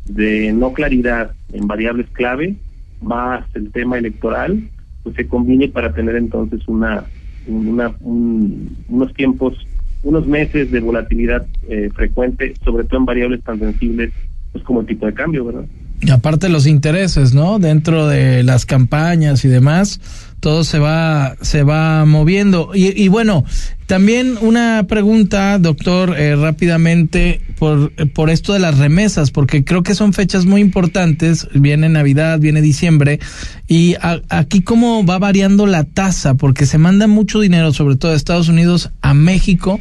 de 0.06 0.52
no 0.54 0.74
claridad 0.74 1.32
en 1.54 1.68
variables 1.68 2.08
clave 2.14 2.56
más 3.02 3.46
el 3.54 3.72
tema 3.72 3.98
electoral 3.98 4.62
pues 5.04 5.16
se 5.16 5.28
combine 5.28 5.68
para 5.70 5.94
tener 5.94 6.16
entonces 6.16 6.62
una, 6.68 7.06
una 7.48 7.94
un, 8.02 8.76
unos 8.88 9.14
tiempos 9.14 9.56
unos 10.02 10.26
meses 10.28 10.72
de 10.72 10.80
volatilidad 10.80 11.46
eh, 11.68 11.90
frecuente 11.94 12.54
sobre 12.64 12.86
todo 12.86 13.00
en 13.00 13.06
variables 13.06 13.44
tan 13.44 13.60
sensibles 13.60 14.12
pues 14.52 14.64
como 14.64 14.82
el 14.82 14.88
tipo 14.88 15.06
de 15.06 15.14
cambio 15.14 15.46
verdad 15.46 15.66
y 16.02 16.12
aparte 16.12 16.48
los 16.48 16.66
intereses, 16.66 17.34
¿no? 17.34 17.60
Dentro 17.60 18.08
de 18.08 18.44
las 18.44 18.66
campañas 18.66 19.44
y 19.44 19.50
demás, 19.50 20.00
todo 20.40 20.64
se 20.64 20.80
va, 20.80 21.36
se 21.42 21.64
va 21.64 22.06
moviendo. 22.06 22.72
Y, 22.74 23.08
bueno, 23.08 23.46
también 23.86 24.38
una 24.42 24.86
pregunta, 24.88 25.58
doctor, 25.60 26.16
eh, 26.18 26.36
rápidamente, 26.36 27.42
por, 27.58 27.92
por 28.14 28.30
esto 28.30 28.54
de 28.54 28.60
las 28.60 28.78
remesas, 28.78 29.32
porque 29.32 29.64
creo 29.64 29.84
que 29.84 29.96
son 29.96 30.14
fechas 30.14 30.46
muy 30.46 30.62
importantes. 30.62 31.48
Viene 31.54 31.90
Navidad, 31.90 32.40
viene 32.40 32.62
diciembre. 32.62 33.20
Y 33.68 33.96
a, 33.96 34.22
aquí, 34.30 34.62
¿cómo 34.62 35.06
va 35.06 35.20
variando 35.20 35.66
la 35.66 35.84
tasa? 35.84 36.36
Porque 36.36 36.66
se 36.66 36.78
manda 36.78 37.08
mucho 37.08 37.40
dinero, 37.40 37.74
sobre 37.74 37.96
todo 37.96 38.12
de 38.12 38.18
Estados 38.18 38.50
Unidos, 38.50 38.92
a 39.02 39.14
México 39.14 39.80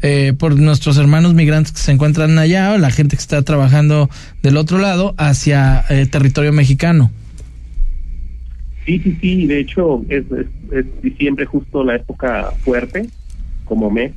eh, 0.00 0.32
por 0.38 0.56
nuestros 0.56 0.96
hermanos 0.96 1.34
migrantes 1.34 1.72
que 1.72 1.80
se 1.80 1.90
encuentran 1.90 2.38
allá 2.38 2.72
o 2.72 2.78
la 2.78 2.92
gente 2.92 3.16
que 3.16 3.20
está 3.20 3.42
trabajando 3.42 4.08
del 4.44 4.56
otro 4.56 4.78
lado 4.78 5.14
hacia 5.18 5.84
eh, 5.88 6.06
territorio 6.06 6.52
mexicano. 6.52 7.10
Sí, 8.88 8.98
sí, 9.00 9.18
sí, 9.20 9.46
de 9.46 9.60
hecho 9.60 10.02
es, 10.08 10.24
es, 10.72 11.02
diciembre 11.02 11.44
justo 11.44 11.84
la 11.84 11.96
época 11.96 12.52
fuerte, 12.64 13.06
como 13.66 13.90
mes, 13.90 14.12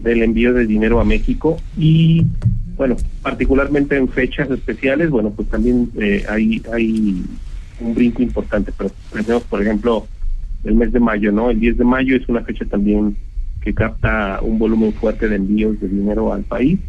del 0.00 0.24
envío 0.24 0.52
de 0.52 0.66
dinero 0.66 0.98
a 0.98 1.04
México 1.04 1.58
y 1.78 2.26
bueno, 2.76 2.96
particularmente 3.22 3.96
en 3.96 4.08
fechas 4.08 4.50
especiales, 4.50 5.10
bueno, 5.10 5.30
pues 5.30 5.46
también 5.48 5.92
eh, 5.96 6.24
hay, 6.28 6.60
hay 6.72 7.22
un 7.78 7.94
brinco 7.94 8.20
importante, 8.20 8.72
pero 8.76 8.90
tenemos 9.12 9.44
por 9.44 9.62
ejemplo 9.62 10.08
el 10.64 10.74
mes 10.74 10.90
de 10.92 10.98
mayo, 10.98 11.30
¿no? 11.30 11.48
El 11.48 11.60
10 11.60 11.78
de 11.78 11.84
mayo 11.84 12.16
es 12.16 12.28
una 12.28 12.42
fecha 12.42 12.64
también 12.64 13.16
que 13.60 13.72
capta 13.72 14.40
un 14.42 14.58
volumen 14.58 14.92
fuerte 14.92 15.28
de 15.28 15.36
envíos 15.36 15.80
de 15.80 15.86
dinero 15.86 16.32
al 16.32 16.42
país, 16.42 16.80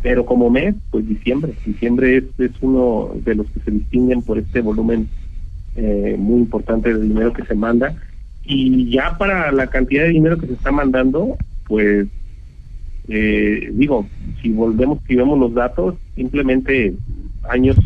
pero 0.00 0.24
como 0.24 0.48
mes, 0.48 0.74
pues 0.90 1.06
diciembre. 1.06 1.52
Diciembre 1.66 2.16
es, 2.16 2.24
es 2.38 2.52
uno 2.62 3.10
de 3.22 3.34
los 3.34 3.50
que 3.50 3.60
se 3.60 3.70
distinguen 3.70 4.22
por 4.22 4.38
este 4.38 4.62
volumen 4.62 5.10
eh, 5.76 6.16
muy 6.18 6.40
importante 6.40 6.92
de 6.92 7.02
dinero 7.02 7.32
que 7.32 7.44
se 7.44 7.54
manda. 7.54 7.94
Y 8.44 8.90
ya 8.90 9.16
para 9.18 9.52
la 9.52 9.68
cantidad 9.68 10.04
de 10.04 10.10
dinero 10.10 10.38
que 10.38 10.46
se 10.46 10.54
está 10.54 10.72
mandando, 10.72 11.36
pues 11.66 12.08
eh, 13.08 13.70
digo, 13.72 14.08
si 14.40 14.50
volvemos, 14.50 14.98
si 15.06 15.16
vemos 15.16 15.38
los 15.38 15.54
datos, 15.54 15.96
simplemente 16.14 16.94
años, 17.48 17.76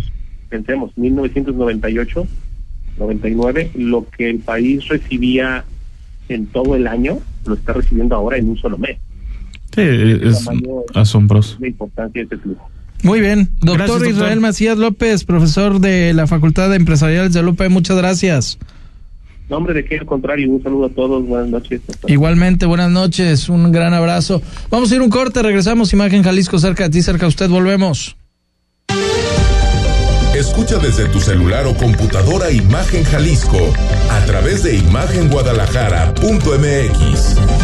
pensemos, 0.49 0.97
1998, 0.97 2.27
99, 2.99 3.71
lo 3.75 4.07
que 4.09 4.31
el 4.31 4.39
país 4.41 4.87
recibía 4.89 5.65
en 6.29 6.47
todo 6.47 6.77
el 6.77 6.87
año, 6.87 7.19
lo 7.47 7.55
está 7.55 7.73
recibiendo 7.73 8.15
ahora 8.15 8.37
en 8.37 8.51
un 8.51 8.57
solo 8.57 8.79
mes. 8.79 8.99
Sí, 9.75 9.83
es 9.83 10.49
asombroso. 10.95 11.57
La 11.61 11.69
importancia 11.69 12.21
de 12.21 12.25
este 12.25 12.39
flujo. 12.39 12.71
Muy 13.05 13.21
bien. 13.21 13.51
Doctor 13.61 14.01
gracias, 14.01 14.17
Israel. 14.17 14.41
Macías 14.41 14.77
López, 14.79 15.25
profesor 15.25 15.79
de 15.79 16.15
la 16.15 16.27
Facultad 16.27 16.71
de 16.71 16.77
Empresariales 16.77 17.35
de 17.35 17.43
Lupe, 17.43 17.69
muchas 17.69 17.99
gracias. 17.99 18.59
No, 19.51 19.59
hombre, 19.59 19.75
de 19.75 19.85
qué, 19.85 19.99
al 19.99 20.07
contrario, 20.07 20.51
un 20.51 20.63
saludo 20.63 20.87
a 20.87 20.89
todos, 20.89 21.27
buenas 21.27 21.51
noches. 21.51 21.83
Igualmente, 22.07 22.65
buenas 22.65 22.91
noches, 22.91 23.51
un 23.51 23.71
gran 23.71 23.93
abrazo. 23.93 24.41
Vamos 24.71 24.91
a 24.91 24.95
ir 24.95 25.03
un 25.03 25.11
corte, 25.11 25.43
regresamos, 25.43 25.93
Imagen 25.93 26.23
Jalisco, 26.23 26.59
cerca 26.59 26.85
de 26.85 26.91
ti, 26.91 27.03
cerca 27.03 27.27
de 27.27 27.29
usted, 27.29 27.51
volvemos. 27.51 28.17
Escucha 30.35 30.79
desde 30.79 31.05
tu 31.09 31.21
celular 31.21 31.67
o 31.67 31.75
computadora 31.75 32.51
Imagen 32.51 33.05
Jalisco 33.05 33.71
a 34.11 34.25
través 34.25 34.63
de 34.63 34.79
imagenguadalajara.mx. 34.79 37.64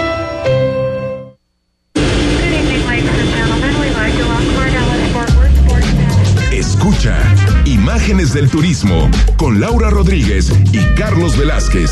Imágenes 7.91 8.31
del 8.31 8.49
Turismo 8.49 9.11
con 9.35 9.59
Laura 9.59 9.89
Rodríguez 9.89 10.49
y 10.71 10.77
Carlos 10.95 11.37
Velázquez. 11.37 11.91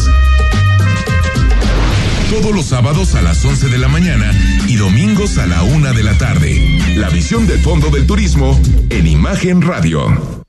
Todos 2.30 2.56
los 2.56 2.68
sábados 2.68 3.16
a 3.16 3.22
las 3.22 3.44
11 3.44 3.68
de 3.68 3.78
la 3.78 3.90
mañana 3.90 4.32
y 4.66 4.78
domingos 4.78 5.38
a 5.38 5.46
la 5.46 5.62
una 5.64 5.92
de 5.92 6.04
la 6.04 6.18
tarde. 6.18 6.80
La 6.96 7.10
visión 7.10 7.48
de 7.48 7.58
fondo 7.58 7.90
del 7.90 8.08
turismo 8.08 8.58
en 8.90 9.08
Imagen 9.08 9.62
Radio. 9.62 10.46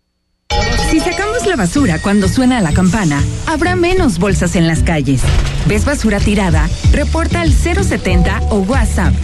Si 0.89 1.01
sacamos 1.01 1.45
la 1.49 1.57
basura 1.57 1.99
cuando 2.01 2.29
suena 2.29 2.61
la 2.61 2.73
campana, 2.73 3.21
habrá 3.47 3.75
menos 3.75 4.21
bolsas 4.21 4.55
en 4.55 4.69
las 4.69 4.85
calles. 4.85 5.21
¿Ves 5.67 5.85
basura 5.85 6.21
tirada? 6.21 6.71
Reporta 6.93 7.41
al 7.41 7.53
070 7.53 8.41
o 8.51 8.61
WhatsApp. 8.61 9.15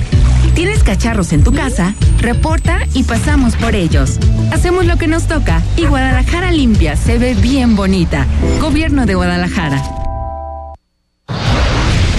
¿Tienes 0.57 0.83
cacharros 0.83 1.35
en 1.35 1.45
tu 1.45 1.53
casa? 1.53 1.95
Reporta 2.19 2.79
y 2.95 3.03
pasamos 3.03 3.55
por 3.57 3.75
ellos. 3.75 4.19
Hacemos 4.51 4.87
lo 4.87 4.97
que 4.97 5.07
nos 5.07 5.29
toca 5.29 5.63
y 5.77 5.85
Guadalajara 5.85 6.51
limpia 6.51 6.97
se 6.97 7.19
ve 7.19 7.35
bien 7.35 7.77
bonita. 7.77 8.27
Gobierno 8.59 9.05
de 9.05 9.15
Guadalajara. 9.17 9.85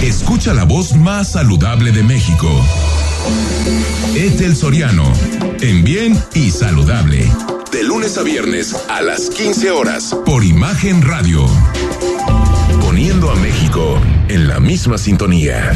Escucha 0.02 0.54
la 0.54 0.62
voz 0.62 0.94
más 0.94 1.32
saludable 1.32 1.90
de 1.90 2.04
México. 2.04 2.48
Etel 4.14 4.54
Soriano, 4.54 5.12
en 5.60 5.82
bien 5.82 6.16
y 6.32 6.52
saludable. 6.52 7.28
De 7.72 7.82
lunes 7.82 8.18
a 8.18 8.22
viernes 8.22 8.76
a 8.88 9.02
las 9.02 9.30
15 9.30 9.72
horas 9.72 10.16
por 10.24 10.44
Imagen 10.44 11.02
Radio. 11.02 11.44
Poniendo 12.80 13.32
a 13.32 13.34
México 13.34 14.00
en 14.28 14.46
la 14.46 14.60
misma 14.60 14.96
sintonía. 14.96 15.72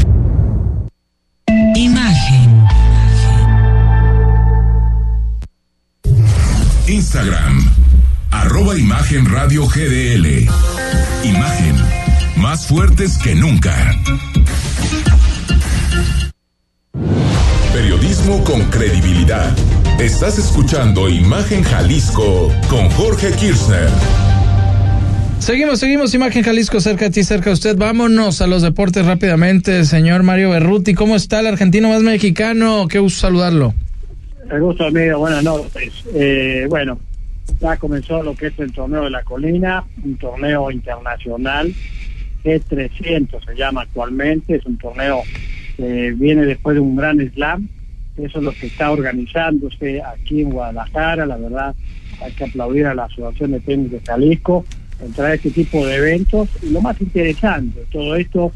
Instagram, 6.87 7.71
arroba 8.29 8.77
Imagen 8.77 9.25
Radio 9.25 9.65
GDL. 9.65 10.49
Imagen, 11.23 11.75
más 12.35 12.67
fuertes 12.67 13.17
que 13.19 13.33
nunca. 13.35 13.73
Periodismo 17.71 18.43
con 18.43 18.63
credibilidad. 18.65 19.49
Estás 19.97 20.37
escuchando 20.37 21.07
Imagen 21.07 21.63
Jalisco 21.63 22.53
con 22.69 22.89
Jorge 22.91 23.31
Kirchner. 23.31 23.89
Seguimos, 25.39 25.79
seguimos, 25.79 26.13
Imagen 26.13 26.43
Jalisco, 26.43 26.81
cerca 26.81 27.05
de 27.05 27.11
ti, 27.11 27.23
cerca 27.23 27.49
de 27.49 27.53
usted. 27.53 27.77
Vámonos 27.77 28.41
a 28.41 28.47
los 28.47 28.61
deportes 28.61 29.05
rápidamente. 29.05 29.85
Señor 29.85 30.23
Mario 30.23 30.49
Berruti, 30.49 30.93
¿cómo 30.93 31.15
está 31.15 31.39
el 31.39 31.47
argentino 31.47 31.89
más 31.89 32.01
mexicano? 32.01 32.89
Qué 32.89 32.99
gusto 32.99 33.21
saludarlo. 33.21 33.73
El 34.49 34.61
gusto 34.61 34.89
buenas 34.91 35.43
noches. 35.43 35.93
Eh, 36.13 36.65
bueno, 36.69 36.99
ya 37.59 37.77
comenzó 37.77 38.21
lo 38.21 38.35
que 38.35 38.47
es 38.47 38.59
el 38.59 38.71
torneo 38.71 39.03
de 39.03 39.09
la 39.09 39.23
colina, 39.23 39.83
un 40.03 40.17
torneo 40.17 40.69
internacional, 40.69 41.73
G300 42.43 43.45
se 43.45 43.55
llama 43.55 43.81
actualmente, 43.81 44.55
es 44.55 44.65
un 44.65 44.77
torneo 44.77 45.21
que 45.77 46.11
viene 46.11 46.45
después 46.45 46.75
de 46.75 46.81
un 46.81 46.95
gran 46.95 47.19
slam, 47.31 47.67
eso 48.17 48.37
es 48.39 48.43
lo 48.43 48.51
que 48.51 48.67
está 48.67 48.91
organizándose 48.91 50.01
aquí 50.01 50.41
en 50.41 50.51
Guadalajara, 50.51 51.25
la 51.25 51.37
verdad 51.37 51.75
hay 52.21 52.31
que 52.33 52.43
aplaudir 52.43 52.85
a 52.85 52.93
la 52.93 53.05
Asociación 53.05 53.51
de 53.51 53.59
Tenis 53.61 53.91
de 53.91 54.01
Jalisco 54.01 54.65
en 55.03 55.13
traer 55.13 55.35
este 55.35 55.51
tipo 55.51 55.85
de 55.85 55.95
eventos 55.95 56.49
y 56.61 56.69
lo 56.69 56.81
más 56.81 56.99
interesante 57.01 57.85
todo 57.91 58.15
esto 58.15 58.51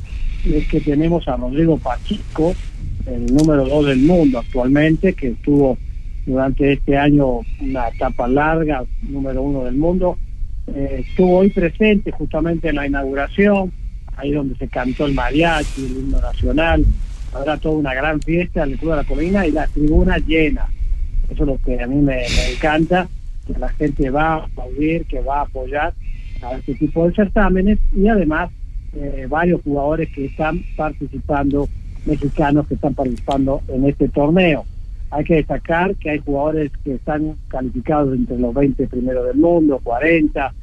es 0.53 0.67
que 0.67 0.79
tenemos 0.81 1.27
a 1.27 1.35
Rodrigo 1.37 1.77
Pachico, 1.77 2.53
el 3.05 3.25
número 3.33 3.65
dos 3.65 3.85
del 3.85 3.99
mundo 3.99 4.39
actualmente, 4.39 5.13
que 5.13 5.29
estuvo 5.29 5.77
durante 6.25 6.73
este 6.73 6.97
año 6.97 7.39
una 7.61 7.87
etapa 7.87 8.27
larga, 8.27 8.83
número 9.03 9.41
uno 9.41 9.63
del 9.63 9.75
mundo. 9.75 10.17
Eh, 10.67 11.05
estuvo 11.07 11.37
hoy 11.37 11.49
presente 11.49 12.11
justamente 12.11 12.69
en 12.69 12.75
la 12.75 12.87
inauguración, 12.87 13.71
ahí 14.17 14.31
donde 14.31 14.55
se 14.55 14.67
cantó 14.67 15.05
el 15.05 15.13
mariachi, 15.13 15.85
el 15.85 15.91
himno 15.91 16.19
nacional. 16.19 16.85
Habrá 17.33 17.57
toda 17.57 17.77
una 17.77 17.93
gran 17.93 18.21
fiesta 18.21 18.63
en 18.63 18.71
el 18.71 18.77
Club 18.77 18.91
de 18.91 18.97
la 18.97 19.03
Colina 19.03 19.47
y 19.47 19.51
la 19.51 19.67
tribuna 19.67 20.17
llena. 20.17 20.67
Eso 21.29 21.43
es 21.43 21.47
lo 21.47 21.57
que 21.63 21.81
a 21.81 21.87
mí 21.87 21.95
me, 21.95 22.17
me 22.17 22.51
encanta, 22.53 23.07
que 23.45 23.57
la 23.57 23.69
gente 23.69 24.09
va 24.09 24.33
a 24.33 24.35
aplaudir, 24.45 25.05
que 25.05 25.21
va 25.21 25.39
a 25.39 25.43
apoyar 25.43 25.93
a 26.41 26.57
este 26.57 26.75
tipo 26.75 27.07
de 27.07 27.15
certámenes 27.15 27.79
y 27.95 28.07
además 28.07 28.49
eh, 28.93 29.27
varios 29.29 29.61
jugadores 29.61 30.09
que 30.13 30.25
están 30.25 30.63
participando, 30.75 31.67
mexicanos 32.05 32.67
que 32.67 32.75
están 32.75 32.93
participando 32.93 33.61
en 33.67 33.85
este 33.85 34.07
torneo. 34.09 34.65
Hay 35.09 35.23
que 35.23 35.35
destacar 35.35 35.95
que 35.95 36.09
hay 36.09 36.19
jugadores 36.19 36.71
que 36.83 36.95
están 36.95 37.35
calificados 37.47 38.15
entre 38.15 38.37
los 38.37 38.53
20 38.53 38.87
primeros 38.87 39.25
del 39.25 39.37
mundo, 39.37 39.79
40. 39.83 40.53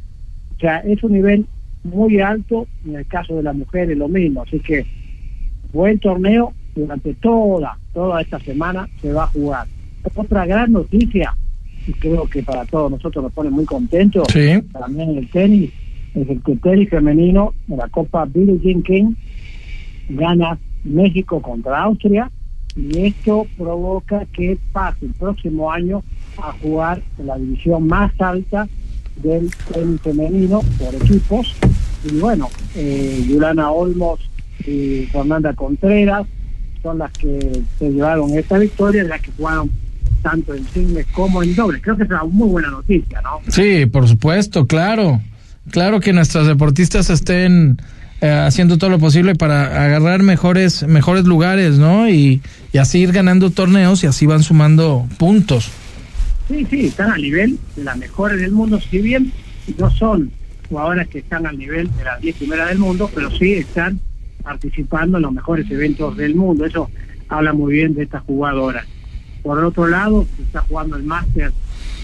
O 0.56 0.60
sea, 0.60 0.78
es 0.80 1.02
un 1.02 1.12
nivel 1.12 1.46
muy 1.82 2.20
alto. 2.20 2.66
En 2.86 2.96
el 2.96 3.06
caso 3.06 3.36
de 3.36 3.42
las 3.42 3.54
mujeres, 3.56 3.96
lo 3.96 4.08
mismo. 4.08 4.42
Así 4.42 4.60
que, 4.60 4.84
buen 5.72 5.98
torneo. 5.98 6.52
Durante 6.74 7.14
toda, 7.14 7.78
toda 7.92 8.20
esta 8.20 8.40
semana 8.40 8.88
se 9.00 9.12
va 9.12 9.24
a 9.24 9.28
jugar. 9.28 9.66
Otra 10.16 10.44
gran 10.44 10.72
noticia, 10.72 11.32
y 11.86 11.92
creo 11.92 12.26
que 12.26 12.42
para 12.42 12.64
todos 12.64 12.90
nosotros 12.90 13.22
nos 13.22 13.32
pone 13.32 13.48
muy 13.50 13.64
contentos, 13.64 14.26
Sí. 14.32 14.60
también 14.72 15.10
en 15.10 15.18
el 15.18 15.30
tenis, 15.30 15.70
el 16.14 16.60
tenis 16.60 16.88
femenino 16.88 17.54
de 17.66 17.76
la 17.76 17.88
Copa 17.88 18.24
Billie 18.24 18.82
King 18.82 19.14
gana 20.08 20.58
México 20.84 21.40
contra 21.40 21.82
Austria 21.82 22.30
y 22.76 23.06
esto 23.06 23.46
provoca 23.56 24.24
que 24.32 24.58
pase 24.72 25.06
el 25.06 25.12
próximo 25.12 25.70
año 25.70 26.02
a 26.38 26.52
jugar 26.52 27.02
en 27.18 27.26
la 27.26 27.38
división 27.38 27.86
más 27.86 28.12
alta 28.20 28.68
del 29.16 29.50
tenis 29.72 30.00
femenino 30.00 30.60
por 30.78 30.94
equipos 30.94 31.54
y 32.04 32.18
bueno, 32.18 32.48
eh, 32.76 33.24
Yulana 33.26 33.70
Olmos 33.70 34.20
y 34.66 35.06
Fernanda 35.06 35.52
Contreras 35.54 36.26
son 36.82 36.98
las 36.98 37.10
que 37.12 37.62
se 37.78 37.90
llevaron 37.90 38.30
esta 38.36 38.58
victoria, 38.58 39.04
las 39.04 39.20
que 39.22 39.30
jugaron 39.32 39.70
tanto 40.22 40.54
en 40.54 40.64
singles 40.66 41.06
como 41.14 41.42
en 41.42 41.54
dobles. 41.54 41.80
Creo 41.82 41.96
que 41.96 42.02
es 42.02 42.10
una 42.10 42.24
muy 42.24 42.48
buena 42.48 42.70
noticia, 42.70 43.20
¿no? 43.22 43.40
Sí, 43.48 43.86
por 43.86 44.06
supuesto, 44.06 44.66
claro. 44.66 45.20
Claro 45.70 46.00
que 46.00 46.12
nuestras 46.12 46.46
deportistas 46.46 47.10
estén 47.10 47.78
eh, 48.20 48.30
haciendo 48.30 48.78
todo 48.78 48.90
lo 48.90 48.98
posible 48.98 49.34
para 49.34 49.84
agarrar 49.84 50.22
mejores, 50.22 50.86
mejores 50.86 51.24
lugares, 51.24 51.78
¿no? 51.78 52.08
Y, 52.08 52.40
y 52.72 52.78
así 52.78 53.00
ir 53.00 53.12
ganando 53.12 53.50
torneos 53.50 54.04
y 54.04 54.06
así 54.06 54.26
van 54.26 54.42
sumando 54.42 55.08
puntos. 55.18 55.70
Sí, 56.48 56.66
sí, 56.70 56.86
están 56.86 57.10
al 57.10 57.22
nivel 57.22 57.58
de 57.76 57.84
las 57.84 57.96
mejores 57.96 58.38
del 58.40 58.52
mundo, 58.52 58.80
si 58.80 58.98
bien 58.98 59.32
no 59.78 59.90
son 59.90 60.30
jugadoras 60.68 61.08
que 61.08 61.18
están 61.18 61.46
al 61.46 61.58
nivel 61.58 61.90
de 61.96 62.04
las 62.04 62.20
10 62.20 62.36
primeras 62.36 62.68
del 62.68 62.78
mundo, 62.78 63.10
pero 63.14 63.30
sí 63.30 63.54
están 63.54 64.00
participando 64.42 65.18
en 65.18 65.22
los 65.22 65.32
mejores 65.32 65.70
eventos 65.70 66.16
del 66.16 66.34
mundo. 66.34 66.66
Eso 66.66 66.90
habla 67.28 67.52
muy 67.52 67.74
bien 67.74 67.94
de 67.94 68.04
estas 68.04 68.22
jugadoras. 68.24 68.86
Por 69.42 69.62
otro 69.64 69.86
lado, 69.86 70.26
se 70.36 70.42
está 70.42 70.62
jugando 70.62 70.96
el 70.96 71.04
máster, 71.04 71.52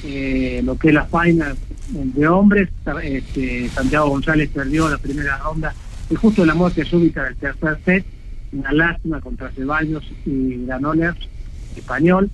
eh, 0.05 0.61
lo 0.65 0.79
que 0.79 0.89
es 0.89 0.95
la 0.95 1.05
final 1.05 1.57
de 1.91 2.29
hombres. 2.29 2.69
Este, 3.03 3.69
Santiago 3.71 4.09
González 4.09 4.51
perdió 4.53 4.89
la 4.89 4.99
primera 4.99 5.39
ronda 5.39 5.75
y 6.09 6.15
justo 6.15 6.45
la 6.45 6.55
muerte 6.55 6.85
súbita 6.85 7.25
del 7.25 7.37
tercer 7.37 7.79
set, 7.85 8.05
una 8.53 8.73
lástima 8.73 9.21
contra 9.21 9.51
Ceballos 9.51 10.05
y 10.27 10.65
Granollers, 10.67 11.29
español. 11.77 12.31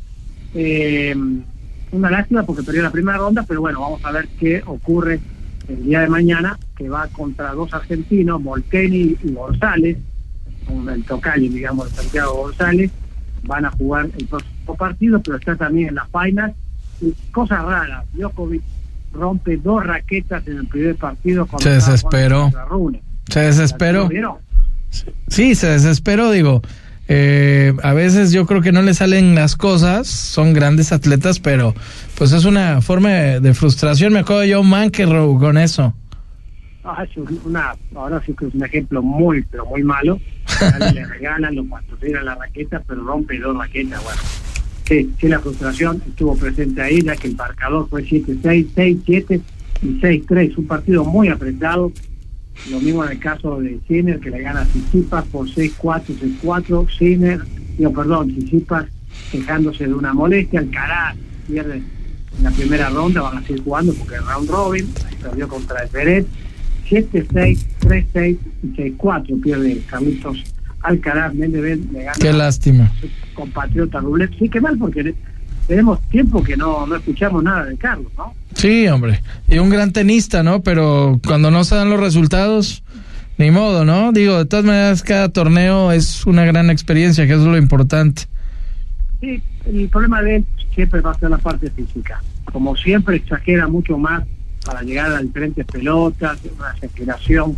Eh, 0.54 1.14
una 1.92 2.10
lástima 2.10 2.42
porque 2.42 2.62
perdió 2.62 2.82
la 2.82 2.90
primera 2.90 3.18
ronda, 3.18 3.44
pero 3.46 3.60
bueno, 3.60 3.80
vamos 3.80 4.04
a 4.04 4.12
ver 4.12 4.28
qué 4.38 4.62
ocurre 4.66 5.20
el 5.68 5.84
día 5.84 6.00
de 6.00 6.08
mañana, 6.08 6.58
que 6.76 6.88
va 6.88 7.08
contra 7.08 7.52
dos 7.52 7.72
argentinos, 7.74 8.40
Molteni 8.40 9.16
y 9.22 9.32
González, 9.32 9.98
con 10.66 10.88
el 10.88 11.04
tocayo, 11.04 11.50
digamos, 11.50 11.90
de 11.90 12.02
Santiago 12.02 12.34
González, 12.34 12.90
van 13.42 13.64
a 13.66 13.70
jugar 13.70 14.08
el 14.16 14.26
próximo 14.26 14.76
partido, 14.76 15.20
pero 15.22 15.36
está 15.36 15.56
también 15.56 15.88
en 15.88 15.94
las 15.96 16.08
finals. 16.08 16.54
Y 17.00 17.12
cosas 17.30 17.62
raras, 17.62 18.06
Djokovic 18.14 18.62
rompe 19.16 19.56
dos 19.56 19.84
raquetas 19.84 20.46
en 20.46 20.58
el 20.58 20.66
primer 20.68 20.96
partido 20.96 21.48
Se 21.58 21.70
desesperó. 21.70 22.50
Se 23.28 23.40
desesperó. 23.40 24.08
Sí, 25.28 25.54
se 25.54 25.68
desesperó, 25.68 26.30
digo. 26.30 26.62
Eh, 27.08 27.72
a 27.82 27.92
veces 27.92 28.32
yo 28.32 28.46
creo 28.46 28.62
que 28.62 28.72
no 28.72 28.82
le 28.82 28.92
salen 28.94 29.34
las 29.36 29.54
cosas, 29.56 30.08
son 30.08 30.52
grandes 30.52 30.90
atletas, 30.92 31.38
pero 31.38 31.72
pues 32.16 32.32
es 32.32 32.44
una 32.44 32.80
forma 32.82 33.10
de, 33.10 33.40
de 33.40 33.54
frustración. 33.54 34.12
Me 34.12 34.20
acuerdo 34.20 34.44
yo 34.44 34.62
McEnroe 34.62 35.38
con 35.38 35.56
eso. 35.58 35.94
Ah, 36.84 37.04
es 37.08 37.16
un- 37.16 37.40
una, 37.44 37.74
ahora 37.94 38.20
sí 38.24 38.32
que 38.38 38.46
es 38.46 38.54
un 38.54 38.64
ejemplo 38.64 39.02
muy, 39.02 39.42
pero 39.50 39.66
muy 39.66 39.82
malo. 39.82 40.18
Le 40.94 41.04
regalan, 41.04 41.54
lo 41.54 41.64
patrocinan 41.68 42.24
la 42.24 42.34
raqueta, 42.36 42.82
pero 42.86 43.02
rompe 43.04 43.38
dos 43.38 43.56
raquetas. 43.56 44.02
Bueno, 44.02 44.20
sí, 44.86 45.10
sí, 45.20 45.28
la 45.28 45.40
frustración 45.40 46.02
estuvo 46.06 46.36
presente 46.36 46.82
ahí, 46.82 47.02
ya 47.02 47.16
que 47.16 47.28
el 47.28 47.36
marcador 47.36 47.88
fue 47.88 48.04
7-6, 48.04 48.68
6-7 48.74 49.40
y 49.82 49.86
6-3. 50.00 50.56
Un 50.56 50.66
partido 50.66 51.04
muy 51.04 51.28
apretado. 51.28 51.92
Lo 52.70 52.80
mismo 52.80 53.04
en 53.04 53.12
el 53.12 53.18
caso 53.18 53.60
de 53.60 53.78
Sinner, 53.86 54.18
que 54.18 54.30
le 54.30 54.40
gana 54.40 54.62
a 54.62 54.64
Tsitsipas 54.64 55.24
por 55.26 55.46
6-4, 55.46 56.02
6-4. 56.42 56.98
Sinner, 56.98 57.40
digo, 57.76 57.92
perdón, 57.92 58.34
Tsitsipas 58.34 58.86
quejándose 59.30 59.86
de 59.86 59.94
una 59.94 60.14
molestia. 60.14 60.60
Alcaraz 60.60 61.16
pierde 61.46 61.76
en 61.76 62.44
la 62.44 62.50
primera 62.50 62.88
ronda, 62.88 63.22
van 63.22 63.38
a 63.38 63.42
seguir 63.42 63.62
jugando 63.62 63.92
porque 63.94 64.14
es 64.14 64.24
round 64.24 64.48
robin. 64.48 64.88
Perdió 65.22 65.48
contra 65.48 65.82
el 65.82 65.88
Pérez. 65.90 66.26
7-6, 66.88 67.66
3-6 67.80 68.38
y 68.62 68.66
6-4 68.66 69.42
pierde 69.42 69.82
Carlitos 69.88 70.55
Alcaraz. 70.86 71.34
Medvedev 71.34 71.92
le 71.92 72.04
gana 72.04 72.16
Qué 72.20 72.32
lástima. 72.32 72.92
su 73.00 73.08
compatriota 73.34 74.00
Rublev. 74.00 74.30
Sí, 74.38 74.48
qué 74.48 74.60
mal 74.60 74.76
porque 74.78 75.14
tenemos 75.66 76.00
tiempo 76.08 76.42
que 76.42 76.56
no, 76.56 76.86
no 76.86 76.96
escuchamos 76.96 77.42
nada 77.42 77.64
de 77.64 77.76
Carlos, 77.76 78.12
¿no? 78.16 78.34
Sí, 78.54 78.86
hombre. 78.88 79.20
Y 79.48 79.58
un 79.58 79.68
gran 79.68 79.92
tenista, 79.92 80.42
¿no? 80.42 80.62
Pero 80.62 81.20
cuando 81.26 81.50
no 81.50 81.64
se 81.64 81.74
dan 81.74 81.90
los 81.90 82.00
resultados, 82.00 82.82
ni 83.38 83.50
modo, 83.50 83.84
¿no? 83.84 84.12
Digo, 84.12 84.38
de 84.38 84.44
todas 84.46 84.64
maneras, 84.64 85.02
cada 85.02 85.28
torneo 85.28 85.92
es 85.92 86.24
una 86.26 86.44
gran 86.44 86.70
experiencia, 86.70 87.26
que 87.26 87.34
es 87.34 87.40
lo 87.40 87.58
importante. 87.58 88.22
Sí, 89.20 89.42
el 89.66 89.88
problema 89.88 90.22
de 90.22 90.36
él 90.36 90.44
siempre 90.74 91.00
va 91.00 91.10
a 91.12 91.18
ser 91.18 91.30
la 91.30 91.38
parte 91.38 91.70
física. 91.70 92.22
Como 92.52 92.76
siempre, 92.76 93.16
exagera 93.16 93.66
mucho 93.66 93.98
más 93.98 94.22
para 94.64 94.82
llegar 94.82 95.12
a 95.12 95.20
diferentes 95.20 95.66
pelotas, 95.66 96.38
una 96.56 96.70
exageración 96.72 97.56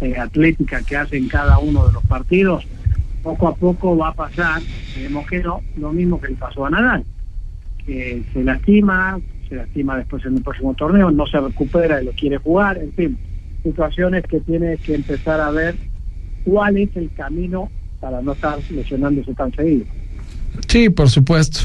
eh, 0.00 0.16
atlética 0.18 0.82
que 0.82 0.96
hace 0.96 1.16
en 1.16 1.28
cada 1.28 1.58
uno 1.58 1.86
de 1.86 1.92
los 1.92 2.04
partidos. 2.04 2.64
Poco 3.22 3.48
a 3.48 3.54
poco 3.54 3.96
va 3.96 4.08
a 4.08 4.14
pasar, 4.14 4.62
esperemos 4.62 5.26
que 5.26 5.40
no, 5.42 5.60
lo 5.76 5.92
mismo 5.92 6.20
que 6.20 6.28
le 6.28 6.34
pasó 6.36 6.64
a 6.66 6.70
Nadal, 6.70 7.04
que 7.84 8.22
se 8.32 8.44
lastima, 8.44 9.18
se 9.48 9.56
lastima 9.56 9.96
después 9.96 10.24
en 10.24 10.36
el 10.36 10.42
próximo 10.42 10.72
torneo, 10.74 11.10
no 11.10 11.26
se 11.26 11.40
recupera 11.40 12.00
y 12.00 12.06
lo 12.06 12.12
quiere 12.12 12.36
jugar, 12.38 12.78
en 12.78 12.92
fin, 12.92 13.18
situaciones 13.62 14.24
que 14.24 14.40
tiene 14.40 14.76
que 14.78 14.94
empezar 14.94 15.40
a 15.40 15.50
ver 15.50 15.74
cuál 16.44 16.76
es 16.76 16.90
el 16.96 17.10
camino 17.16 17.68
para 18.00 18.22
no 18.22 18.32
estar 18.32 18.58
lesionándose 18.70 19.34
tan 19.34 19.52
seguido. 19.52 19.84
Sí, 20.68 20.88
por 20.88 21.10
supuesto. 21.10 21.60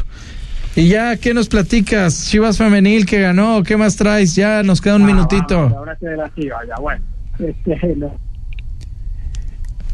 Y 0.75 0.87
ya, 0.87 1.17
¿qué 1.17 1.35
nos 1.35 1.47
platicas? 1.49 2.29
Chivas 2.29 2.57
Femenil 2.57 3.05
que 3.05 3.21
ganó, 3.21 3.61
¿qué 3.61 3.77
más 3.77 3.95
traes? 3.95 4.33
Ya 4.35 4.63
nos 4.63 4.81
queda 4.81 4.95
un 4.95 5.03
Ah, 5.03 5.05
minutito. 5.05 5.69
vamos, 5.69 5.97
se 5.99 6.07
de 6.07 6.17
la 6.17 6.33
Chivas, 6.33 6.67
ya, 6.67 6.75
bueno. 6.81 7.03
Este, 7.39 7.95
lo- 7.95 8.13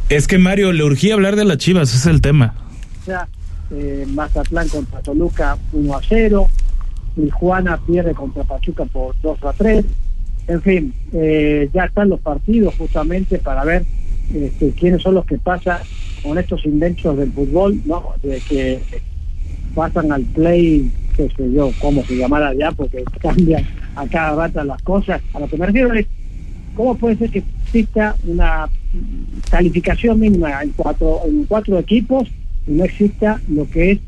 Es 0.10 0.28
que 0.28 0.38
Mario, 0.38 0.72
le 0.74 0.84
urgía 0.84 1.14
hablar 1.14 1.36
de 1.36 1.46
las 1.46 1.58
Chivas, 1.58 1.90
ese 1.90 1.98
es 1.98 2.06
el 2.08 2.22
tema. 2.22 2.54
o 3.02 3.06
sea, 3.06 3.28
eh, 3.72 4.06
Mazatlán 4.14 4.68
contra 4.70 5.00
Toluca 5.02 5.58
1 5.74 5.96
a 5.96 6.02
0, 6.08 6.48
Tijuana 7.16 7.78
pierde 7.86 8.14
contra 8.14 8.44
Pachuca 8.44 8.86
por 8.86 9.16
2 9.22 9.44
a 9.44 9.54
3. 9.54 9.86
En 10.48 10.62
fin, 10.62 10.94
eh, 11.14 11.70
ya 11.74 11.86
están 11.86 12.10
los 12.10 12.20
partidos 12.20 12.74
justamente 12.76 13.38
para 13.40 13.64
ver 13.64 13.84
este, 14.34 14.72
quiénes 14.72 15.02
son 15.02 15.16
los 15.16 15.26
que 15.26 15.38
pasan 15.38 15.80
con 16.24 16.38
estos 16.38 16.66
inventos 16.66 17.18
del 17.18 17.32
fútbol, 17.32 17.80
¿no? 17.86 18.14
De 18.24 18.40
que 18.48 18.80
pasan 19.76 20.12
al 20.12 20.24
play, 20.24 20.92
qué 21.16 21.30
sé 21.36 21.52
yo, 21.52 21.72
cómo 21.80 22.04
se 22.06 22.18
llamará 22.18 22.54
ya, 22.54 22.72
porque 22.72 23.04
cambian 23.22 23.64
a 23.96 24.08
cada 24.08 24.36
rato 24.36 24.64
las 24.64 24.82
cosas. 24.82 25.22
A 25.34 25.40
lo 25.40 25.48
que 25.48 25.58
me 25.58 25.68
refiero 25.68 25.94
es, 25.94 26.06
¿cómo 26.80 26.96
puede 26.96 27.18
ser 27.18 27.30
que 27.30 27.44
exista 27.66 28.16
una 28.26 28.70
calificación 29.52 30.18
mínima 30.18 30.64
en 30.64 30.70
cuatro, 30.78 31.20
en 31.28 31.44
cuatro 31.44 31.78
equipos 31.78 32.30
y 32.66 32.72
no 32.72 32.86
exista 32.86 33.42
lo 33.50 33.70
que 33.70 33.92
es 33.92 34.00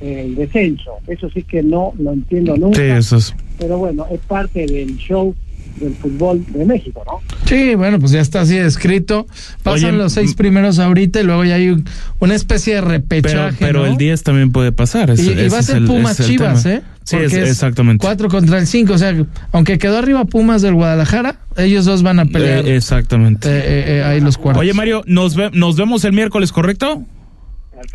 eh, 0.00 0.22
el 0.24 0.34
descenso? 0.34 0.92
Eso 1.06 1.28
sí 1.28 1.42
que 1.42 1.62
no 1.62 1.92
lo 1.98 2.14
entiendo 2.14 2.56
nunca. 2.56 2.78
Sí, 2.78 2.86
eso 2.86 3.16
es. 3.18 3.36
Pero 3.58 3.76
bueno, 3.76 4.06
es 4.10 4.20
parte 4.20 4.64
del 4.64 4.96
show 4.96 5.34
del 5.76 5.94
fútbol 5.94 6.44
de 6.48 6.64
México, 6.64 7.02
¿no? 7.06 7.20
Sí, 7.46 7.74
bueno, 7.74 7.98
pues 7.98 8.12
ya 8.12 8.20
está 8.20 8.42
así 8.42 8.56
escrito. 8.56 9.26
Pasan 9.62 9.90
Oye, 9.90 9.98
los 9.98 10.12
seis 10.12 10.34
primeros 10.34 10.78
ahorita 10.78 11.20
y 11.20 11.24
luego 11.24 11.44
ya 11.44 11.56
hay 11.56 11.70
un- 11.70 11.84
una 12.20 12.34
especie 12.34 12.76
de 12.76 12.80
repechaje. 12.80 13.56
pero 13.58 13.80
¿no? 13.80 13.86
el 13.86 13.96
10 13.96 14.22
también 14.22 14.52
puede 14.52 14.72
pasar. 14.72 15.12
Y, 15.18 15.48
va 15.48 15.58
a 15.58 15.62
ser 15.62 15.84
Pumas 15.84 16.18
el 16.20 16.26
Chivas. 16.26 16.64
¿eh? 16.66 16.82
Sí, 17.04 17.16
Porque 17.16 17.26
es- 17.26 17.32
es 17.34 17.50
exactamente. 17.50 18.02
Cuatro 18.04 18.28
contra 18.28 18.58
el 18.58 18.66
cinco. 18.66 18.94
O 18.94 18.98
sea, 18.98 19.14
aunque 19.52 19.76
quedó 19.78 19.98
arriba 19.98 20.24
Pumas 20.24 20.62
del 20.62 20.74
Guadalajara, 20.74 21.36
ellos 21.56 21.84
dos 21.84 22.02
van 22.02 22.18
a 22.18 22.24
pelear. 22.24 22.66
Eh, 22.66 22.76
exactamente. 22.76 23.48
eh, 23.48 23.58
eh, 23.58 23.84
eh, 23.98 24.04
ahí 24.04 24.20
los 24.20 24.38
cuartos. 24.38 24.62
Oye, 24.62 24.72
Mario, 24.72 25.02
nos, 25.06 25.36
ve- 25.36 25.50
nos 25.52 25.76
vemos 25.76 26.02
el 26.04 26.12
miércoles, 26.14 26.50
¿correcto? 26.52 27.04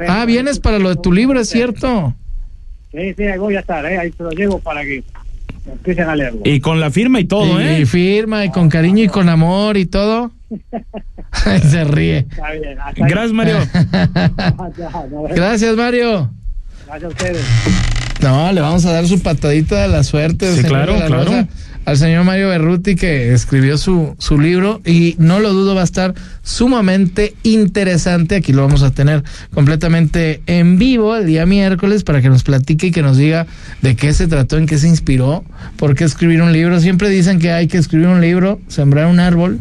Ah, 0.08 0.26
vienes 0.26 0.60
para 0.60 0.78
lo 0.78 0.90
de 0.90 0.98
tu 0.98 1.12
libro, 1.12 1.40
es 1.40 1.50
cierto. 1.50 2.14
Sí, 2.92 3.14
sí, 3.18 3.24
ahí 3.24 3.38
voy 3.40 3.56
a 3.56 3.60
estar, 3.62 3.86
¿eh? 3.86 3.98
ahí 3.98 4.12
se 4.16 4.24
lo 4.24 4.30
llevo 4.32 4.60
para 4.60 4.82
que 4.84 5.04
empiecen 5.72 6.10
a 6.10 6.16
leerlo. 6.16 6.42
Y 6.44 6.60
con 6.60 6.80
la 6.80 6.92
firma 6.92 7.20
y 7.20 7.26
todo, 7.26 7.62
y, 7.62 7.64
¿eh? 7.64 7.80
y 7.82 7.86
firma, 7.86 8.46
y 8.46 8.52
con 8.52 8.70
cariño 8.70 9.04
y 9.04 9.08
con 9.08 9.30
amor 9.30 9.78
y 9.78 9.86
todo. 9.86 10.32
Se 11.70 11.84
ríe. 11.84 12.20
Está 12.30 12.52
bien. 12.52 12.78
Gracias, 12.96 13.34
Mario. 13.34 13.58
Gracias, 15.36 15.76
Mario. 15.76 16.32
Gracias 16.88 17.04
a 17.04 17.08
ustedes. 17.08 17.46
No, 18.22 18.52
le 18.52 18.62
vamos 18.62 18.86
a 18.86 18.92
dar 18.92 19.08
su 19.08 19.22
patadita 19.22 19.82
de 19.82 19.88
la 19.88 20.04
suerte 20.04 20.50
Sí, 20.50 20.62
señor 20.62 20.70
claro, 20.70 20.96
claro. 20.96 21.24
Rosa, 21.24 21.48
al 21.90 21.98
señor 21.98 22.24
Mario 22.24 22.50
Berruti 22.50 22.96
que 22.96 23.34
escribió 23.34 23.76
su, 23.80 24.16
su 24.20 24.40
libro 24.40 24.80
y 24.86 25.16
no 25.18 25.40
lo 25.40 25.54
dudo 25.54 25.74
va 25.74 25.82
a 25.82 25.86
estar 25.86 26.14
sumamente 26.44 27.34
interesante. 27.42 28.36
Aquí 28.36 28.54
lo 28.54 28.62
vamos 28.62 28.84
a 28.84 28.92
tener 28.92 29.24
completamente 29.52 30.44
en 30.46 30.78
vivo 30.78 31.16
el 31.16 31.26
día 31.26 31.48
miércoles 31.48 32.04
para 32.04 32.22
que 32.22 32.30
nos 32.30 32.44
platique 32.44 32.88
y 32.88 32.92
que 32.92 33.02
nos 33.02 33.18
diga 33.18 33.48
de 33.82 33.96
qué 33.96 34.14
se 34.14 34.28
trató, 34.28 34.58
en 34.58 34.68
qué 34.68 34.78
se 34.78 34.88
inspiró, 34.88 35.44
por 35.78 35.96
qué 35.96 36.04
escribir 36.04 36.44
un 36.44 36.54
libro. 36.54 36.80
Siempre 36.80 37.10
dicen 37.10 37.40
que 37.40 37.52
hay 37.52 37.68
que 37.68 37.80
escribir 37.80 38.08
un 38.08 38.22
libro, 38.22 38.60
sembrar 38.68 39.08
un 39.08 39.20
árbol. 39.20 39.60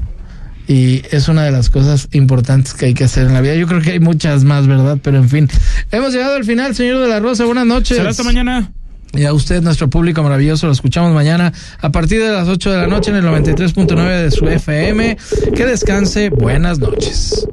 Y 0.66 1.00
es 1.10 1.28
una 1.28 1.44
de 1.44 1.50
las 1.50 1.70
cosas 1.70 2.08
importantes 2.12 2.74
que 2.74 2.84
hay 2.84 2.92
que 2.92 3.04
hacer 3.04 3.26
en 3.26 3.32
la 3.32 3.40
vida. 3.40 3.54
Yo 3.54 3.66
creo 3.66 3.80
que 3.80 3.92
hay 3.92 4.00
muchas 4.00 4.44
más, 4.44 4.66
¿verdad? 4.66 4.98
Pero 5.02 5.16
en 5.16 5.30
fin. 5.30 5.48
Hemos 5.90 6.12
llegado 6.12 6.36
al 6.36 6.44
final, 6.44 6.74
señor 6.74 7.00
de 7.00 7.08
la 7.08 7.20
Rosa. 7.20 7.46
Buenas 7.46 7.64
noches. 7.64 7.98
Hasta 8.00 8.22
mañana. 8.22 8.70
Y 9.12 9.24
a 9.24 9.32
usted, 9.32 9.62
nuestro 9.62 9.88
público 9.88 10.22
maravilloso, 10.22 10.66
lo 10.66 10.72
escuchamos 10.72 11.12
mañana 11.12 11.52
a 11.80 11.90
partir 11.90 12.22
de 12.22 12.30
las 12.30 12.48
8 12.48 12.70
de 12.70 12.76
la 12.76 12.86
noche 12.86 13.10
en 13.10 13.16
el 13.16 13.24
93.9 13.24 14.22
de 14.22 14.30
su 14.30 14.46
FM. 14.46 15.16
Que 15.54 15.66
descanse. 15.66 16.30
Buenas 16.30 16.78
noches. 16.78 17.48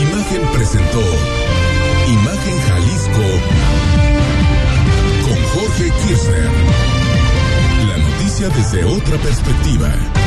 Imagen 0.00 0.42
presentó 0.54 1.00
Imagen 2.08 2.58
Jalisco 2.68 3.26
con 5.24 5.38
Jorge 5.54 5.92
Kirchner. 6.06 6.48
La 7.88 7.96
noticia 7.98 8.48
desde 8.48 8.84
otra 8.84 9.16
perspectiva. 9.18 10.19